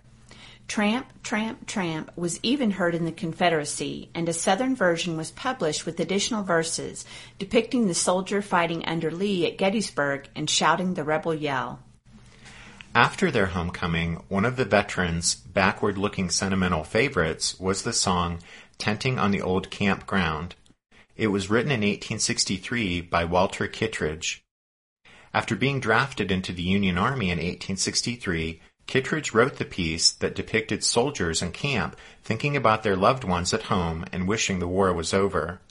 Tramp, 0.68 1.08
Tramp, 1.24 1.66
Tramp 1.66 2.12
was 2.18 2.38
even 2.44 2.72
heard 2.72 2.96
in 2.96 3.06
the 3.06 3.14
Confederacy, 3.14 4.10
and 4.14 4.28
a 4.28 4.34
Southern 4.34 4.76
version 4.76 5.16
was 5.16 5.32
published 5.32 5.86
with 5.86 6.02
additional 6.02 6.44
verses 6.44 7.06
depicting 7.40 7.88
the 7.88 7.94
soldier 7.94 8.42
fighting 8.42 8.84
under 8.84 9.10
Lee 9.10 9.48
at 9.48 9.58
Gettysburg 9.58 10.28
and 10.36 10.50
shouting 10.50 10.96
the 10.96 11.06
rebel 11.06 11.34
yell. 11.34 11.80
After 12.94 13.32
their 13.32 13.46
homecoming, 13.46 14.16
one 14.28 14.44
of 14.44 14.58
the 14.58 14.66
veterans' 14.66 15.36
backward 15.36 15.98
looking 15.98 16.30
sentimental 16.30 16.84
favorites 16.84 17.58
was 17.58 17.84
the 17.84 17.94
song 17.94 18.40
Tenting 18.78 19.18
on 19.18 19.32
the 19.32 19.42
Old 19.42 19.72
Camp 19.72 20.06
Ground. 20.06 20.56
It 21.16 21.28
was 21.28 21.50
written 21.50 21.72
in 21.72 21.80
1863 21.80 23.00
by 23.00 23.24
Walter 23.24 23.68
Kittredge. 23.68 24.44
After 25.34 25.56
being 25.56 25.80
drafted 25.80 26.32
into 26.32 26.52
the 26.52 26.64
Union 26.64 26.98
Army 26.98 27.28
in 27.28 27.38
1863, 27.38 28.60
Kittredge 28.88 29.34
wrote 29.34 29.58
the 29.58 29.64
piece 29.64 30.12
that 30.12 30.36
depicted 30.36 30.84
soldiers 30.84 31.42
in 31.42 31.54
camp 31.54 31.96
thinking 32.26 32.58
about 32.58 32.84
their 32.84 32.98
loved 32.98 33.24
ones 33.24 33.54
at 33.54 33.64
home 33.64 34.04
and 34.12 34.28
wishing 34.28 34.60
the 34.60 34.68
war 34.68 34.92
was 34.92 35.14
over. 35.14 35.62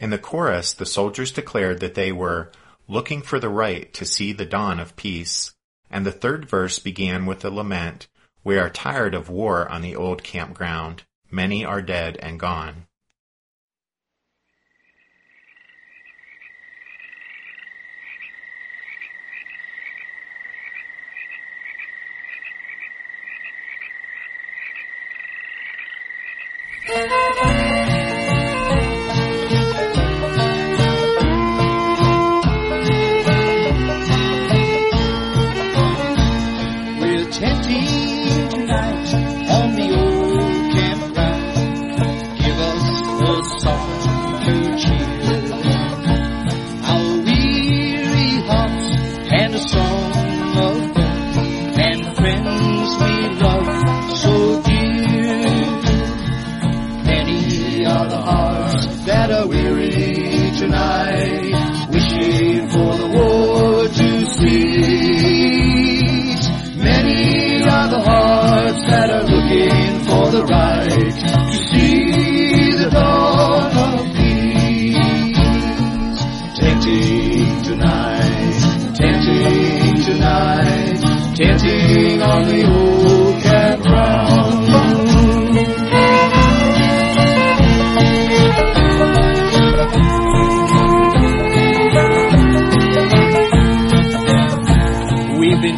In 0.00 0.08
the 0.08 0.16
chorus, 0.16 0.72
the 0.72 0.86
soldiers 0.86 1.32
declared 1.32 1.80
that 1.80 1.94
they 1.94 2.12
were 2.12 2.50
looking 2.88 3.20
for 3.20 3.38
the 3.38 3.50
right 3.50 3.92
to 3.92 4.06
see 4.06 4.32
the 4.32 4.46
dawn 4.46 4.80
of 4.80 4.96
peace, 4.96 5.52
and 5.90 6.04
the 6.04 6.12
third 6.12 6.44
verse 6.48 6.78
began 6.78 7.26
with 7.26 7.44
a 7.44 7.50
lament, 7.50 8.08
We 8.44 8.58
are 8.58 8.70
tired 8.70 9.14
of 9.14 9.28
war 9.28 9.68
on 9.68 9.82
the 9.82 9.96
old 9.96 10.22
campground. 10.22 11.04
Many 11.30 11.64
are 11.64 11.82
dead 11.82 12.18
and 12.22 12.38
gone. 12.40 12.86
Are 58.06 58.10
the 58.10 58.18
hearts 58.18 58.86
that 59.06 59.32
are 59.32 59.48
weary 59.48 60.14
tonight, 60.56 61.88
wishing 61.90 62.68
for 62.68 62.94
the 62.94 63.08
war 63.16 63.88
to 63.88 64.26
cease. 64.26 65.58
Many 66.76 67.62
are 67.64 67.88
the 67.88 68.00
hearts 68.00 68.82
that 68.86 69.10
are 69.10 69.24
looking 69.24 70.04
for 70.04 70.30
the 70.30 70.44
right 70.44 70.85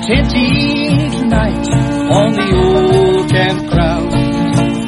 tenting 0.07 1.11
tonight 1.11 1.69
on 2.11 2.33
the 2.33 2.47
old 2.55 3.31
camp 3.31 3.59
campground, 3.59 4.11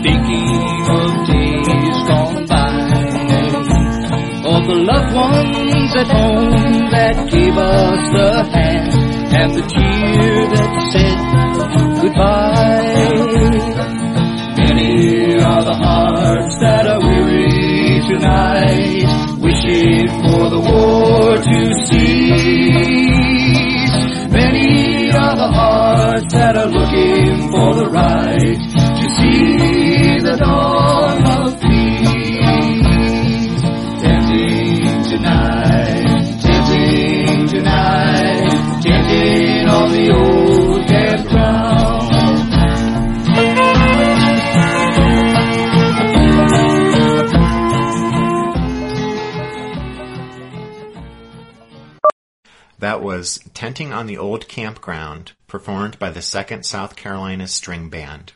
thinking 0.03 0.51
of 0.89 1.27
days 1.27 1.99
gone 2.09 2.47
by, 2.47 2.75
of 4.55 4.67
the 4.67 4.79
loved 4.91 5.15
ones 5.15 5.97
at 5.97 6.11
home 6.11 6.91
that 6.91 7.31
gave 7.31 7.57
us 7.57 8.13
the 8.13 8.45
hand 8.53 8.93
and 9.35 9.55
the 9.55 9.80
that 26.53 26.67
are 26.67 26.67
looking 26.67 27.51
for 27.53 27.75
the 27.77 27.89
right 27.91 28.70
was 53.21 53.39
Tenting 53.53 53.93
on 53.93 54.07
the 54.07 54.17
Old 54.17 54.49
Campground, 54.49 55.33
performed 55.47 55.99
by 55.99 56.09
the 56.09 56.21
2nd 56.21 56.65
South 56.65 56.97
Carolina 56.97 57.47
String 57.49 57.91
Band. 57.91 58.33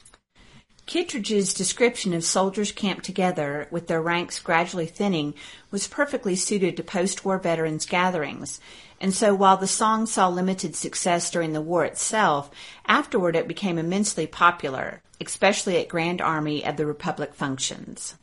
Kittredge's 0.84 1.54
description 1.54 2.12
of 2.12 2.22
soldiers 2.22 2.70
camped 2.70 3.02
together 3.02 3.66
with 3.70 3.86
their 3.86 4.02
ranks 4.02 4.40
gradually 4.40 4.84
thinning 4.84 5.32
was 5.70 5.88
perfectly 5.88 6.36
suited 6.36 6.76
to 6.76 6.82
post-war 6.82 7.38
veterans 7.38 7.86
gatherings. 7.86 8.60
And 9.00 9.14
so 9.14 9.34
while 9.34 9.56
the 9.56 9.66
song 9.66 10.04
saw 10.04 10.28
limited 10.28 10.76
success 10.76 11.30
during 11.30 11.54
the 11.54 11.62
war 11.62 11.86
itself, 11.86 12.50
afterward 12.84 13.36
it 13.36 13.48
became 13.48 13.78
immensely 13.78 14.26
popular, 14.26 15.00
especially 15.18 15.78
at 15.78 15.88
Grand 15.88 16.20
Army 16.20 16.62
of 16.62 16.76
the 16.76 16.84
Republic 16.84 17.32
functions. 17.32 18.16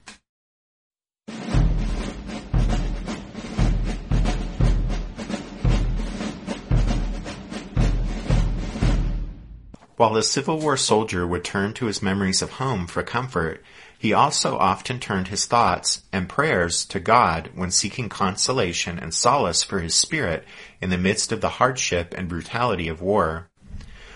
While 10.02 10.14
the 10.14 10.24
Civil 10.24 10.58
War 10.58 10.78
soldier 10.78 11.28
would 11.28 11.44
turn 11.44 11.76
to 11.76 11.86
his 11.86 12.02
memories 12.02 12.42
of 12.42 12.54
home 12.54 12.88
for 12.88 13.04
comfort, 13.04 13.64
he 14.00 14.14
also 14.14 14.58
often 14.58 15.00
turned 15.00 15.28
his 15.28 15.46
thoughts 15.46 16.02
and 16.12 16.28
prayers 16.28 16.86
to 16.86 17.00
God 17.00 17.52
when 17.54 17.70
seeking 17.70 18.10
consolation 18.10 18.98
and 18.98 19.14
solace 19.14 19.62
for 19.62 19.80
his 19.80 19.94
spirit 19.94 20.44
in 20.82 20.90
the 20.90 20.98
midst 20.98 21.32
of 21.32 21.40
the 21.40 21.50
hardship 21.62 22.16
and 22.18 22.28
brutality 22.28 22.88
of 22.88 23.00
war. 23.00 23.52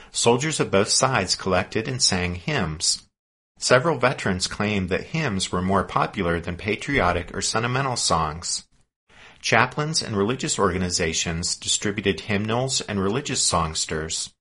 Soldiers 0.09 0.59
of 0.59 0.71
both 0.71 0.89
sides 0.89 1.36
collected 1.36 1.88
and 1.88 2.01
sang 2.01 2.33
hymns. 2.33 3.03
Several 3.59 3.99
veterans 3.99 4.47
claimed 4.47 4.89
that 4.89 5.13
hymns 5.13 5.51
were 5.51 5.61
more 5.61 5.83
popular 5.83 6.39
than 6.39 6.57
patriotic 6.57 7.31
or 7.31 7.43
sentimental 7.43 7.95
songs. 7.95 8.65
Chaplains 9.39 10.01
and 10.01 10.17
religious 10.17 10.57
organizations 10.57 11.55
distributed 11.55 12.21
hymnals 12.21 12.81
and 12.81 12.99
religious 12.99 13.43
songsters. 13.43 14.31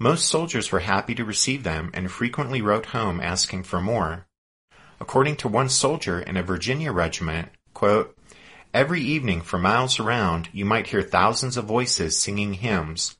Most 0.00 0.26
soldiers 0.28 0.70
were 0.70 0.80
happy 0.80 1.14
to 1.16 1.24
receive 1.24 1.64
them 1.64 1.90
and 1.92 2.10
frequently 2.10 2.62
wrote 2.62 2.86
home 2.86 3.20
asking 3.20 3.64
for 3.64 3.80
more. 3.80 4.26
According 5.00 5.36
to 5.36 5.48
one 5.48 5.68
soldier 5.68 6.20
in 6.20 6.36
a 6.36 6.42
Virginia 6.42 6.92
regiment, 6.92 7.48
quote, 7.74 8.16
Every 8.72 9.00
evening 9.00 9.40
for 9.40 9.58
miles 9.58 9.98
around 9.98 10.50
you 10.52 10.64
might 10.64 10.88
hear 10.88 11.02
thousands 11.02 11.56
of 11.56 11.64
voices 11.64 12.16
singing 12.16 12.54
hymns, 12.54 13.16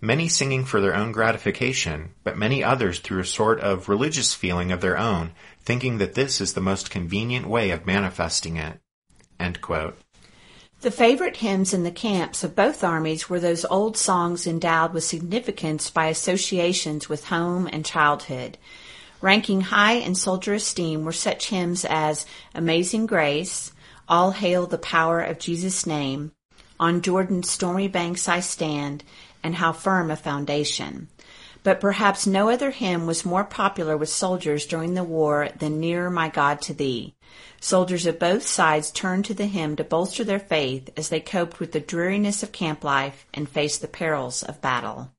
many 0.00 0.28
singing 0.28 0.64
for 0.64 0.80
their 0.80 0.94
own 0.94 1.12
gratification, 1.12 2.14
but 2.22 2.38
many 2.38 2.64
others 2.64 3.00
through 3.00 3.20
a 3.20 3.26
sort 3.26 3.60
of 3.60 3.88
religious 3.88 4.32
feeling 4.32 4.72
of 4.72 4.80
their 4.80 4.96
own, 4.96 5.32
thinking 5.60 5.98
that 5.98 6.14
this 6.14 6.40
is 6.40 6.54
the 6.54 6.60
most 6.60 6.90
convenient 6.90 7.46
way 7.46 7.70
of 7.70 7.86
manifesting 7.86 8.56
it. 8.56 8.80
The 10.84 10.90
favorite 10.90 11.38
hymns 11.38 11.72
in 11.72 11.82
the 11.82 11.90
camps 11.90 12.44
of 12.44 12.54
both 12.54 12.84
armies 12.84 13.30
were 13.30 13.40
those 13.40 13.64
old 13.64 13.96
songs 13.96 14.46
endowed 14.46 14.92
with 14.92 15.02
significance 15.02 15.88
by 15.88 16.08
associations 16.08 17.08
with 17.08 17.24
home 17.24 17.66
and 17.72 17.86
childhood. 17.86 18.58
Ranking 19.22 19.62
high 19.62 19.94
in 19.94 20.14
soldier 20.14 20.52
esteem 20.52 21.06
were 21.06 21.12
such 21.12 21.48
hymns 21.48 21.86
as 21.86 22.26
Amazing 22.54 23.06
Grace, 23.06 23.72
All 24.10 24.32
Hail 24.32 24.66
the 24.66 24.76
Power 24.76 25.22
of 25.22 25.38
Jesus' 25.38 25.86
Name, 25.86 26.32
On 26.78 27.00
Jordan's 27.00 27.48
Stormy 27.48 27.88
Banks 27.88 28.28
I 28.28 28.40
Stand, 28.40 29.04
and 29.42 29.54
How 29.54 29.72
Firm 29.72 30.10
a 30.10 30.16
Foundation. 30.16 31.08
But 31.64 31.80
perhaps 31.80 32.26
no 32.26 32.50
other 32.50 32.70
hymn 32.70 33.06
was 33.06 33.24
more 33.24 33.42
popular 33.42 33.96
with 33.96 34.10
soldiers 34.10 34.66
during 34.66 34.92
the 34.92 35.02
war 35.02 35.48
than 35.58 35.80
Nearer 35.80 36.10
My 36.10 36.28
God 36.28 36.60
to 36.62 36.74
Thee. 36.74 37.14
Soldiers 37.58 38.04
of 38.04 38.18
both 38.18 38.46
sides 38.46 38.90
turned 38.90 39.24
to 39.24 39.34
the 39.34 39.46
hymn 39.46 39.74
to 39.76 39.84
bolster 39.84 40.24
their 40.24 40.38
faith 40.38 40.90
as 40.96 41.08
they 41.08 41.20
coped 41.20 41.60
with 41.60 41.72
the 41.72 41.80
dreariness 41.80 42.42
of 42.42 42.52
camp 42.52 42.84
life 42.84 43.26
and 43.32 43.48
faced 43.48 43.80
the 43.80 43.88
perils 43.88 44.42
of 44.42 44.60
battle. 44.60 45.10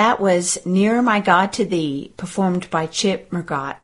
That 0.00 0.18
was 0.18 0.56
Nearer 0.64 1.02
My 1.02 1.20
God 1.20 1.52
to 1.52 1.64
Thee, 1.66 2.14
performed 2.16 2.70
by 2.70 2.86
Chip 2.86 3.30
Murgott. 3.30 3.76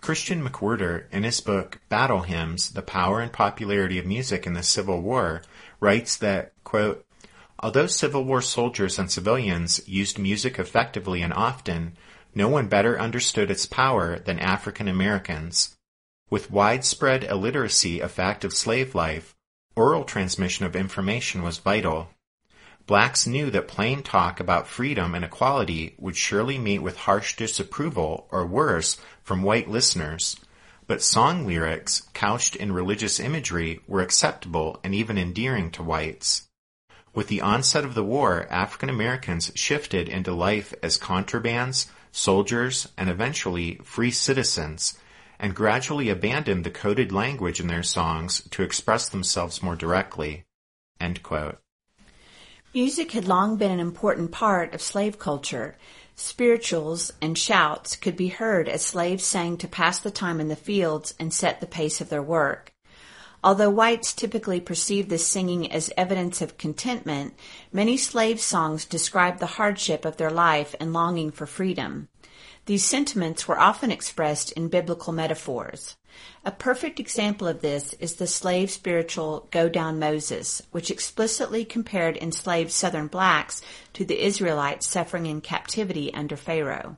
Christian 0.00 0.48
McWhirter, 0.48 1.10
in 1.10 1.24
his 1.24 1.40
book 1.40 1.80
Battle 1.88 2.22
Hymns 2.22 2.70
The 2.70 2.82
Power 2.82 3.20
and 3.20 3.32
Popularity 3.32 3.98
of 3.98 4.06
Music 4.06 4.46
in 4.46 4.52
the 4.52 4.62
Civil 4.62 5.02
War, 5.02 5.42
writes 5.80 6.16
that, 6.18 6.52
quote, 6.62 7.04
Although 7.58 7.88
Civil 7.88 8.22
War 8.22 8.40
soldiers 8.40 8.96
and 8.96 9.10
civilians 9.10 9.80
used 9.88 10.20
music 10.20 10.60
effectively 10.60 11.20
and 11.20 11.32
often, 11.32 11.96
no 12.32 12.48
one 12.48 12.68
better 12.68 12.96
understood 12.96 13.50
its 13.50 13.66
power 13.66 14.20
than 14.20 14.38
African 14.38 14.86
Americans. 14.86 15.74
With 16.30 16.50
widespread 16.50 17.24
illiteracy 17.24 18.00
a 18.00 18.08
fact 18.08 18.44
of 18.44 18.54
slave 18.54 18.94
life, 18.94 19.34
oral 19.76 20.04
transmission 20.04 20.64
of 20.64 20.74
information 20.74 21.42
was 21.42 21.58
vital. 21.58 22.10
Blacks 22.86 23.26
knew 23.26 23.50
that 23.50 23.68
plain 23.68 24.02
talk 24.02 24.40
about 24.40 24.68
freedom 24.68 25.14
and 25.14 25.24
equality 25.24 25.94
would 25.98 26.16
surely 26.16 26.58
meet 26.58 26.80
with 26.80 26.96
harsh 26.98 27.36
disapproval 27.36 28.26
or 28.30 28.46
worse 28.46 29.00
from 29.22 29.42
white 29.42 29.70
listeners, 29.70 30.36
but 30.86 31.02
song 31.02 31.46
lyrics 31.46 32.02
couched 32.12 32.56
in 32.56 32.72
religious 32.72 33.18
imagery 33.18 33.80
were 33.86 34.02
acceptable 34.02 34.80
and 34.84 34.94
even 34.94 35.16
endearing 35.16 35.70
to 35.70 35.82
whites. 35.82 36.48
With 37.14 37.28
the 37.28 37.40
onset 37.40 37.84
of 37.84 37.94
the 37.94 38.04
war, 38.04 38.46
African 38.50 38.90
Americans 38.90 39.52
shifted 39.54 40.08
into 40.08 40.32
life 40.32 40.74
as 40.82 40.98
contrabands, 40.98 41.86
soldiers, 42.12 42.88
and 42.98 43.08
eventually 43.08 43.80
free 43.84 44.10
citizens, 44.10 44.98
and 45.38 45.54
gradually 45.54 46.08
abandoned 46.08 46.64
the 46.64 46.70
coded 46.70 47.12
language 47.12 47.60
in 47.60 47.66
their 47.66 47.82
songs 47.82 48.42
to 48.50 48.62
express 48.62 49.08
themselves 49.08 49.62
more 49.62 49.76
directly. 49.76 50.44
Music 52.74 53.12
had 53.12 53.28
long 53.28 53.56
been 53.56 53.70
an 53.70 53.78
important 53.78 54.32
part 54.32 54.74
of 54.74 54.82
slave 54.82 55.18
culture. 55.18 55.76
Spirituals 56.16 57.12
and 57.20 57.38
shouts 57.38 57.94
could 57.94 58.16
be 58.16 58.28
heard 58.28 58.68
as 58.68 58.84
slaves 58.84 59.24
sang 59.24 59.56
to 59.58 59.68
pass 59.68 59.98
the 60.00 60.10
time 60.10 60.40
in 60.40 60.48
the 60.48 60.56
fields 60.56 61.14
and 61.20 61.32
set 61.32 61.60
the 61.60 61.66
pace 61.66 62.00
of 62.00 62.08
their 62.08 62.22
work. 62.22 62.72
Although 63.44 63.70
whites 63.70 64.14
typically 64.14 64.58
perceive 64.58 65.08
this 65.08 65.26
singing 65.26 65.70
as 65.70 65.92
evidence 65.96 66.40
of 66.40 66.56
contentment, 66.56 67.34
many 67.72 67.96
slave 67.96 68.40
songs 68.40 68.86
describe 68.86 69.38
the 69.38 69.46
hardship 69.46 70.04
of 70.04 70.16
their 70.16 70.30
life 70.30 70.74
and 70.80 70.92
longing 70.92 71.30
for 71.30 71.46
freedom. 71.46 72.08
These 72.66 72.84
sentiments 72.86 73.46
were 73.46 73.60
often 73.60 73.90
expressed 73.90 74.52
in 74.52 74.68
biblical 74.68 75.12
metaphors. 75.12 75.96
A 76.46 76.50
perfect 76.50 76.98
example 76.98 77.46
of 77.46 77.60
this 77.60 77.92
is 77.94 78.14
the 78.14 78.26
slave 78.26 78.70
spiritual 78.70 79.48
Go 79.50 79.68
Down 79.68 79.98
Moses, 79.98 80.62
which 80.70 80.90
explicitly 80.90 81.66
compared 81.66 82.16
enslaved 82.16 82.70
southern 82.70 83.08
blacks 83.08 83.60
to 83.92 84.06
the 84.06 84.24
Israelites 84.24 84.86
suffering 84.86 85.26
in 85.26 85.42
captivity 85.42 86.14
under 86.14 86.36
Pharaoh. 86.36 86.96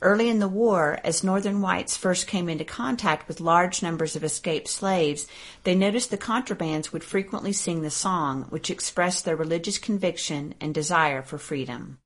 Early 0.00 0.28
in 0.28 0.40
the 0.40 0.48
war, 0.48 0.98
as 1.04 1.22
northern 1.22 1.60
whites 1.60 1.96
first 1.96 2.26
came 2.26 2.48
into 2.48 2.64
contact 2.64 3.28
with 3.28 3.40
large 3.40 3.84
numbers 3.84 4.16
of 4.16 4.24
escaped 4.24 4.66
slaves, 4.66 5.28
they 5.62 5.76
noticed 5.76 6.10
the 6.10 6.18
contrabands 6.18 6.92
would 6.92 7.04
frequently 7.04 7.52
sing 7.52 7.82
the 7.82 7.90
song, 7.90 8.46
which 8.48 8.68
expressed 8.68 9.24
their 9.24 9.36
religious 9.36 9.78
conviction 9.78 10.56
and 10.60 10.74
desire 10.74 11.22
for 11.22 11.38
freedom. 11.38 11.98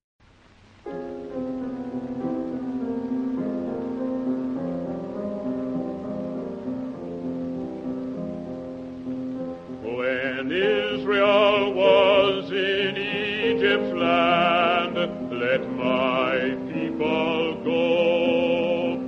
When 10.47 10.55
Israel 10.55 11.75
was 11.75 12.53
in 12.53 12.97
Egypt's 12.97 13.93
land, 13.95 14.95
let 15.33 15.69
my 15.73 16.55
people 16.73 17.57
go. 17.65 19.01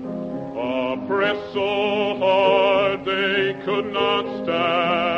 Oppressed 0.94 1.52
so 1.52 2.18
hard 2.18 3.04
they 3.04 3.54
could 3.64 3.92
not 3.92 4.24
stand, 4.42 5.17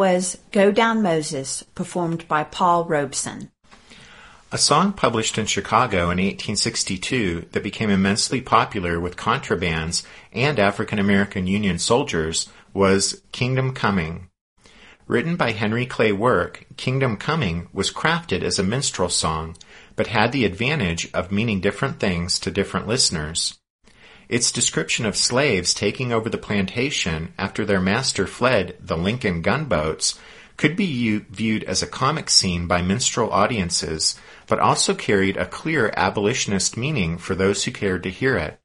was 0.00 0.38
Go 0.50 0.72
Down 0.72 1.02
Moses, 1.02 1.62
performed 1.74 2.26
by 2.26 2.42
Paul 2.42 2.86
Robeson. 2.86 3.50
A 4.50 4.56
song 4.56 4.94
published 4.94 5.36
in 5.36 5.44
Chicago 5.44 6.04
in 6.04 6.16
1862 6.16 7.48
that 7.52 7.62
became 7.62 7.90
immensely 7.90 8.40
popular 8.40 8.98
with 8.98 9.18
contrabands 9.18 10.02
and 10.32 10.58
African 10.58 10.98
American 10.98 11.46
Union 11.46 11.78
soldiers 11.78 12.48
was 12.72 13.20
Kingdom 13.32 13.74
Coming. 13.74 14.30
Written 15.06 15.36
by 15.36 15.52
Henry 15.52 15.84
Clay 15.84 16.12
Work, 16.12 16.64
Kingdom 16.78 17.18
Coming 17.18 17.68
was 17.74 17.92
crafted 17.92 18.42
as 18.42 18.58
a 18.58 18.62
minstrel 18.62 19.10
song, 19.10 19.54
but 19.96 20.06
had 20.06 20.32
the 20.32 20.46
advantage 20.46 21.12
of 21.12 21.30
meaning 21.30 21.60
different 21.60 22.00
things 22.00 22.38
to 22.38 22.50
different 22.50 22.88
listeners. 22.88 23.59
Its 24.30 24.52
description 24.52 25.04
of 25.06 25.16
slaves 25.16 25.74
taking 25.74 26.12
over 26.12 26.30
the 26.30 26.38
plantation 26.38 27.34
after 27.36 27.64
their 27.64 27.80
master 27.80 28.28
fled 28.28 28.76
the 28.78 28.96
Lincoln 28.96 29.42
gunboats 29.42 30.20
could 30.56 30.76
be 30.76 30.84
u- 30.84 31.26
viewed 31.30 31.64
as 31.64 31.82
a 31.82 31.86
comic 31.88 32.30
scene 32.30 32.68
by 32.68 32.80
minstrel 32.80 33.32
audiences, 33.32 34.14
but 34.46 34.60
also 34.60 34.94
carried 34.94 35.36
a 35.36 35.46
clear 35.46 35.92
abolitionist 35.96 36.76
meaning 36.76 37.18
for 37.18 37.34
those 37.34 37.64
who 37.64 37.72
cared 37.72 38.04
to 38.04 38.08
hear 38.08 38.36
it. 38.36 38.60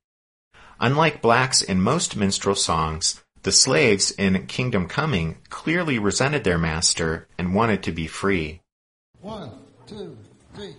Unlike 0.80 1.24
blacks 1.24 1.64
in 1.64 1.82
most 1.82 2.16
minstrel 2.16 2.56
songs, 2.56 3.24
the 3.42 3.52
slaves 3.52 4.12
in 4.12 4.46
Kingdom 4.46 4.88
Coming 4.88 5.38
clearly 5.50 5.98
resented 5.98 6.44
their 6.44 6.60
master 6.60 7.28
and 7.40 7.56
wanted 7.56 7.82
to 7.84 7.92
be 7.92 8.06
free. 8.06 8.62
One, 9.20 9.50
two, 9.88 10.16
three. 10.54 10.76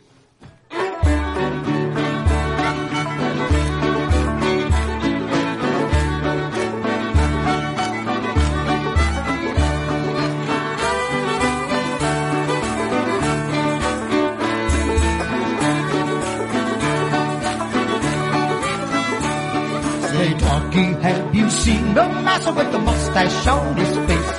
You 21.47 21.53
seen 21.53 21.95
the 21.95 22.07
master 22.27 22.53
with 22.53 22.71
the 22.73 22.79
mustache 22.79 23.47
on 23.47 23.77
his 23.77 23.93
face? 24.09 24.33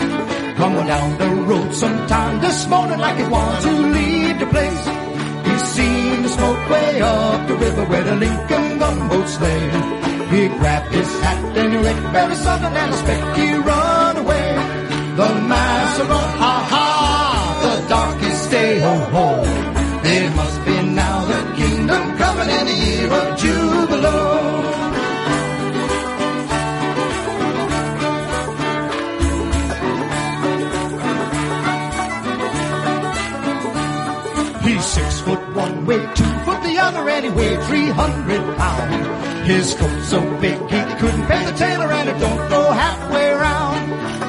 Coming 0.58 0.88
down 0.88 1.18
the 1.18 1.30
road 1.50 1.74
sometime 1.74 2.42
this 2.42 2.68
morning 2.68 3.00
like 3.00 3.18
he 3.18 3.28
wants 3.36 3.64
to 3.64 3.72
leave 3.98 4.40
the 4.40 4.48
place. 4.48 4.86
He's 5.48 5.64
seen 5.76 6.24
the 6.24 6.30
smoke 6.30 6.70
way 6.70 7.02
up 7.02 7.48
the 7.48 7.56
river 7.56 7.86
where 7.86 8.04
the 8.04 8.16
Lincoln 8.16 8.80
gunboats 8.80 9.40
lay. 9.40 9.64
He 10.34 10.42
grabbed 10.60 10.92
his 10.94 11.12
hat 11.22 11.58
and 11.58 11.74
he 11.74 11.80
went 11.88 12.00
very 12.18 12.36
sudden 12.36 12.66
and 12.66 12.78
I 12.78 12.88
expect 12.90 13.38
he 13.38 13.50
run 13.54 14.18
away. 14.24 14.50
The 15.20 15.30
master 15.52 16.06
run, 16.12 16.30
ha 16.44 16.56
ha, 16.72 16.86
the 17.64 17.74
darkies 17.90 18.40
stay 18.48 18.80
ho 18.80 18.96
ho. 19.16 19.28
It 20.04 20.36
must 20.36 20.67
foot 36.92 37.10
and 37.10 37.26
he 37.26 37.32
weighed 37.32 37.62
three 37.64 37.90
hundred 37.90 38.44
pounds. 38.58 39.48
His 39.48 39.74
coat 39.76 40.02
so 40.04 40.20
big 40.42 40.60
he 40.74 40.82
couldn't 41.00 41.26
pay 41.28 41.46
the 41.46 41.54
tailor, 41.58 41.92
and 41.92 42.10
it 42.10 42.20
don't 42.20 42.50
go 42.50 42.72
halfway 42.72 43.32
round. 43.32 43.84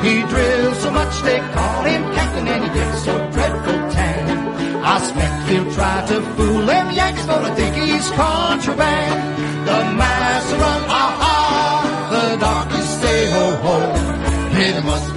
He 0.04 0.22
drills 0.22 0.78
so 0.78 0.90
much 0.90 1.22
they 1.22 1.38
call 1.38 1.82
him 1.84 2.02
captain, 2.14 2.46
and 2.48 2.64
he 2.64 2.70
gets 2.78 3.04
so 3.04 3.14
dreadful 3.30 3.90
tan. 3.90 4.84
I 4.84 4.96
expect 4.98 5.48
he'll 5.48 5.72
try 5.72 6.06
to 6.06 6.22
fool 6.36 6.66
them 6.66 6.90
Yankees, 6.92 7.26
but 7.26 7.44
I 7.44 7.54
think 7.54 7.74
he's 7.76 8.09
contraband. 8.11 9.18
The 9.66 9.78
master 10.00 10.56
run, 10.56 10.82
ah 10.88 11.26
ah, 11.32 12.11
the 12.12 12.36
darkies 12.44 12.88
stay 12.98 13.30
ho 13.34 13.46
ho. 13.64 13.76
It 14.61 14.84
must 14.84 15.14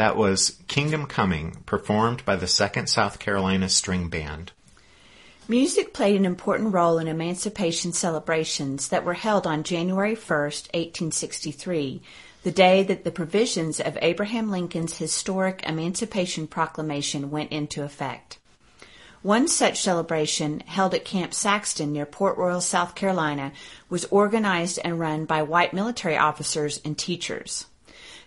That 0.00 0.16
was 0.16 0.56
Kingdom 0.66 1.04
Coming, 1.04 1.58
performed 1.66 2.24
by 2.24 2.36
the 2.36 2.46
2nd 2.46 2.88
South 2.88 3.18
Carolina 3.18 3.68
String 3.68 4.08
Band. 4.08 4.50
Music 5.46 5.92
played 5.92 6.16
an 6.16 6.24
important 6.24 6.72
role 6.72 6.96
in 6.96 7.06
emancipation 7.06 7.92
celebrations 7.92 8.88
that 8.88 9.04
were 9.04 9.12
held 9.12 9.46
on 9.46 9.62
January 9.62 10.16
1st, 10.16 10.72
1863, 10.72 12.00
the 12.44 12.50
day 12.50 12.82
that 12.82 13.04
the 13.04 13.10
provisions 13.10 13.78
of 13.78 13.98
Abraham 14.00 14.50
Lincoln's 14.50 14.96
historic 14.96 15.62
Emancipation 15.66 16.46
Proclamation 16.46 17.30
went 17.30 17.52
into 17.52 17.84
effect. 17.84 18.38
One 19.20 19.48
such 19.48 19.82
celebration, 19.82 20.60
held 20.60 20.94
at 20.94 21.04
Camp 21.04 21.34
Saxton 21.34 21.92
near 21.92 22.06
Port 22.06 22.38
Royal, 22.38 22.62
South 22.62 22.94
Carolina, 22.94 23.52
was 23.90 24.06
organized 24.06 24.78
and 24.82 24.98
run 24.98 25.26
by 25.26 25.42
white 25.42 25.74
military 25.74 26.16
officers 26.16 26.80
and 26.86 26.96
teachers. 26.96 27.66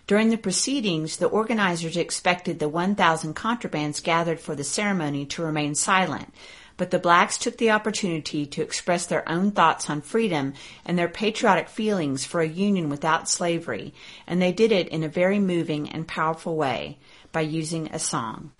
During 0.06 0.28
the 0.28 0.36
proceedings, 0.36 1.16
the 1.16 1.26
organizers 1.26 1.96
expected 1.96 2.58
the 2.58 2.68
1,000 2.68 3.34
contrabands 3.34 4.02
gathered 4.02 4.38
for 4.38 4.54
the 4.54 4.64
ceremony 4.64 5.24
to 5.26 5.42
remain 5.42 5.74
silent, 5.74 6.34
but 6.76 6.90
the 6.90 6.98
blacks 6.98 7.38
took 7.38 7.56
the 7.56 7.70
opportunity 7.70 8.44
to 8.44 8.62
express 8.62 9.06
their 9.06 9.26
own 9.26 9.52
thoughts 9.52 9.88
on 9.88 10.02
freedom 10.02 10.52
and 10.84 10.98
their 10.98 11.08
patriotic 11.08 11.68
feelings 11.68 12.26
for 12.26 12.42
a 12.42 12.48
union 12.48 12.90
without 12.90 13.30
slavery, 13.30 13.94
and 14.26 14.42
they 14.42 14.52
did 14.52 14.72
it 14.72 14.88
in 14.88 15.02
a 15.02 15.08
very 15.08 15.38
moving 15.38 15.88
and 15.88 16.06
powerful 16.06 16.54
way 16.56 16.98
by 17.32 17.40
using 17.40 17.88
a 17.88 17.98
song. 17.98 18.52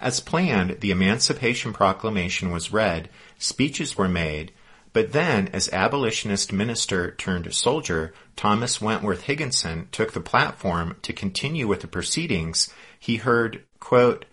As 0.00 0.20
planned, 0.20 0.80
the 0.80 0.90
Emancipation 0.90 1.72
Proclamation 1.72 2.50
was 2.50 2.72
read, 2.72 3.08
speeches 3.38 3.96
were 3.96 4.08
made, 4.08 4.52
but 4.92 5.12
then, 5.12 5.48
as 5.48 5.70
abolitionist 5.72 6.52
minister 6.52 7.12
turned 7.12 7.52
soldier 7.54 8.12
Thomas 8.36 8.80
Wentworth 8.80 9.22
Higginson 9.22 9.88
took 9.90 10.12
the 10.12 10.20
platform 10.20 10.96
to 11.02 11.12
continue 11.12 11.66
with 11.66 11.80
the 11.80 11.88
proceedings, 11.88 12.72
he 12.98 13.16
heard, 13.16 13.64
quote, 13.80 14.26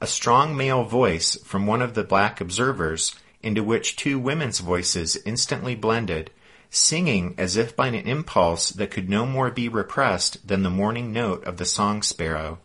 a 0.00 0.06
strong 0.06 0.56
male 0.56 0.84
voice 0.84 1.36
from 1.44 1.66
one 1.66 1.82
of 1.82 1.94
the 1.94 2.04
black 2.04 2.40
observers, 2.40 3.14
into 3.42 3.62
which 3.62 3.96
two 3.96 4.18
women's 4.18 4.58
voices 4.60 5.16
instantly 5.24 5.74
blended, 5.74 6.30
singing 6.70 7.34
as 7.38 7.56
if 7.56 7.76
by 7.76 7.88
an 7.88 7.94
impulse 7.94 8.70
that 8.70 8.90
could 8.90 9.08
no 9.08 9.24
more 9.24 9.50
be 9.50 9.68
repressed 9.68 10.46
than 10.46 10.62
the 10.62 10.70
morning 10.70 11.12
note 11.12 11.44
of 11.44 11.56
the 11.56 11.64
song 11.64 12.02
sparrow. 12.02 12.58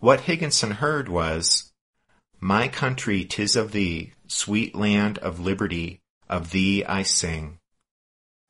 What 0.00 0.20
Higginson 0.22 0.72
heard 0.72 1.08
was, 1.08 1.72
My 2.40 2.68
country, 2.68 3.24
'tis 3.24 3.56
of 3.56 3.72
thee, 3.72 4.12
sweet 4.28 4.74
land 4.74 5.18
of 5.18 5.40
liberty, 5.40 6.00
of 6.28 6.50
thee 6.50 6.84
I 6.84 7.02
sing. 7.02 7.58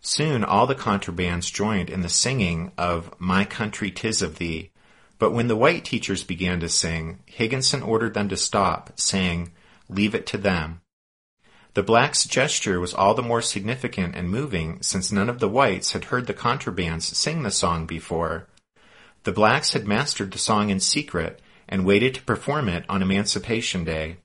Soon 0.01 0.45
all 0.45 0.67
the 0.67 0.75
contrabands 0.75 1.53
joined 1.53 1.91
in 1.91 2.03
the 2.03 2.09
singing 2.09 2.73
of 2.79 3.13
My 3.19 3.45
country, 3.45 3.91
'tis 3.91 4.23
of 4.23 4.39
thee, 4.39 4.71
but 5.19 5.33
when 5.33 5.49
the 5.49 5.57
white 5.57 5.85
teachers 5.85 6.23
began 6.25 6.61
to 6.61 6.69
sing, 6.69 7.21
Higginson 7.27 7.83
ordered 7.83 8.15
them 8.15 8.29
to 8.29 8.37
stop, 8.37 8.93
saying, 8.97 9.53
Leave 9.89 10.15
it 10.15 10.27
to 10.27 10.39
them. 10.39 10.81
The 11.75 11.83
blacks' 11.83 12.25
gesture 12.25 12.81
was 12.81 12.95
all 12.95 13.15
the 13.15 13.23
more 13.23 13.43
significant 13.43 14.15
and 14.15 14.31
moving 14.31 14.81
since 14.83 15.13
none 15.13 15.29
of 15.29 15.41
the 15.41 15.49
whites 15.49 15.93
had 15.93 16.05
heard 16.07 16.27
the 16.27 16.35
contrabands 16.35 17.15
sing 17.15 17.43
the 17.43 17.51
song 17.51 17.87
before. 17.87 18.49
The 19.25 19.33
blacks 19.33 19.73
had 19.73 19.87
mastered 19.87 20.33
the 20.33 20.39
song 20.39 20.71
in 20.71 20.81
secret 20.81 21.43
and 21.69 21.85
waited 21.85 22.15
to 22.15 22.23
perform 22.23 22.69
it 22.69 22.85
on 22.89 23.03
Emancipation 23.03 23.85
Day. 23.85 24.19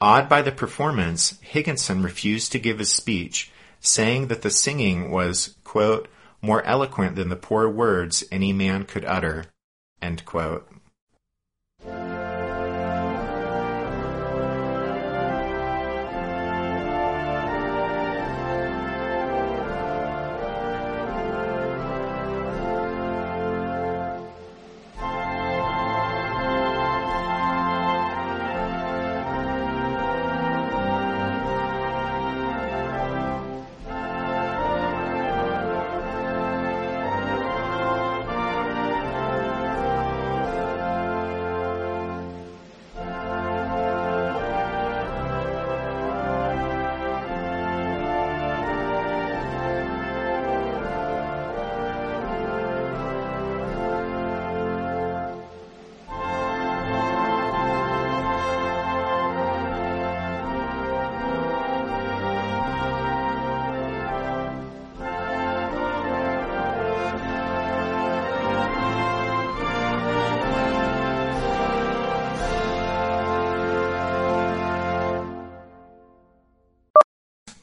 Awed 0.00 0.28
by 0.28 0.42
the 0.42 0.52
performance, 0.52 1.38
Higginson 1.40 2.02
refused 2.02 2.52
to 2.52 2.58
give 2.58 2.78
his 2.78 2.92
speech, 2.92 3.50
saying 3.80 4.26
that 4.28 4.42
the 4.42 4.50
singing 4.50 5.10
was, 5.10 5.56
quote, 5.64 6.08
more 6.42 6.62
eloquent 6.64 7.16
than 7.16 7.30
the 7.30 7.36
poor 7.36 7.68
words 7.68 8.22
any 8.30 8.52
man 8.52 8.84
could 8.84 9.04
utter. 9.04 9.46
End 10.02 10.24
quote. 10.26 10.70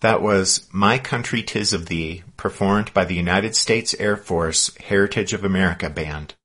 That 0.04 0.22
was 0.22 0.68
My 0.74 0.98
Country 0.98 1.42
Tis 1.42 1.72
of 1.72 1.86
Thee, 1.86 2.24
performed 2.36 2.94
by 2.94 3.06
the 3.06 3.16
United 3.16 3.56
States 3.56 3.96
Air 3.98 4.18
Force 4.18 4.76
Heritage 4.76 5.32
of 5.32 5.46
America 5.46 5.90
Band. 5.90 6.36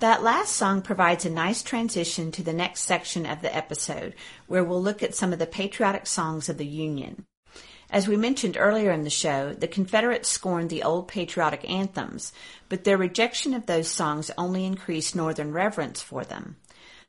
That 0.00 0.24
last 0.24 0.56
song 0.56 0.82
provides 0.82 1.24
a 1.24 1.30
nice 1.30 1.62
transition 1.62 2.32
to 2.32 2.42
the 2.42 2.52
next 2.52 2.80
section 2.80 3.26
of 3.26 3.42
the 3.42 3.54
episode, 3.54 4.16
where 4.48 4.64
we'll 4.64 4.82
look 4.82 5.04
at 5.04 5.14
some 5.14 5.32
of 5.32 5.38
the 5.38 5.46
patriotic 5.46 6.08
songs 6.08 6.48
of 6.48 6.58
the 6.58 6.66
Union. 6.66 7.26
As 7.92 8.06
we 8.06 8.16
mentioned 8.16 8.56
earlier 8.56 8.92
in 8.92 9.02
the 9.02 9.10
show, 9.10 9.52
the 9.52 9.66
Confederates 9.66 10.28
scorned 10.28 10.70
the 10.70 10.84
old 10.84 11.08
patriotic 11.08 11.68
anthems, 11.68 12.32
but 12.68 12.84
their 12.84 12.96
rejection 12.96 13.52
of 13.52 13.66
those 13.66 13.88
songs 13.88 14.30
only 14.38 14.64
increased 14.64 15.16
Northern 15.16 15.52
reverence 15.52 16.00
for 16.00 16.24
them. 16.24 16.56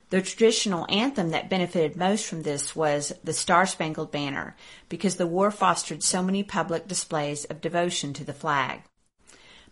The 0.10 0.24
traditional 0.24 0.88
anthem 0.90 1.30
that 1.30 1.52
benefited 1.52 1.96
most 1.96 2.26
from 2.26 2.42
this 2.42 2.76
was 2.76 3.14
the 3.24 3.32
Star 3.32 3.68
Spangled 3.68 4.12
Banner, 4.12 4.56
because 4.90 5.18
the 5.18 5.28
war 5.28 5.52
fostered 5.52 6.02
so 6.02 6.24
many 6.24 6.42
public 6.42 6.88
displays 6.88 7.46
of 7.46 7.62
devotion 7.62 8.12
to 8.14 8.24
the 8.24 8.34
flag. 8.34 8.82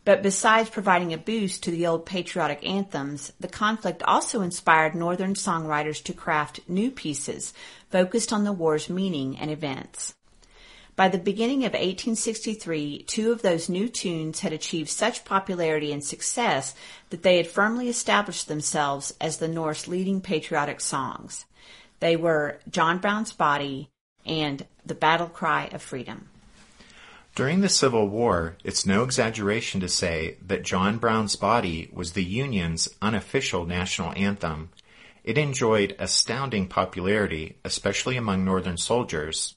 But 0.05 0.21
besides 0.21 0.69
providing 0.69 1.11
a 1.11 1.17
boost 1.17 1.63
to 1.63 1.71
the 1.71 1.87
old 1.87 2.05
patriotic 2.05 2.65
anthems, 2.65 3.33
the 3.39 3.47
conflict 3.47 4.03
also 4.03 4.41
inspired 4.41 4.93
Northern 4.93 5.33
songwriters 5.33 6.01
to 6.03 6.13
craft 6.13 6.61
new 6.67 6.91
pieces 6.91 7.53
focused 7.89 8.31
on 8.31 8.43
the 8.43 8.53
war's 8.53 8.89
meaning 8.89 9.37
and 9.37 9.49
events. 9.49 10.13
By 10.99 11.07
the 11.07 11.17
beginning 11.17 11.59
of 11.59 11.71
1863, 11.71 13.03
two 13.03 13.31
of 13.31 13.41
those 13.41 13.69
new 13.69 13.87
tunes 13.87 14.41
had 14.41 14.51
achieved 14.51 14.89
such 14.89 15.23
popularity 15.23 15.93
and 15.93 16.03
success 16.03 16.75
that 17.09 17.23
they 17.23 17.37
had 17.37 17.47
firmly 17.47 17.87
established 17.87 18.49
themselves 18.49 19.15
as 19.21 19.37
the 19.37 19.47
North's 19.47 19.87
leading 19.87 20.19
patriotic 20.19 20.81
songs. 20.81 21.45
They 22.01 22.17
were 22.17 22.59
John 22.69 22.97
Brown's 22.97 23.31
Body 23.31 23.89
and 24.25 24.65
The 24.85 24.93
Battle 24.93 25.29
Cry 25.29 25.69
of 25.71 25.81
Freedom. 25.81 26.27
During 27.33 27.61
the 27.61 27.69
Civil 27.69 28.09
War, 28.09 28.57
it's 28.65 28.85
no 28.85 29.03
exaggeration 29.03 29.79
to 29.79 29.87
say 29.87 30.35
that 30.45 30.63
John 30.63 30.97
Brown's 30.97 31.37
Body 31.37 31.89
was 31.93 32.11
the 32.11 32.25
Union's 32.25 32.89
unofficial 33.01 33.65
national 33.65 34.11
anthem. 34.17 34.67
It 35.23 35.37
enjoyed 35.37 35.95
astounding 35.97 36.67
popularity, 36.67 37.55
especially 37.63 38.17
among 38.17 38.43
Northern 38.43 38.75
soldiers. 38.75 39.55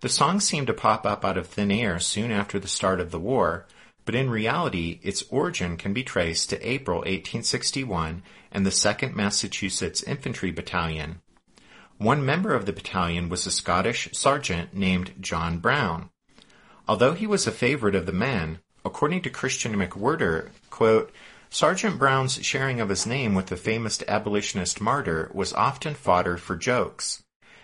The 0.00 0.08
song 0.08 0.40
seemed 0.40 0.66
to 0.68 0.72
pop 0.72 1.04
up 1.04 1.26
out 1.26 1.36
of 1.36 1.46
thin 1.46 1.70
air 1.70 1.98
soon 1.98 2.30
after 2.30 2.58
the 2.58 2.68
start 2.68 3.00
of 3.00 3.10
the 3.10 3.18
war, 3.18 3.66
but 4.06 4.14
in 4.14 4.30
reality 4.30 4.98
its 5.02 5.22
origin 5.28 5.76
can 5.76 5.92
be 5.92 6.02
traced 6.02 6.48
to 6.50 6.68
April 6.68 7.00
1861 7.00 8.22
and 8.50 8.64
the 8.64 8.70
2nd 8.70 9.14
Massachusetts 9.14 10.02
Infantry 10.02 10.50
Battalion. 10.50 11.20
One 11.98 12.24
member 12.24 12.54
of 12.54 12.64
the 12.64 12.72
battalion 12.72 13.28
was 13.28 13.46
a 13.46 13.50
Scottish 13.50 14.08
sergeant 14.12 14.72
named 14.74 15.12
John 15.20 15.58
Brown. 15.58 16.08
Although 16.88 17.12
he 17.12 17.26
was 17.26 17.46
a 17.46 17.52
favorite 17.52 17.94
of 17.94 18.06
the 18.06 18.12
men, 18.12 18.60
according 18.86 19.20
to 19.22 19.30
Christian 19.30 19.74
McWhirter, 19.74 20.48
quote, 20.70 21.12
Sergeant 21.50 21.98
Brown's 21.98 22.42
sharing 22.42 22.80
of 22.80 22.88
his 22.88 23.06
name 23.06 23.34
with 23.34 23.48
the 23.48 23.56
famous 23.56 24.02
abolitionist 24.08 24.80
martyr 24.80 25.30
was 25.34 25.52
often 25.52 25.92
fodder 25.92 26.38
for 26.38 26.56
jokes. 26.56 27.22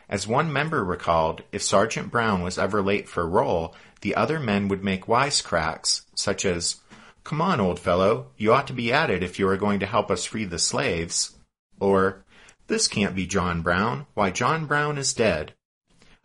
As 0.08 0.26
one 0.26 0.52
member 0.52 0.84
recalled, 0.84 1.42
if 1.50 1.62
Sergeant 1.62 2.10
Brown 2.10 2.42
was 2.42 2.58
ever 2.58 2.80
late 2.80 3.08
for 3.08 3.28
roll, 3.28 3.74
the 4.02 4.14
other 4.14 4.38
men 4.38 4.68
would 4.68 4.84
make 4.84 5.06
wisecracks, 5.06 6.02
such 6.14 6.44
as, 6.44 6.76
Come 7.24 7.40
on, 7.40 7.58
old 7.58 7.80
fellow, 7.80 8.28
you 8.36 8.52
ought 8.52 8.68
to 8.68 8.72
be 8.72 8.92
at 8.92 9.10
it 9.10 9.24
if 9.24 9.38
you 9.38 9.48
are 9.48 9.56
going 9.56 9.80
to 9.80 9.86
help 9.86 10.10
us 10.10 10.24
free 10.24 10.44
the 10.44 10.60
slaves. 10.60 11.36
Or, 11.80 12.24
This 12.68 12.86
can't 12.86 13.16
be 13.16 13.26
John 13.26 13.62
Brown. 13.62 14.06
Why, 14.14 14.30
John 14.30 14.66
Brown 14.66 14.96
is 14.96 15.12
dead. 15.12 15.54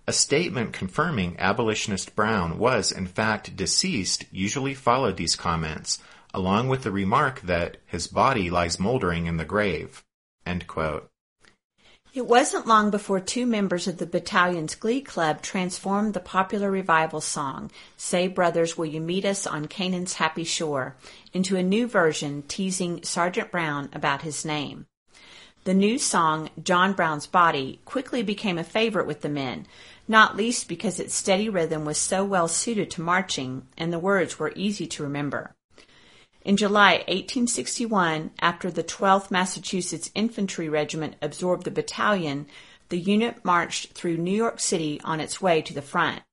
A 0.06 0.14
statement 0.14 0.74
confirming 0.74 1.36
abolitionist 1.40 2.16
Brown 2.16 2.60
was, 2.60 2.91
in 2.91 3.08
fact, 3.08 3.56
deceased 3.56 4.26
usually 4.32 4.74
followed 4.74 5.18
these 5.18 5.36
comments, 5.36 5.99
along 6.34 6.68
with 6.68 6.84
the 6.84 6.91
remark 6.91 7.41
that 7.41 7.78
his 7.86 8.08
body 8.08 8.49
lies 8.49 8.80
moldering 8.80 9.26
in 9.26 9.38
the 9.38 9.45
grave. 9.45 10.03
It 12.13 12.27
wasn't 12.27 12.67
long 12.67 12.91
before 12.91 13.21
two 13.21 13.45
members 13.45 13.88
of 13.88 13.97
the 13.97 14.05
battalion's 14.05 14.75
glee 14.75 14.99
club 14.99 15.41
transformed 15.41 16.13
the 16.13 16.19
popular 16.19 16.69
revival 16.69 17.21
song, 17.21 17.71
Say 17.95 18.27
Brothers 18.27 18.77
Will 18.77 18.88
You 18.88 18.99
Meet 18.99 19.23
Us 19.23 19.47
on 19.47 19.69
Canaan's 19.69 20.15
Happy 20.15 20.43
Shore, 20.43 20.97
into 21.31 21.55
a 21.55 21.63
new 21.63 21.88
version 21.88 22.43
teasing 22.49 23.01
Sergeant 23.03 23.49
Brown 23.49 23.88
about 23.93 24.23
his 24.23 24.43
name. 24.43 24.88
The 25.63 25.73
new 25.73 25.97
song, 25.97 26.49
John 26.61 26.91
Brown's 26.91 27.27
Body, 27.27 27.79
quickly 27.85 28.23
became 28.23 28.57
a 28.57 28.63
favorite 28.65 29.07
with 29.07 29.21
the 29.21 29.29
men, 29.29 29.65
not 30.05 30.35
least 30.35 30.67
because 30.67 30.99
its 30.99 31.15
steady 31.15 31.47
rhythm 31.47 31.85
was 31.85 31.97
so 31.97 32.25
well 32.25 32.49
suited 32.49 32.91
to 32.91 33.01
marching 33.01 33.67
and 33.77 33.93
the 33.93 33.99
words 33.99 34.38
were 34.38 34.51
easy 34.57 34.85
to 34.88 35.03
remember. 35.03 35.53
In 36.43 36.57
July 36.57 36.93
1861, 37.07 38.31
after 38.39 38.72
the 38.72 38.84
12th 38.84 39.30
Massachusetts 39.30 40.09
Infantry 40.15 40.68
Regiment 40.69 41.15
absorbed 41.22 41.65
the 41.65 41.72
battalion, 41.72 42.47
the 42.89 42.97
unit 42.97 43.45
marched 43.45 43.93
through 43.93 44.18
New 44.18 44.35
York 44.35 44.59
City 44.59 44.99
on 45.03 45.19
its 45.19 45.39
way 45.39 45.61
to 45.61 45.73
the 45.73 45.84
front. 45.84 46.23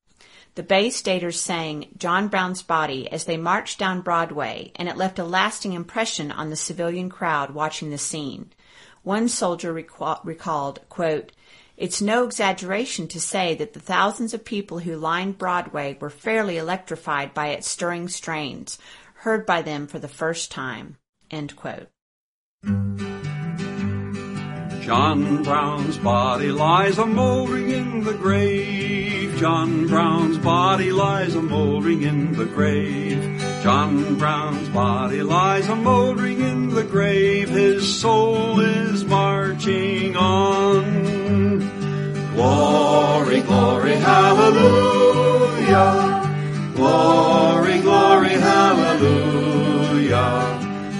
The 0.55 0.63
Bay 0.63 0.89
Staters 0.89 1.39
sang 1.39 1.89
John 1.95 2.27
Brown's 2.27 2.63
Body 2.63 3.07
as 3.11 3.25
they 3.25 3.37
marched 3.37 3.77
down 3.77 4.01
Broadway, 4.01 4.71
and 4.75 4.89
it 4.89 4.97
left 4.97 5.19
a 5.19 5.23
lasting 5.23 5.73
impression 5.73 6.31
on 6.31 6.49
the 6.49 6.55
civilian 6.55 7.09
crowd 7.09 7.51
watching 7.51 7.91
the 7.91 7.99
scene. 7.99 8.51
One 9.03 9.29
soldier 9.29 9.71
recall- 9.71 10.21
recalled, 10.23 10.79
quote, 10.89 11.33
it's 11.77 12.01
no 12.01 12.25
exaggeration 12.25 13.07
to 13.07 13.21
say 13.21 13.55
that 13.55 13.71
the 13.71 13.79
thousands 13.79 14.33
of 14.33 14.43
people 14.43 14.79
who 14.79 14.97
lined 14.97 15.37
Broadway 15.37 15.97
were 16.01 16.09
fairly 16.09 16.57
electrified 16.57 17.33
by 17.33 17.49
its 17.49 17.69
stirring 17.69 18.09
strains, 18.09 18.77
heard 19.19 19.45
by 19.45 19.61
them 19.61 19.85
for 19.87 19.99
the 19.99 20.07
first 20.07 20.49
time. 20.49 20.97
End 21.29 21.55
quote. 21.55 21.89
John 24.81 25.43
Brown's 25.43 25.97
body 25.97 26.51
lies 26.51 26.97
a 26.97 27.05
mouldering 27.05 27.69
in 27.69 28.03
the 28.05 28.13
grave. 28.13 29.37
John 29.37 29.87
Brown's 29.87 30.37
body 30.37 30.91
lies 30.91 31.35
a 31.35 31.41
mouldering 31.41 32.01
in 32.03 32.31
the 32.33 32.45
grave. 32.45 33.21
John 33.61 34.17
Brown's 34.17 34.69
body 34.69 35.21
lies 35.21 35.67
a 35.67 35.75
mouldering 35.75 36.39
in 36.39 36.69
the 36.69 36.83
grave. 36.83 37.49
His 37.49 37.99
soul 37.99 38.61
is 38.61 39.03
marching 39.05 40.15
on. 40.15 41.59
Glory, 42.33 43.41
glory, 43.41 43.95
hallelujah. 43.95 45.19
Glory, 46.79 47.81
glory, 47.81 48.29
hallelujah. 48.29 49.03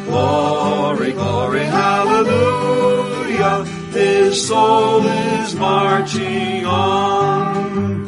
Glory, 0.03 1.13
glory, 1.13 1.63
hallelujah. 1.63 3.63
His 3.93 4.45
soul 4.45 5.05
is 5.05 5.55
marching 5.55 6.65
on. 6.65 8.05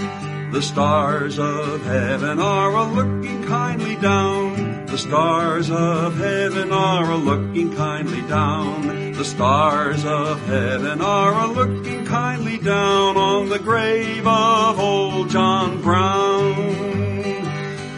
The 0.52 0.62
stars 0.62 1.40
of 1.40 1.82
heaven 1.86 2.40
are 2.40 2.76
a 2.76 2.84
looking 2.84 3.46
kindly 3.46 3.96
down. 3.96 4.86
The 4.88 4.98
stars 4.98 5.72
of 5.72 6.18
heaven 6.18 6.74
are 6.74 7.10
a 7.10 7.16
looking 7.16 7.74
kindly 7.74 8.22
down. 8.24 9.14
The 9.14 9.24
stars 9.24 10.04
of 10.04 10.46
heaven 10.46 11.00
are 11.00 11.46
a 11.46 11.48
looking 11.48 12.06
kindly 12.06 12.58
down 12.58 13.16
on 13.16 13.48
the 13.48 13.60
grave 13.60 14.28
of 14.28 14.78
old 14.78 15.30
John 15.30 15.82
Brown. 15.82 17.01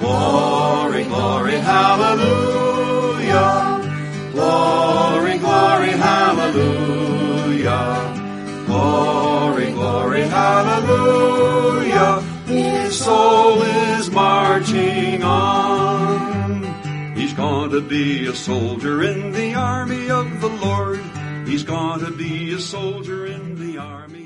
Glory, 0.03 1.05
glory, 1.05 1.55
hallelujah. 1.59 3.31
Glory, 4.33 5.37
glory, 5.37 5.91
hallelujah. 5.91 7.53
Glory, 8.65 9.71
glory, 9.71 10.23
hallelujah. 10.23 12.21
His 12.47 12.99
soul 12.99 13.61
is 13.61 14.11
marching 14.11 15.23
on. 15.23 17.15
He's 17.15 17.33
going 17.33 17.71
to 17.71 17.79
be 17.79 18.25
a 18.25 18.35
soldier 18.35 19.03
in 19.03 19.31
the 19.31 19.53
army 19.55 20.09
of 20.09 20.41
the 20.41 20.49
Lord. 20.49 20.99
He's 21.47 21.63
going 21.63 22.01
to 22.01 22.11
be 22.11 22.51
a 22.51 22.59
soldier 22.59 23.25
in 23.25 23.55
the 23.57 23.77
army. 23.77 24.22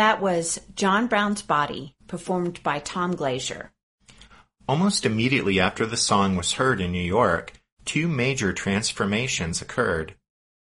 That 0.00 0.22
was 0.22 0.58
John 0.76 1.08
Brown's 1.08 1.42
Body, 1.42 1.94
performed 2.06 2.62
by 2.62 2.78
Tom 2.78 3.14
Glazer. 3.14 3.68
Almost 4.66 5.04
immediately 5.04 5.60
after 5.60 5.84
the 5.84 5.98
song 5.98 6.36
was 6.36 6.54
heard 6.54 6.80
in 6.80 6.90
New 6.90 7.02
York, 7.02 7.52
two 7.84 8.08
major 8.08 8.54
transformations 8.54 9.60
occurred. 9.60 10.14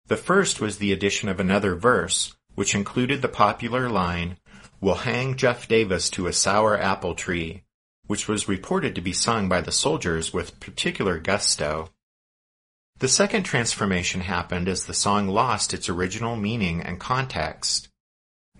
The 0.09 0.17
first 0.17 0.61
was 0.61 0.79
the 0.79 0.93
addition 0.93 1.29
of 1.29 1.39
another 1.39 1.77
verse, 1.77 2.35
which 2.57 2.75
included 2.75 3.23
the 3.23 3.29
popular 3.29 3.89
line, 3.89 4.39
We'll 4.81 4.97
hang 4.97 5.37
Jeff 5.37 5.69
Davis 5.69 6.11
to 6.11 6.27
a 6.27 6.33
sour 6.33 6.77
apple 6.77 7.15
tree, 7.15 7.63
which 8.09 8.27
was 8.27 8.49
reported 8.49 8.97
to 8.97 9.01
be 9.01 9.13
sung 9.13 9.49
by 9.49 9.61
the 9.61 9.71
soldiers 9.71 10.33
with 10.33 10.59
particular 10.59 11.21
gusto. 11.21 11.91
The 12.99 13.07
second 13.07 13.45
transformation 13.45 14.23
happened 14.23 14.67
as 14.67 14.87
the 14.87 14.95
song 14.95 15.29
lost 15.29 15.73
its 15.73 15.89
original 15.89 16.35
meaning 16.35 16.81
and 16.83 16.99
context. 16.99 17.89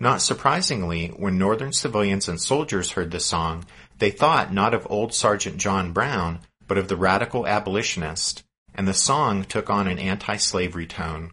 Not 0.03 0.21
surprisingly, 0.21 1.07
when 1.15 1.37
Northern 1.37 1.71
civilians 1.71 2.27
and 2.27 2.37
soldiers 2.37 2.91
heard 2.91 3.11
the 3.11 3.21
song, 3.21 3.63
they 3.99 4.11
thought 4.11 4.53
not 4.53 4.73
of 4.73 4.85
old 4.89 5.13
Sergeant 5.13 5.55
John 5.55 5.93
Brown, 5.93 6.41
but 6.67 6.77
of 6.77 6.89
the 6.89 6.97
radical 6.97 7.47
abolitionist, 7.47 8.43
and 8.75 8.85
the 8.85 8.93
song 8.93 9.45
took 9.45 9.69
on 9.69 9.87
an 9.87 9.99
anti-slavery 9.99 10.87
tone. 10.87 11.31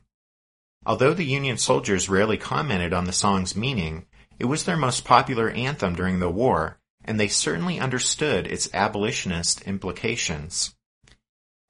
Although 0.87 1.15
the 1.15 1.25
Union 1.25 1.59
soldiers 1.59 2.09
rarely 2.09 2.37
commented 2.37 2.93
on 2.93 3.07
the 3.07 3.13
song's 3.13 3.57
meaning, 3.57 4.07
it 4.39 4.45
was 4.45 4.63
their 4.63 4.77
most 4.77 5.05
popular 5.05 5.51
anthem 5.51 5.97
during 5.97 6.21
the 6.21 6.31
war, 6.31 6.79
and 7.05 7.19
they 7.19 7.27
certainly 7.27 7.81
understood 7.81 8.47
its 8.47 8.73
abolitionist 8.73 9.63
implications. 9.63 10.77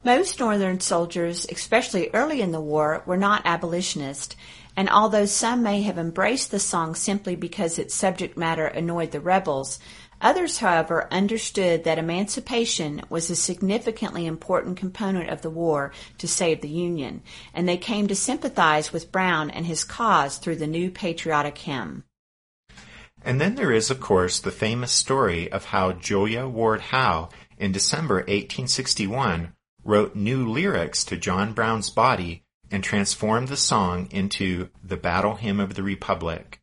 Most 0.05 0.39
Northern 0.39 0.81
soldiers, 0.81 1.47
especially 1.51 2.10
early 2.12 2.43
in 2.43 2.52
the 2.52 2.60
war, 2.60 3.02
were 3.06 3.18
not 3.18 3.43
abolitionist, 3.47 4.36
and 4.76 4.88
although 4.88 5.26
some 5.26 5.62
may 5.62 5.82
have 5.82 5.98
embraced 5.98 6.51
the 6.51 6.59
song 6.59 6.94
simply 6.94 7.36
because 7.36 7.78
its 7.78 7.94
subject 7.94 8.36
matter 8.36 8.66
annoyed 8.66 9.10
the 9.10 9.20
rebels, 9.20 9.78
others, 10.20 10.59
however, 10.59 11.09
understood 11.10 11.84
that 11.84 11.98
emancipation 11.98 13.02
was 13.09 13.30
a 13.30 13.36
significantly 13.36 14.26
important 14.26 14.76
component 14.76 15.28
of 15.28 15.42
the 15.42 15.51
war 15.51 15.92
to 16.18 16.28
save 16.28 16.60
the 16.60 16.68
Union, 16.68 17.22
and 17.55 17.68
they 17.68 17.76
came 17.76 18.06
to 18.06 18.14
sympathize 18.14 18.92
with 18.92 19.12
Brown 19.12 19.51
and 19.51 19.66
his 19.66 19.84
cause 19.84 20.38
through 20.38 20.56
the 20.56 20.66
new 20.66 20.90
patriotic 20.90 21.59
hymn. 21.59 22.05
And 23.22 23.40
then 23.40 23.55
there 23.55 23.72
is, 23.72 23.90
of 23.90 24.01
course, 24.01 24.38
the 24.38 24.51
famous 24.51 24.92
story 24.92 25.51
of 25.52 25.66
how 25.66 25.92
Julia 25.92 26.47
Ward 26.48 26.80
Howe, 26.80 27.28
in 27.59 27.72
December 27.72 28.16
1861, 28.16 29.52
wrote 29.84 30.16
new 30.16 30.48
lyrics 30.48 31.05
to 31.05 31.16
John 31.16 31.52
Brown's 31.52 31.90
Body 31.90 32.44
and 32.70 32.84
transformed 32.84 33.48
the 33.48 33.56
song 33.56 34.09
into 34.10 34.68
the 34.82 34.97
Battle 34.97 35.36
Hymn 35.36 35.60
of 35.60 35.74
the 35.74 35.82
Republic. 35.82 36.60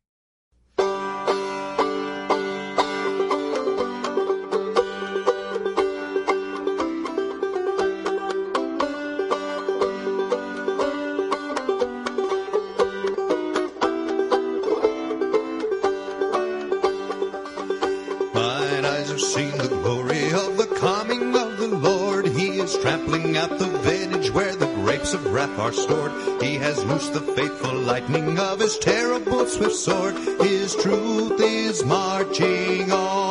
Has 26.68 26.84
loosed 26.84 27.14
the 27.14 27.22
fateful 27.22 27.73
lightning 27.73 28.38
of 28.38 28.60
his 28.60 28.77
terrible 28.77 29.45
swift 29.45 29.73
sword. 29.73 30.15
His 30.41 30.76
truth 30.76 31.39
is 31.39 31.85
marching 31.85 32.91
on. 32.91 33.26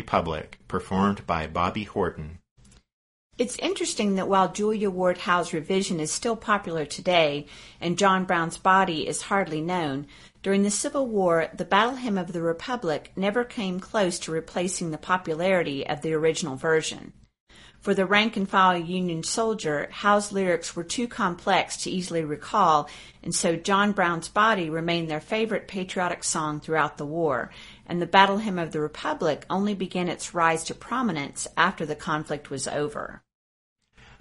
Republic, 0.00 0.58
performed 0.66 1.26
by 1.26 1.46
Bobby 1.46 1.84
Horton. 1.84 2.38
It's 3.36 3.58
interesting 3.58 4.14
that 4.14 4.28
while 4.28 4.50
Julia 4.50 4.88
Ward 4.88 5.18
Howe's 5.18 5.52
revision 5.52 6.00
is 6.00 6.10
still 6.10 6.36
popular 6.36 6.86
today 6.86 7.44
and 7.82 7.98
John 7.98 8.24
Brown's 8.24 8.56
body 8.56 9.06
is 9.06 9.20
hardly 9.22 9.60
known, 9.60 10.06
during 10.42 10.62
the 10.62 10.70
Civil 10.70 11.06
War, 11.06 11.48
the 11.54 11.66
Battle 11.66 11.96
Hymn 11.96 12.16
of 12.16 12.32
the 12.32 12.40
Republic 12.40 13.12
never 13.14 13.44
came 13.44 13.78
close 13.78 14.18
to 14.20 14.32
replacing 14.32 14.90
the 14.90 14.96
popularity 14.96 15.86
of 15.86 16.00
the 16.00 16.14
original 16.14 16.56
version. 16.56 17.12
For 17.80 17.94
the 17.94 18.04
rank 18.04 18.36
and 18.36 18.46
file 18.46 18.76
Union 18.76 19.22
soldier, 19.22 19.88
Howe's 19.90 20.32
lyrics 20.32 20.76
were 20.76 20.84
too 20.84 21.08
complex 21.08 21.78
to 21.78 21.90
easily 21.90 22.24
recall, 22.24 22.90
and 23.22 23.34
so 23.34 23.56
John 23.56 23.92
Brown's 23.92 24.28
Body 24.28 24.68
remained 24.68 25.10
their 25.10 25.20
favorite 25.20 25.66
patriotic 25.66 26.22
song 26.24 26.60
throughout 26.60 26.98
the 26.98 27.06
war, 27.06 27.50
and 27.90 28.00
the 28.00 28.06
Battle 28.06 28.38
Hymn 28.38 28.56
of 28.56 28.70
the 28.70 28.80
Republic 28.80 29.44
only 29.50 29.74
began 29.74 30.08
its 30.08 30.32
rise 30.32 30.62
to 30.64 30.74
prominence 30.74 31.48
after 31.56 31.84
the 31.84 31.96
conflict 31.96 32.48
was 32.48 32.68
over. 32.68 33.24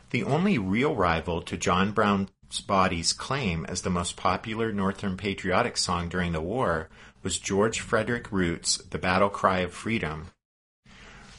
The 0.10 0.24
only 0.24 0.58
real 0.58 0.96
rival 0.96 1.44
to 1.44 1.56
John 1.56 1.92
Brown's 1.92 2.32
Body's 2.66 3.14
claim 3.14 3.66
as 3.70 3.84
the 3.84 3.92
most 3.92 4.18
popular 4.18 4.72
Northern 4.72 5.18
patriotic 5.18 5.78
song 5.78 6.10
during 6.10 6.32
the 6.32 6.42
war 6.42 6.90
was 7.22 7.38
George 7.38 7.80
Frederick 7.80 8.32
Root's 8.32 8.78
The 8.78 8.98
Battle 8.98 9.30
Cry 9.30 9.60
of 9.60 9.72
Freedom. 9.72 10.32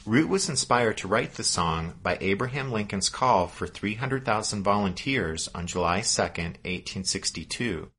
Root 0.05 0.29
was 0.29 0.47
inspired 0.47 0.97
to 0.99 1.09
write 1.09 1.33
the 1.33 1.43
song 1.43 1.95
by 2.01 2.17
Abraham 2.21 2.71
Lincoln's 2.71 3.09
call 3.09 3.47
for 3.47 3.67
300,000 3.67 4.63
volunteers 4.63 5.49
on 5.53 5.67
July 5.67 5.99
2, 5.99 6.21
1862. 6.21 7.91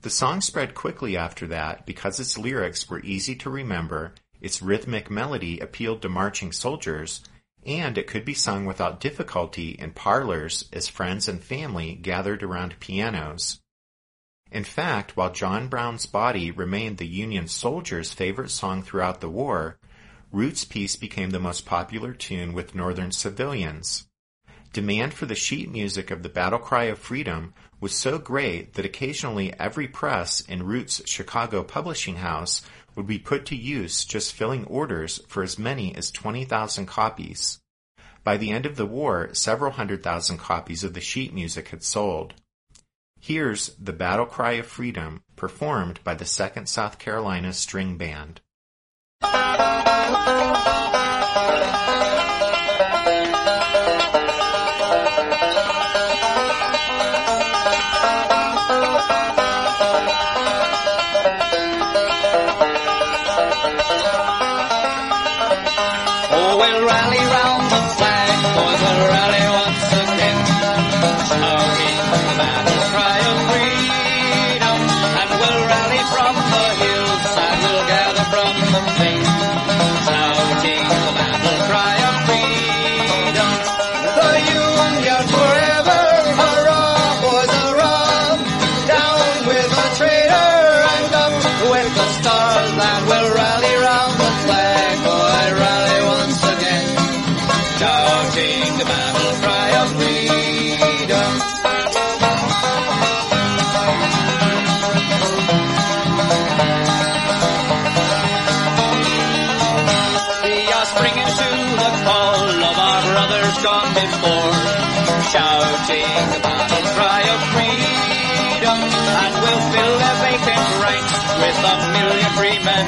The 0.00 0.10
song 0.10 0.40
spread 0.40 0.74
quickly 0.74 1.16
after 1.16 1.46
that 1.48 1.84
because 1.84 2.20
its 2.20 2.38
lyrics 2.38 2.88
were 2.88 3.00
easy 3.00 3.34
to 3.36 3.50
remember, 3.50 4.14
its 4.40 4.62
rhythmic 4.62 5.10
melody 5.10 5.58
appealed 5.58 6.02
to 6.02 6.08
marching 6.08 6.52
soldiers, 6.52 7.22
and 7.66 7.98
it 7.98 8.06
could 8.06 8.24
be 8.24 8.34
sung 8.34 8.64
without 8.64 9.00
difficulty 9.00 9.70
in 9.70 9.90
parlors 9.90 10.68
as 10.72 10.86
friends 10.86 11.28
and 11.28 11.42
family 11.42 11.96
gathered 11.96 12.44
around 12.44 12.78
pianos. 12.78 13.60
In 14.52 14.64
fact, 14.64 15.16
while 15.16 15.32
John 15.32 15.68
Brown's 15.68 16.06
Body 16.06 16.52
remained 16.52 16.98
the 16.98 17.06
Union 17.06 17.48
soldiers' 17.48 18.12
favorite 18.12 18.50
song 18.50 18.82
throughout 18.82 19.20
the 19.20 19.28
war, 19.28 19.78
Root's 20.30 20.64
piece 20.64 20.94
became 20.94 21.30
the 21.30 21.40
most 21.40 21.66
popular 21.66 22.12
tune 22.12 22.52
with 22.52 22.74
Northern 22.74 23.10
civilians. 23.10 24.06
Demand 24.72 25.12
for 25.12 25.26
the 25.26 25.34
sheet 25.34 25.70
music 25.70 26.10
of 26.10 26.22
the 26.22 26.28
Battle 26.28 26.58
Cry 26.58 26.84
of 26.84 26.98
Freedom 26.98 27.52
was 27.80 27.94
so 27.94 28.18
great 28.18 28.74
that 28.74 28.84
occasionally 28.84 29.52
every 29.58 29.86
press 29.86 30.40
in 30.40 30.66
Root's 30.66 31.02
Chicago 31.06 31.62
publishing 31.62 32.16
house 32.16 32.62
would 32.96 33.06
be 33.06 33.18
put 33.18 33.46
to 33.46 33.56
use 33.56 34.04
just 34.04 34.32
filling 34.32 34.64
orders 34.64 35.20
for 35.28 35.42
as 35.42 35.58
many 35.58 35.94
as 35.94 36.10
20,000 36.10 36.86
copies. 36.86 37.60
By 38.24 38.36
the 38.36 38.50
end 38.50 38.66
of 38.66 38.76
the 38.76 38.86
war, 38.86 39.30
several 39.32 39.72
hundred 39.72 40.02
thousand 40.02 40.38
copies 40.38 40.82
of 40.82 40.94
the 40.94 41.00
sheet 41.00 41.32
music 41.32 41.68
had 41.68 41.82
sold. 41.82 42.34
Here's 43.20 43.68
The 43.76 43.92
Battle 43.92 44.26
Cry 44.26 44.52
of 44.52 44.66
Freedom, 44.66 45.22
performed 45.36 46.00
by 46.04 46.14
the 46.14 46.24
2nd 46.24 46.68
South 46.68 46.98
Carolina 46.98 47.52
String 47.52 47.96
Band. 47.96 48.40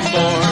Free 0.02 0.49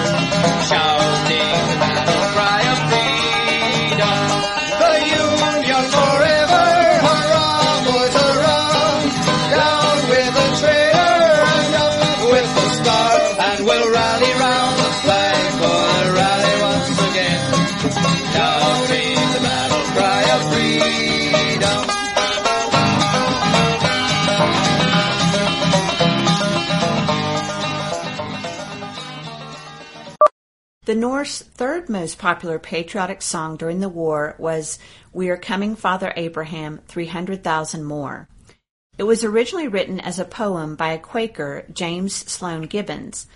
The 30.88 30.94
North's 30.94 31.42
third 31.42 31.90
most 31.90 32.16
popular 32.16 32.58
patriotic 32.58 33.20
song 33.20 33.58
during 33.58 33.80
the 33.80 33.90
war 33.90 34.34
was 34.38 34.78
We 35.12 35.28
Are 35.28 35.36
Coming, 35.36 35.76
Father 35.76 36.14
Abraham, 36.16 36.80
300,000 36.88 37.84
More. 37.84 38.26
It 38.96 39.02
was 39.02 39.22
originally 39.22 39.68
written 39.68 40.00
as 40.00 40.18
a 40.18 40.24
poem 40.24 40.76
by 40.76 40.92
a 40.92 40.98
Quaker, 40.98 41.66
James 41.70 42.14
Sloan 42.14 42.62
Gibbons. 42.62 43.26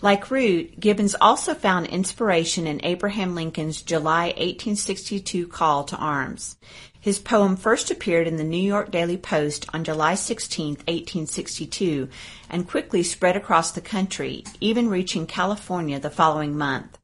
Like 0.00 0.30
Root, 0.30 0.80
Gibbons 0.80 1.14
also 1.20 1.52
found 1.52 1.88
inspiration 1.88 2.66
in 2.66 2.82
Abraham 2.82 3.34
Lincoln's 3.34 3.82
July 3.82 4.28
1862 4.28 5.48
call 5.48 5.84
to 5.84 5.96
arms. 5.98 6.56
His 6.98 7.18
poem 7.18 7.58
first 7.58 7.90
appeared 7.90 8.26
in 8.26 8.36
the 8.36 8.42
New 8.42 8.56
York 8.56 8.90
Daily 8.90 9.18
Post 9.18 9.66
on 9.74 9.84
July 9.84 10.14
16, 10.14 10.76
1862, 10.76 12.08
and 12.48 12.66
quickly 12.66 13.02
spread 13.02 13.36
across 13.36 13.72
the 13.72 13.82
country, 13.82 14.44
even 14.60 14.88
reaching 14.88 15.26
California 15.26 16.00
the 16.00 16.08
following 16.08 16.56
month. 16.56 16.98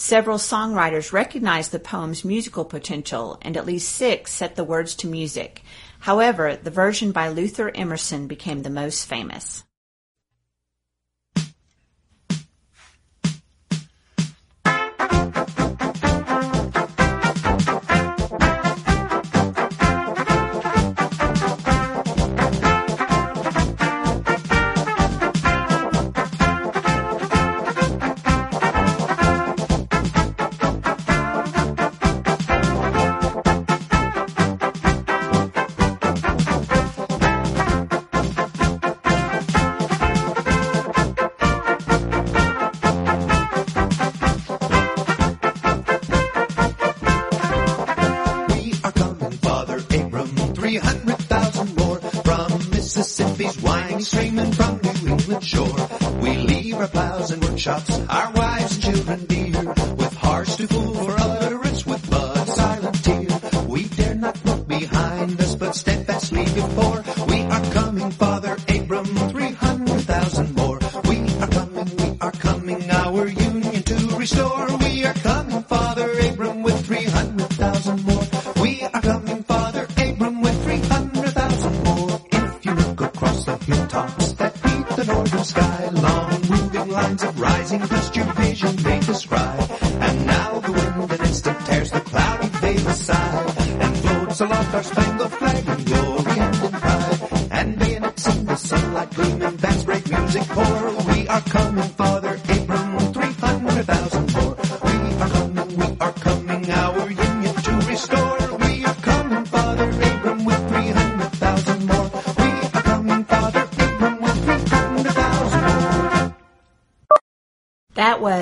Several 0.00 0.38
songwriters 0.38 1.12
recognized 1.12 1.72
the 1.72 1.80
poem's 1.80 2.24
musical 2.24 2.64
potential, 2.64 3.36
and 3.42 3.56
at 3.56 3.66
least 3.66 3.88
six 3.92 4.32
set 4.32 4.54
the 4.54 4.62
words 4.62 4.94
to 4.94 5.08
music. 5.08 5.62
However, 5.98 6.54
the 6.54 6.70
version 6.70 7.10
by 7.10 7.30
Luther 7.30 7.72
Emerson 7.74 8.28
became 8.28 8.62
the 8.62 8.70
most 8.70 9.06
famous. 9.06 9.64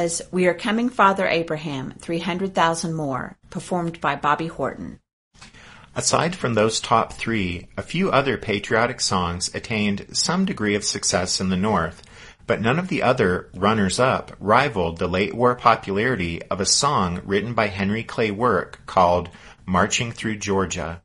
Was 0.07 0.23
We 0.31 0.47
Are 0.47 0.55
Coming 0.55 0.89
Father 0.89 1.27
Abraham, 1.27 1.93
300,000 1.99 2.95
More, 2.95 3.37
performed 3.51 4.01
by 4.01 4.15
Bobby 4.15 4.47
Horton. 4.47 5.01
Aside 5.97 6.37
from 6.37 6.55
those 6.55 6.79
top 6.79 7.15
three, 7.15 7.67
a 7.77 7.83
few 7.83 8.13
other 8.13 8.39
patriotic 8.39 9.01
songs 9.01 9.53
attained 9.53 10.07
some 10.13 10.45
degree 10.45 10.77
of 10.77 10.85
success 10.85 11.41
in 11.41 11.49
the 11.49 11.57
North, 11.57 12.05
but 12.47 12.61
none 12.61 12.79
of 12.79 12.87
the 12.87 13.03
other 13.03 13.51
runners-up 13.53 14.31
rivaled 14.39 14.99
the 14.99 15.09
late 15.09 15.35
war 15.35 15.57
popularity 15.57 16.41
of 16.53 16.61
a 16.61 16.67
song 16.67 17.21
written 17.25 17.53
by 17.53 17.67
Henry 17.67 18.05
Clay 18.05 18.31
Work 18.31 18.87
called 18.87 19.29
Marching 19.67 20.13
Through 20.13 20.37
Georgia. 20.37 21.03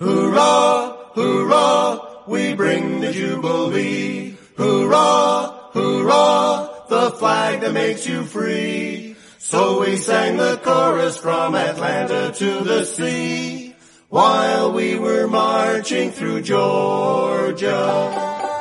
Hurrah, 0.00 1.12
hurrah, 1.14 2.24
we 2.26 2.52
bring 2.54 3.00
the 3.00 3.12
Jubilee. 3.12 4.36
Hurrah, 4.56 5.70
hurrah, 5.72 6.67
the 6.88 7.10
flag 7.10 7.60
that 7.60 7.72
makes 7.72 8.06
you 8.06 8.24
free. 8.24 9.16
So 9.38 9.80
we 9.80 9.96
sang 9.96 10.36
the 10.36 10.56
chorus 10.62 11.18
from 11.18 11.54
Atlanta 11.54 12.32
to 12.32 12.60
the 12.64 12.84
sea 12.84 13.74
while 14.08 14.72
we 14.72 14.98
were 14.98 15.28
marching 15.28 16.10
through 16.10 16.42
Georgia. 16.42 17.84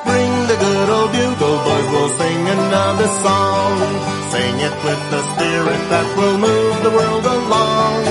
Bring 0.05 0.31
the 0.47 0.57
good 0.59 0.89
old 0.89 1.11
bugle 1.11 1.57
boys, 1.63 1.87
we'll 1.91 2.13
sing 2.17 2.41
another 2.47 3.07
song. 3.23 3.79
Sing 4.31 4.55
it 4.59 4.75
with 4.83 5.01
the 5.11 5.21
spirit 5.33 5.81
that 5.91 6.07
will 6.17 6.37
move 6.37 6.75
the 6.83 6.91
world 6.91 7.25
along. 7.25 8.05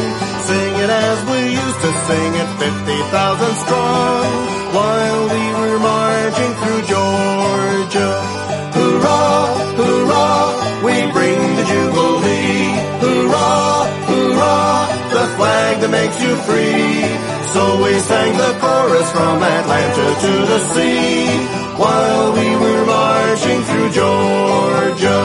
Sing 0.49 0.73
it 0.81 0.91
as 0.91 1.19
we 1.29 1.41
used 1.53 1.81
to 1.85 1.93
sing 2.09 2.33
it, 2.41 2.51
50,000 2.57 3.55
strong, 3.65 4.25
while 4.73 5.23
we 5.29 5.45
were 5.61 5.79
marching 5.79 6.53
through 6.61 6.83
Georgia. 6.89 8.36
That 15.87 15.93
makes 15.93 16.19
you 16.21 16.35
free. 16.47 17.07
So 17.55 17.63
we 17.83 17.93
sang 18.01 18.33
the 18.37 18.53
chorus 18.59 19.09
from 19.13 19.39
Atlanta 19.43 20.09
to 20.25 20.33
the 20.51 20.61
sea, 20.75 21.31
while 21.79 22.33
we 22.33 22.49
were 22.63 22.85
marching 22.87 23.61
through 23.63 23.91
Georgia. 23.95 25.23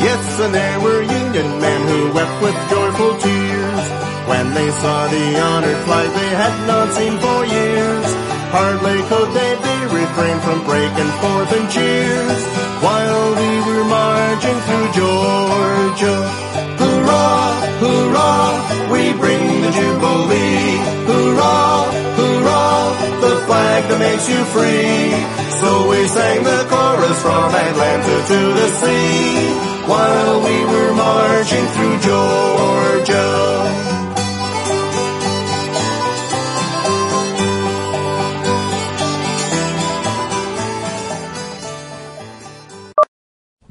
Yes, 0.00 0.40
and 0.40 0.54
there 0.54 0.80
were 0.80 1.02
Union 1.02 1.48
men 1.60 1.80
who 1.88 2.00
wept 2.12 2.36
with 2.42 2.56
joyful 2.72 3.14
tears 3.20 3.84
when 4.30 4.54
they 4.54 4.70
saw 4.70 5.08
the 5.08 5.26
honored 5.40 5.80
flag 5.84 6.08
they 6.12 6.32
had 6.42 6.56
not 6.66 6.86
seen 6.96 7.14
for 7.18 7.38
years. 7.44 8.08
Hardly 8.56 8.98
could 9.10 9.30
they 9.36 9.52
be 9.60 9.76
refrained 9.92 10.42
from 10.42 10.64
breaking 10.64 11.12
forth 11.20 11.50
in 11.52 11.64
cheers 11.68 12.40
while 12.80 13.24
we 13.40 13.50
were 13.66 13.84
marching 13.84 14.58
through 14.66 14.88
Georgia. 15.00 16.16
Hurrah, 16.80 17.55
hurrah, 17.80 18.90
we 18.92 19.12
bring 19.22 19.44
the 19.62 19.70
Jubilee. 19.78 20.76
Hurrah, 21.08 21.84
hurrah, 22.18 22.84
the 23.20 23.34
flag 23.46 23.80
that 23.88 23.98
makes 23.98 24.26
you 24.28 24.40
free. 24.54 25.12
So 25.60 25.88
we 25.90 26.06
sang 26.08 26.44
the 26.44 26.60
chorus 26.68 27.18
from 27.22 27.48
Atlanta 27.54 28.16
to 28.32 28.40
the 28.60 28.68
sea 28.80 29.76
while 29.90 30.36
we 30.46 30.56
were 30.72 30.94
marching 30.94 31.66
through 31.74 31.96
Georgia. 32.08 33.85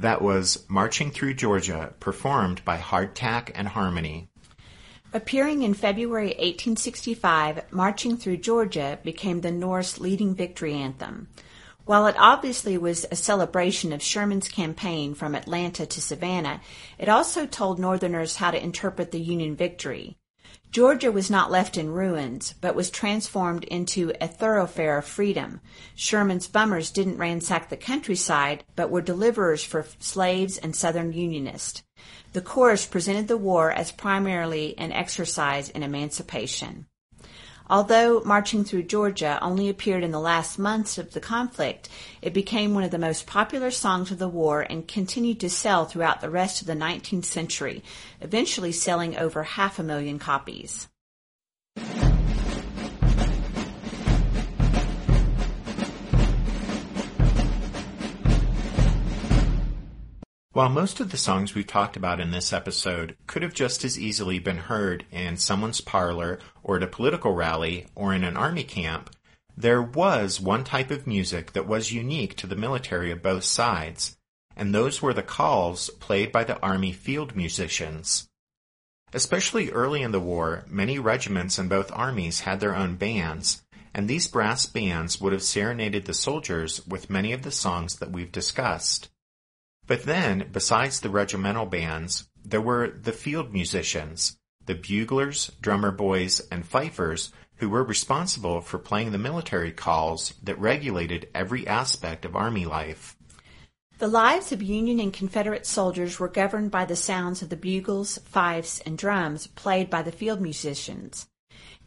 That 0.06 0.22
was 0.22 0.64
Marching 0.70 1.10
Through 1.10 1.34
Georgia, 1.34 1.96
performed 2.00 2.64
by 2.64 2.78
Hardtack 2.78 3.50
and 3.56 3.68
Harmony. 3.68 4.30
Appearing 5.12 5.64
in 5.64 5.74
February 5.74 6.28
1865, 6.28 7.64
Marching 7.72 8.16
Through 8.16 8.38
Georgia 8.38 9.00
became 9.04 9.42
the 9.42 9.50
North's 9.50 10.00
leading 10.00 10.36
victory 10.36 10.76
anthem. 10.76 11.28
While 11.86 12.06
it 12.06 12.16
obviously 12.20 12.78
was 12.78 13.08
a 13.10 13.16
celebration 13.16 13.92
of 13.92 14.04
Sherman's 14.04 14.48
campaign 14.48 15.16
from 15.16 15.34
Atlanta 15.34 15.88
to 15.88 16.00
Savannah, 16.00 16.62
it 17.00 17.10
also 17.10 17.48
told 17.48 17.80
Northerners 17.80 18.36
how 18.36 18.52
to 18.52 18.64
interpret 18.64 19.10
the 19.10 19.20
Union 19.20 19.56
victory. 19.56 20.18
Georgia 20.76 21.10
was 21.10 21.30
not 21.30 21.50
left 21.50 21.78
in 21.78 21.94
ruins, 21.94 22.54
but 22.60 22.76
was 22.76 22.90
transformed 22.90 23.64
into 23.64 24.12
a 24.20 24.28
thoroughfare 24.28 24.98
of 24.98 25.06
freedom. 25.06 25.62
Sherman's 25.96 26.50
bummers 26.50 26.92
didn't 26.92 27.18
ransack 27.18 27.70
the 27.70 27.78
countryside, 27.78 28.66
but 28.76 28.90
were 28.90 29.02
deliverers 29.02 29.64
for 29.64 29.86
slaves 30.00 30.58
and 30.58 30.76
Southern 30.76 31.14
Unionists. 31.14 31.82
The 32.34 32.42
chorus 32.42 32.86
presented 32.86 33.30
the 33.30 33.38
war 33.38 33.72
as 33.72 33.94
primarily 33.94 34.78
an 34.78 34.92
exercise 34.92 35.70
in 35.70 35.82
emancipation. 35.82 36.88
Although 37.68 38.22
Marching 38.24 38.64
Through 38.64 38.84
Georgia 38.84 39.40
only 39.42 39.70
appeared 39.70 40.04
in 40.04 40.12
the 40.12 40.20
last 40.20 40.60
months 40.60 41.00
of 41.00 41.14
the 41.14 41.20
conflict, 41.20 41.90
it 42.22 42.34
became 42.34 42.74
one 42.74 42.84
of 42.84 42.92
the 42.92 43.00
most 43.00 43.26
popular 43.26 43.72
songs 43.72 44.12
of 44.12 44.20
the 44.20 44.28
war 44.28 44.62
and 44.62 44.88
continued 44.88 45.40
to 45.40 45.50
sell 45.50 45.86
throughout 45.86 46.22
the 46.22 46.30
rest 46.30 46.62
of 46.62 46.68
the 46.68 46.74
19th 46.74 47.26
century, 47.26 47.84
eventually 48.22 48.72
selling 48.72 49.18
over 49.18 49.44
half 49.44 49.80
a 49.80 49.84
million 49.84 50.20
copies. 50.20 50.88
While 60.56 60.70
most 60.70 61.02
of 61.02 61.12
the 61.12 61.18
songs 61.18 61.54
we've 61.54 61.68
talked 61.68 61.98
about 61.98 62.22
in 62.22 62.32
this 62.32 62.54
episode 62.54 63.18
could 63.28 63.42
have 63.42 63.54
just 63.54 63.84
as 63.84 64.00
easily 64.00 64.40
been 64.40 64.56
heard 64.56 65.06
in 65.12 65.36
someone's 65.36 65.82
parlor 65.82 66.40
or 66.64 66.78
at 66.78 66.84
a 66.84 66.88
political 66.88 67.34
rally 67.34 67.88
or 67.94 68.14
in 68.14 68.24
an 68.24 68.38
army 68.38 68.64
camp, 68.64 69.14
there 69.58 69.82
was 69.82 70.40
one 70.40 70.64
type 70.64 70.92
of 70.92 71.06
music 71.06 71.52
that 71.52 71.68
was 71.68 71.92
unique 71.92 72.38
to 72.38 72.48
the 72.48 72.56
military 72.56 73.12
of 73.12 73.22
both 73.22 73.44
sides, 73.44 74.16
and 74.56 74.74
those 74.74 75.02
were 75.02 75.14
the 75.14 75.22
calls 75.22 75.90
played 76.00 76.32
by 76.32 76.46
the 76.46 76.58
army 76.62 76.94
field 76.94 77.36
musicians. 77.36 78.30
Especially 79.12 79.72
early 79.72 80.04
in 80.04 80.14
the 80.14 80.22
war, 80.22 80.64
many 80.70 80.98
regiments 80.98 81.60
in 81.60 81.68
both 81.68 81.92
armies 81.92 82.40
had 82.40 82.62
their 82.62 82.78
own 82.78 82.96
bands, 82.96 83.62
and 83.94 84.08
these 84.08 84.30
brass 84.30 84.66
bands 84.66 85.20
would 85.20 85.34
have 85.34 85.44
serenaded 85.44 86.06
the 86.06 86.14
soldiers 86.14 86.82
with 86.88 87.10
many 87.10 87.34
of 87.34 87.42
the 87.42 87.52
songs 87.52 87.98
that 87.98 88.12
we've 88.12 88.32
discussed. 88.32 89.10
But 89.88 90.04
then, 90.04 90.50
besides 90.52 91.00
the 91.00 91.10
regimental 91.10 91.66
bands, 91.66 92.28
there 92.44 92.62
were 92.62 92.90
the 92.90 93.12
field 93.12 93.54
musicians, 93.54 94.38
the 94.66 94.76
buglers, 94.76 95.52
drummer 95.62 95.92
boys, 95.92 96.42
and 96.52 96.66
fifers 96.66 97.32
who 97.58 97.70
were 97.70 97.84
responsible 97.84 98.62
for 98.62 98.80
playing 98.80 99.12
the 99.12 99.18
military 99.18 99.72
calls 99.72 100.34
that 100.44 100.60
regulated 100.60 101.30
every 101.34 101.68
aspect 101.68 102.26
of 102.26 102.36
army 102.36 102.66
life. 102.66 103.16
The 103.98 104.08
lives 104.08 104.52
of 104.52 104.62
Union 104.62 105.00
and 105.00 105.14
Confederate 105.14 105.66
soldiers 105.66 106.20
were 106.20 106.28
governed 106.28 106.70
by 106.70 106.84
the 106.84 106.98
sounds 106.98 107.42
of 107.42 107.50
the 107.50 107.56
bugles, 107.56 108.18
fifes, 108.26 108.82
and 108.82 108.98
drums 108.98 109.48
played 109.48 109.90
by 109.90 110.02
the 110.02 110.12
field 110.12 110.42
musicians. 110.42 111.28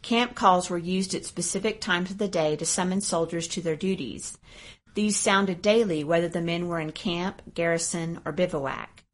Camp 0.01 0.33
calls 0.33 0.69
were 0.69 0.77
used 0.77 1.13
at 1.13 1.25
specific 1.25 1.81
times 1.81 2.09
of 2.09 2.17
the 2.17 2.27
day 2.27 2.55
to 2.55 2.65
summon 2.65 3.01
soldiers 3.01 3.47
to 3.49 3.61
their 3.61 3.75
duties. 3.75 4.37
These 4.99 5.15
sounded 5.15 5.61
daily 5.61 6.03
whether 6.03 6.27
the 6.27 6.41
men 6.41 6.67
were 6.67 6.81
in 6.81 6.91
camp, 6.91 7.41
garrison, 7.53 8.19
or 8.25 8.33
bivouac. 8.33 9.05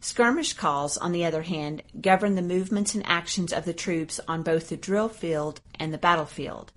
Skirmish 0.00 0.54
calls, 0.54 0.96
on 0.96 1.12
the 1.12 1.26
other 1.26 1.42
hand, 1.42 1.82
governed 2.00 2.38
the 2.38 2.42
movements 2.42 2.94
and 2.94 3.06
actions 3.06 3.52
of 3.52 3.66
the 3.66 3.74
troops 3.74 4.18
on 4.26 4.42
both 4.42 4.70
the 4.70 4.78
drill 4.78 5.10
field 5.10 5.60
and 5.78 5.92
the 5.92 5.98
battlefield. 5.98 6.72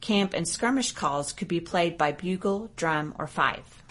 Camp 0.00 0.34
and 0.34 0.46
skirmish 0.46 0.92
calls 0.92 1.32
could 1.32 1.48
be 1.48 1.58
played 1.58 1.98
by 1.98 2.12
bugle, 2.12 2.70
drum, 2.76 3.12
or 3.18 3.26
fife. 3.26 3.82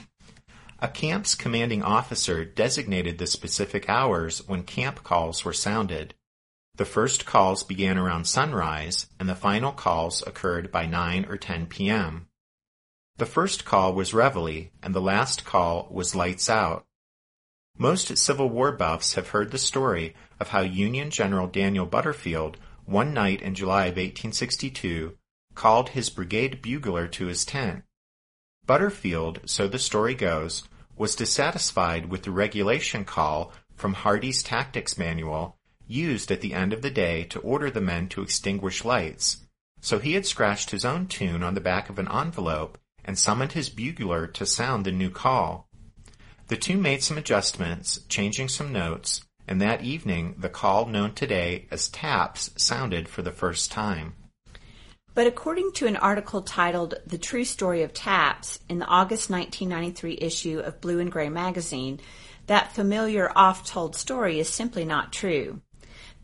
A 0.79 0.87
camp's 0.87 1.35
commanding 1.35 1.83
officer 1.83 2.45
designated 2.45 3.17
the 3.17 3.27
specific 3.27 3.89
hours 3.89 4.47
when 4.47 4.63
camp 4.63 5.03
calls 5.03 5.43
were 5.43 5.51
sounded. 5.51 6.13
The 6.77 6.85
first 6.85 7.25
calls 7.25 7.63
began 7.63 7.97
around 7.97 8.27
sunrise, 8.27 9.07
and 9.19 9.27
the 9.27 9.35
final 9.35 9.73
calls 9.73 10.23
occurred 10.25 10.71
by 10.71 10.85
9 10.85 11.25
or 11.25 11.35
10 11.35 11.65
p.m. 11.65 12.29
The 13.17 13.25
first 13.25 13.63
call 13.63 13.93
was 13.93 14.13
reveille, 14.13 14.71
and 14.83 14.93
the 14.93 14.99
last 14.99 15.45
call 15.45 15.87
was 15.89 16.15
lights 16.15 16.49
out. 16.49 16.85
Most 17.77 18.17
Civil 18.17 18.49
War 18.49 18.73
buffs 18.73 19.13
have 19.13 19.29
heard 19.29 19.51
the 19.51 19.57
story 19.57 20.13
of 20.37 20.49
how 20.49 20.61
Union 20.61 21.09
General 21.11 21.47
Daniel 21.47 21.85
Butterfield, 21.85 22.57
one 22.83 23.13
night 23.13 23.41
in 23.41 23.55
July 23.55 23.85
of 23.85 23.95
1862, 23.95 25.17
called 25.53 25.89
his 25.89 26.09
brigade 26.09 26.61
bugler 26.61 27.07
to 27.07 27.27
his 27.27 27.45
tent. 27.45 27.85
Butterfield, 28.65 29.39
so 29.45 29.69
the 29.69 29.79
story 29.79 30.13
goes, 30.13 30.67
was 30.97 31.15
dissatisfied 31.15 32.09
with 32.09 32.23
the 32.23 32.31
regulation 32.31 33.05
call 33.05 33.53
from 33.77 33.93
Hardee's 33.93 34.43
Tactics 34.43 34.97
Manual 34.97 35.57
used 35.87 36.31
at 36.31 36.41
the 36.41 36.53
end 36.53 36.73
of 36.73 36.81
the 36.81 36.91
day 36.91 37.23
to 37.25 37.39
order 37.39 37.71
the 37.71 37.79
men 37.79 38.09
to 38.09 38.21
extinguish 38.21 38.83
lights, 38.83 39.45
so 39.79 39.99
he 39.99 40.13
had 40.13 40.25
scratched 40.25 40.71
his 40.71 40.83
own 40.83 41.07
tune 41.07 41.43
on 41.43 41.53
the 41.53 41.61
back 41.61 41.89
of 41.89 41.97
an 41.97 42.11
envelope 42.11 42.77
and 43.05 43.17
summoned 43.17 43.53
his 43.53 43.69
bugler 43.69 44.27
to 44.27 44.45
sound 44.45 44.85
the 44.85 44.91
new 44.91 45.09
call. 45.09 45.69
The 46.47 46.57
two 46.57 46.77
made 46.77 47.01
some 47.01 47.17
adjustments, 47.17 48.01
changing 48.09 48.49
some 48.49 48.73
notes, 48.73 49.23
and 49.47 49.61
that 49.61 49.83
evening 49.83 50.35
the 50.37 50.49
call 50.49 50.87
known 50.87 51.13
today 51.13 51.67
as 51.71 51.87
taps 51.87 52.51
sounded 52.57 53.07
for 53.07 53.21
the 53.21 53.31
first 53.31 53.71
time. 53.71 54.15
But 55.13 55.27
according 55.27 55.71
to 55.75 55.87
an 55.87 55.95
article 55.95 56.41
titled 56.41 56.95
The 57.07 57.17
True 57.17 57.45
Story 57.45 57.83
of 57.83 57.93
Taps 57.93 58.59
in 58.67 58.79
the 58.79 58.85
August 58.85 59.29
1993 59.29 60.17
issue 60.19 60.59
of 60.59 60.81
Blue 60.81 60.99
and 60.99 61.11
Gray 61.11 61.29
magazine, 61.29 62.01
that 62.47 62.73
familiar 62.73 63.31
oft 63.33 63.67
told 63.67 63.95
story 63.95 64.39
is 64.39 64.49
simply 64.49 64.83
not 64.83 65.13
true. 65.13 65.61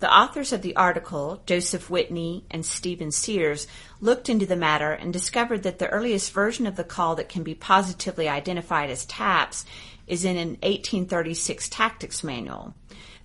The 0.01 0.11
authors 0.11 0.51
of 0.51 0.63
the 0.63 0.75
article, 0.75 1.43
Joseph 1.45 1.87
Whitney 1.87 2.43
and 2.49 2.65
Stephen 2.65 3.11
Sears, 3.11 3.67
looked 3.99 4.29
into 4.29 4.47
the 4.47 4.55
matter 4.55 4.91
and 4.93 5.13
discovered 5.13 5.61
that 5.61 5.77
the 5.77 5.89
earliest 5.89 6.31
version 6.31 6.65
of 6.65 6.75
the 6.75 6.83
call 6.83 7.15
that 7.17 7.29
can 7.29 7.43
be 7.43 7.53
positively 7.53 8.27
identified 8.27 8.89
as 8.89 9.05
TAPS 9.05 9.63
is 10.07 10.25
in 10.25 10.37
an 10.37 10.57
1836 10.63 11.69
tactics 11.69 12.23
manual. 12.23 12.73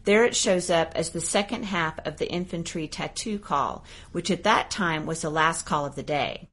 There 0.04 0.26
it 0.26 0.36
shows 0.36 0.68
up 0.68 0.92
as 0.94 1.10
the 1.10 1.20
second 1.22 1.64
half 1.64 1.98
of 2.06 2.18
the 2.18 2.30
infantry 2.30 2.88
tattoo 2.88 3.38
call, 3.38 3.82
which 4.12 4.30
at 4.30 4.44
that 4.44 4.70
time 4.70 5.06
was 5.06 5.22
the 5.22 5.30
last 5.30 5.64
call 5.64 5.86
of 5.86 5.94
the 5.94 6.02
day. 6.02 6.50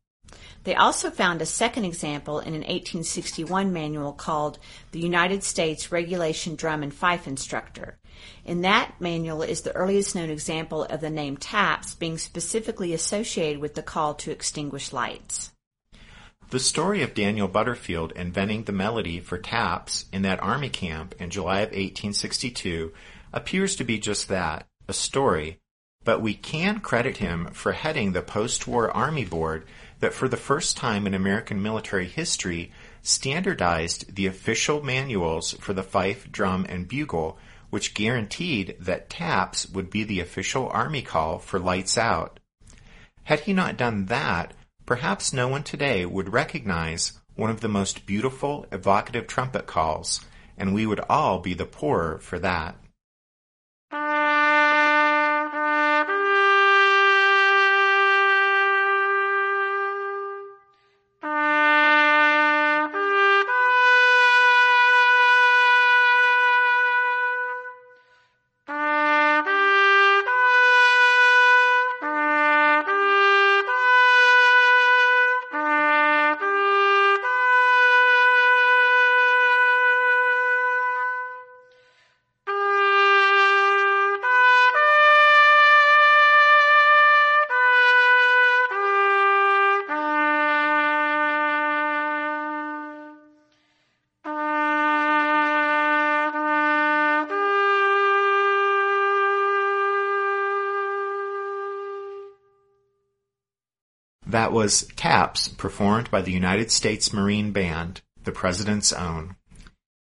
They 0.63 0.75
also 0.75 1.11
found 1.11 1.41
a 1.41 1.45
second 1.45 1.83
example 1.83 2.39
in 2.39 2.53
an 2.53 2.61
1861 2.61 3.73
manual 3.73 4.13
called 4.13 4.57
the 4.93 5.01
United 5.01 5.43
States 5.43 5.91
Regulation 5.91 6.55
Drum 6.55 6.81
and 6.81 6.93
Fife 6.93 7.27
Instructor. 7.27 7.97
In 8.45 8.61
that 8.61 8.95
manual 8.99 9.41
is 9.41 9.61
the 9.61 9.75
earliest 9.75 10.15
known 10.15 10.29
example 10.29 10.83
of 10.83 11.01
the 11.01 11.09
name 11.09 11.37
taps 11.37 11.95
being 11.95 12.17
specifically 12.17 12.93
associated 12.93 13.61
with 13.61 13.75
the 13.75 13.83
call 13.83 14.13
to 14.15 14.31
extinguish 14.31 14.93
lights. 14.93 15.51
The 16.49 16.59
story 16.59 17.01
of 17.01 17.15
Daniel 17.15 17.47
Butterfield 17.47 18.11
inventing 18.11 18.65
the 18.65 18.71
melody 18.71 19.19
for 19.19 19.37
taps 19.37 20.05
in 20.13 20.21
that 20.21 20.43
army 20.43 20.69
camp 20.69 21.15
in 21.19 21.29
July 21.29 21.61
of 21.61 21.69
1862 21.69 22.93
appears 23.31 23.75
to 23.77 23.83
be 23.83 23.97
just 23.97 24.27
that, 24.27 24.67
a 24.87 24.93
story, 24.93 25.59
but 26.03 26.21
we 26.21 26.33
can 26.33 26.79
credit 26.79 27.17
him 27.17 27.47
for 27.53 27.71
heading 27.71 28.11
the 28.11 28.21
post-war 28.21 28.91
Army 28.91 29.25
Board 29.25 29.65
that 29.99 30.13
for 30.13 30.27
the 30.27 30.37
first 30.37 30.75
time 30.75 31.07
in 31.07 31.13
American 31.13 31.61
military 31.61 32.07
history 32.07 32.71
standardized 33.01 34.13
the 34.15 34.27
official 34.27 34.83
manuals 34.83 35.53
for 35.53 35.73
the 35.73 35.81
fife, 35.81 36.31
drum, 36.31 36.65
and 36.67 36.87
bugle, 36.87 37.37
which 37.73 37.95
guaranteed 37.95 38.75
that 38.79 39.09
taps 39.09 39.67
would 39.67 39.89
be 39.89 40.03
the 40.03 40.19
official 40.19 40.69
Army 40.69 41.01
call 41.01 41.39
for 41.39 41.57
lights 41.57 41.97
out. 41.97 42.39
Had 43.23 43.39
he 43.39 43.51
not 43.51 43.75
done 43.75 44.05
that, 44.05 44.53
perhaps 44.85 45.33
no 45.33 45.47
one 45.47 45.63
today 45.63 46.05
would 46.05 46.31
recognize 46.31 47.13
one 47.33 47.49
of 47.49 47.61
the 47.61 47.67
most 47.67 48.05
beautiful, 48.05 48.67
evocative 48.71 49.25
trumpet 49.25 49.65
calls, 49.65 50.23
and 50.55 50.71
we 50.71 50.85
would 50.85 50.99
all 51.09 51.39
be 51.39 51.55
the 51.55 51.65
poorer 51.65 52.19
for 52.19 52.37
that. 52.37 52.75
Was 104.64 104.88
Taps, 104.95 105.49
performed 105.49 106.10
by 106.10 106.22
the 106.22 106.31
United 106.31 106.72
States 106.72 107.11
Marine 107.11 107.52
Band, 107.52 107.99
the 108.23 108.31
President's 108.31 108.94
Own. 108.94 109.35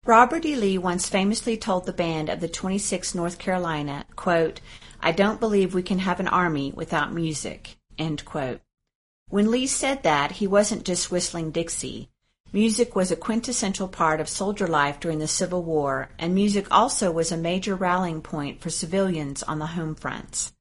Robert 0.05 0.45
E. 0.45 0.55
Lee 0.55 0.77
once 0.77 1.09
famously 1.09 1.57
told 1.57 1.87
the 1.87 1.91
band 1.91 2.29
of 2.29 2.41
the 2.41 2.47
26th 2.47 3.15
North 3.15 3.39
Carolina, 3.39 4.05
quote, 4.15 4.61
I 5.01 5.13
don't 5.13 5.39
believe 5.39 5.73
we 5.73 5.81
can 5.81 5.97
have 5.97 6.19
an 6.19 6.27
army 6.27 6.71
without 6.75 7.11
music. 7.11 7.77
When 7.97 9.49
Lee 9.49 9.65
said 9.65 10.03
that, 10.03 10.33
he 10.33 10.45
wasn't 10.45 10.85
just 10.85 11.09
whistling 11.09 11.49
Dixie. 11.49 12.11
Music 12.53 12.95
was 12.95 13.09
a 13.09 13.15
quintessential 13.15 13.87
part 13.87 14.21
of 14.21 14.29
soldier 14.29 14.67
life 14.67 14.99
during 14.99 15.17
the 15.17 15.27
Civil 15.27 15.63
War, 15.63 16.09
and 16.19 16.35
music 16.35 16.67
also 16.69 17.11
was 17.11 17.31
a 17.31 17.37
major 17.37 17.73
rallying 17.73 18.21
point 18.21 18.61
for 18.61 18.69
civilians 18.69 19.41
on 19.41 19.57
the 19.57 19.73
home 19.73 19.95
fronts. 19.95 20.53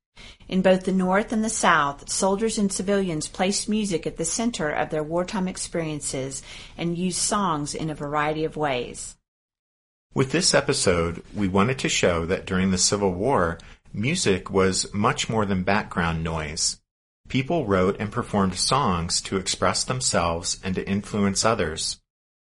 In 0.47 0.62
both 0.62 0.85
the 0.85 0.93
North 0.93 1.32
and 1.32 1.43
the 1.43 1.49
South, 1.49 2.09
soldiers 2.09 2.59
and 2.59 2.70
civilians 2.70 3.27
placed 3.27 3.69
music 3.69 4.07
at 4.07 4.19
the 4.19 4.24
center 4.24 4.70
of 4.70 4.91
their 4.91 5.03
wartime 5.03 5.49
experiences 5.49 6.43
and 6.78 6.97
used 6.97 7.19
songs 7.19 7.74
in 7.74 7.91
a 7.91 7.95
variety 7.95 8.45
of 8.45 8.57
ways. 8.57 9.16
With 10.15 10.31
this 10.31 10.55
episode, 10.55 11.24
we 11.35 11.49
wanted 11.49 11.81
to 11.81 11.89
show 11.89 12.24
that 12.27 12.47
during 12.47 12.70
the 12.70 12.78
Civil 12.78 13.12
War, 13.12 13.59
music 13.93 14.49
was 14.49 14.93
much 14.95 15.28
more 15.28 15.45
than 15.45 15.65
background 15.65 16.23
noise. 16.23 16.78
People 17.28 17.66
wrote 17.66 17.97
and 17.99 18.12
performed 18.12 18.55
songs 18.55 19.20
to 19.23 19.39
express 19.39 19.82
themselves 19.82 20.61
and 20.62 20.77
to 20.77 20.89
influence 20.89 21.45
others. 21.45 22.01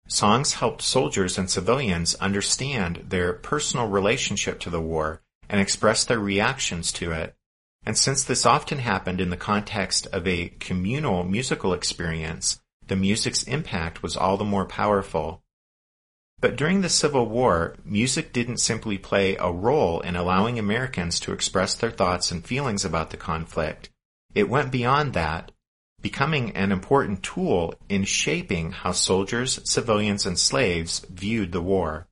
Songs 0.07 0.55
helped 0.55 0.81
soldiers 0.81 1.37
and 1.37 1.49
civilians 1.49 2.15
understand 2.15 3.05
their 3.07 3.31
personal 3.31 3.87
relationship 3.87 4.59
to 4.59 4.69
the 4.69 4.81
war 4.81 5.21
and 5.47 5.61
express 5.61 6.03
their 6.03 6.19
reactions 6.19 6.91
to 6.91 7.11
it. 7.11 7.37
And 7.85 7.97
since 7.97 8.23
this 8.23 8.45
often 8.45 8.79
happened 8.79 9.21
in 9.21 9.29
the 9.29 9.37
context 9.37 10.07
of 10.07 10.27
a 10.27 10.49
communal 10.59 11.23
musical 11.23 11.73
experience, 11.73 12.59
the 12.87 12.95
music's 12.95 13.43
impact 13.43 14.01
was 14.01 14.17
all 14.17 14.37
the 14.37 14.43
more 14.43 14.65
powerful. 14.65 15.43
But 16.39 16.55
during 16.55 16.81
the 16.81 16.89
Civil 16.89 17.27
War, 17.27 17.75
music 17.85 18.33
didn't 18.33 18.57
simply 18.57 18.97
play 18.97 19.35
a 19.37 19.51
role 19.51 20.01
in 20.01 20.15
allowing 20.15 20.59
Americans 20.59 21.19
to 21.21 21.31
express 21.31 21.75
their 21.75 21.91
thoughts 21.91 22.31
and 22.31 22.43
feelings 22.43 22.83
about 22.83 23.11
the 23.11 23.17
conflict. 23.17 23.89
It 24.33 24.49
went 24.49 24.71
beyond 24.71 25.13
that, 25.13 25.51
becoming 26.01 26.51
an 26.51 26.71
important 26.71 27.23
tool 27.23 27.73
in 27.87 28.03
shaping 28.03 28.71
how 28.71 28.91
soldiers, 28.91 29.59
civilians, 29.63 30.25
and 30.25 30.37
slaves 30.37 31.05
viewed 31.09 31.51
the 31.51 31.61
war. 31.61 32.07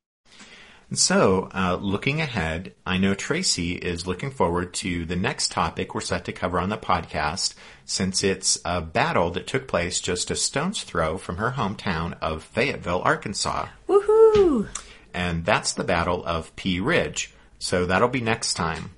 And 0.89 0.97
so, 0.97 1.49
uh, 1.53 1.77
looking 1.79 2.19
ahead, 2.19 2.73
I 2.83 2.97
know 2.97 3.13
Tracy 3.13 3.73
is 3.73 4.07
looking 4.07 4.31
forward 4.31 4.73
to 4.75 5.05
the 5.05 5.15
next 5.15 5.51
topic 5.51 5.93
we're 5.93 6.01
set 6.01 6.25
to 6.25 6.31
cover 6.31 6.59
on 6.59 6.69
the 6.69 6.77
podcast, 6.77 7.53
since 7.85 8.23
it's 8.23 8.57
a 8.65 8.81
battle 8.81 9.29
that 9.31 9.45
took 9.45 9.67
place 9.67 10.01
just 10.01 10.31
a 10.31 10.35
stone's 10.35 10.81
throw 10.83 11.19
from 11.19 11.37
her 11.37 11.51
hometown 11.51 12.17
of 12.21 12.43
Fayetteville, 12.43 13.03
Arkansas. 13.03 13.67
Woohoo! 13.87 14.67
And 15.13 15.45
that's 15.45 15.73
the 15.73 15.83
Battle 15.83 16.25
of 16.25 16.55
Pea 16.55 16.79
Ridge. 16.79 17.33
So 17.59 17.85
that'll 17.85 18.07
be 18.07 18.21
next 18.21 18.55
time. 18.55 18.91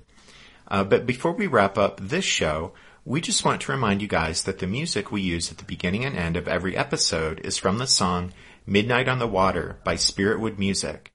Uh, 0.68 0.84
but 0.84 1.04
before 1.04 1.32
we 1.32 1.46
wrap 1.46 1.76
up 1.76 2.00
this 2.00 2.24
show, 2.24 2.72
we 3.04 3.20
just 3.20 3.44
want 3.44 3.60
to 3.62 3.72
remind 3.72 4.00
you 4.00 4.08
guys 4.08 4.44
that 4.44 4.60
the 4.60 4.66
music 4.66 5.12
we 5.12 5.20
use 5.20 5.50
at 5.50 5.58
the 5.58 5.64
beginning 5.64 6.06
and 6.06 6.16
end 6.16 6.38
of 6.38 6.48
every 6.48 6.74
episode 6.74 7.40
is 7.44 7.58
from 7.58 7.76
the 7.76 7.86
song 7.86 8.32
Midnight 8.64 9.08
on 9.08 9.18
the 9.18 9.26
Water 9.26 9.78
by 9.84 9.96
Spiritwood 9.96 10.56
Music. 10.56 11.11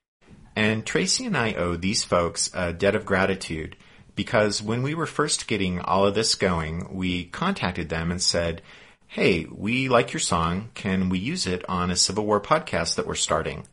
And 0.57 0.88
Tracy 0.88 1.27
and 1.27 1.38
I 1.38 1.53
owe 1.53 1.75
these 1.75 2.03
folks 2.03 2.49
a 2.51 2.73
debt 2.73 2.95
of 2.95 3.05
gratitude 3.05 3.75
because 4.15 4.59
when 4.59 4.81
we 4.81 4.95
were 4.95 5.05
first 5.05 5.47
getting 5.47 5.79
all 5.79 6.07
of 6.07 6.15
this 6.15 6.34
going, 6.34 6.95
we 6.95 7.25
contacted 7.25 7.89
them 7.89 8.09
and 8.09 8.19
said, 8.19 8.63
Hey, 9.05 9.45
we 9.45 9.88
like 9.88 10.13
your 10.13 10.19
song. 10.19 10.71
Can 10.73 11.09
we 11.09 11.19
use 11.19 11.45
it 11.45 11.63
on 11.69 11.91
a 11.91 11.95
Civil 11.95 12.25
War 12.25 12.41
podcast 12.41 12.95
that 12.95 13.05
we're 13.05 13.13
starting? 13.13 13.67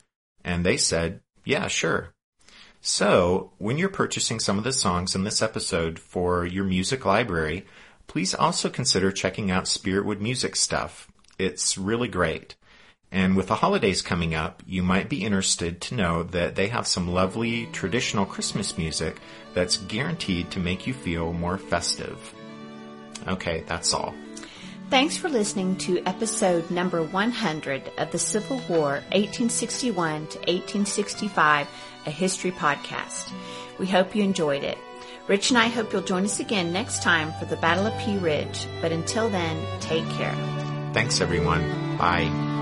And 0.45 0.63
they 0.63 0.77
said, 0.77 1.21
yeah, 1.43 1.69
sure. 1.69 2.13
So, 2.83 3.53
when 3.57 3.79
you're 3.79 3.89
purchasing 3.89 4.39
some 4.39 4.59
of 4.59 4.65
the 4.65 4.73
songs 4.75 5.15
in 5.15 5.25
this 5.25 5.41
episode 5.41 5.99
for 5.99 6.45
your 6.45 6.65
music 6.65 7.07
library, 7.07 7.65
please 8.09 8.35
also 8.35 8.69
consider 8.69 9.11
checking 9.11 9.51
out 9.51 9.65
Spiritwood 9.65 10.21
Music 10.21 10.55
stuff. 10.55 11.11
It's 11.39 11.79
really 11.79 12.09
great. 12.09 12.57
And 13.15 13.37
with 13.37 13.47
the 13.47 13.55
holidays 13.55 14.03
coming 14.03 14.35
up, 14.35 14.61
you 14.67 14.83
might 14.83 15.09
be 15.09 15.25
interested 15.25 15.81
to 15.83 15.95
know 15.95 16.25
that 16.25 16.57
they 16.57 16.67
have 16.67 16.85
some 16.85 17.15
lovely 17.15 17.67
traditional 17.67 18.27
Christmas 18.27 18.77
music 18.77 19.21
that's 19.55 19.77
guaranteed 19.77 20.51
to 20.51 20.59
make 20.59 20.85
you 20.89 20.93
feel 20.93 21.33
more 21.33 21.57
festive. 21.57 22.35
Okay, 23.29 23.63
that's 23.69 23.95
all. 23.95 24.15
Thanks 24.91 25.17
for 25.17 25.29
listening 25.29 25.77
to 25.77 26.03
episode 26.05 26.69
number 26.73 27.05
100 27.05 27.93
of 27.99 28.11
the 28.11 28.19
Civil 28.19 28.57
War 28.69 28.95
1861 29.13 30.27
to 30.27 30.39
1865, 30.39 31.69
a 32.07 32.11
history 32.11 32.51
podcast. 32.51 33.31
We 33.79 33.87
hope 33.87 34.17
you 34.17 34.25
enjoyed 34.25 34.65
it. 34.65 34.77
Rich 35.29 35.51
and 35.51 35.59
I 35.59 35.69
hope 35.69 35.93
you'll 35.93 36.03
join 36.03 36.25
us 36.25 36.41
again 36.41 36.73
next 36.73 37.05
time 37.05 37.33
for 37.39 37.45
the 37.45 37.57
Battle 37.57 37.87
of 37.87 37.97
Pea 38.01 38.19
Ridge. 38.19 38.67
But 38.81 38.91
until 38.91 39.31
then, 39.31 39.65
take 39.81 40.09
care. 40.11 40.35
Thanks 40.93 41.21
everyone. 41.21 41.97
Bye. 41.97 42.54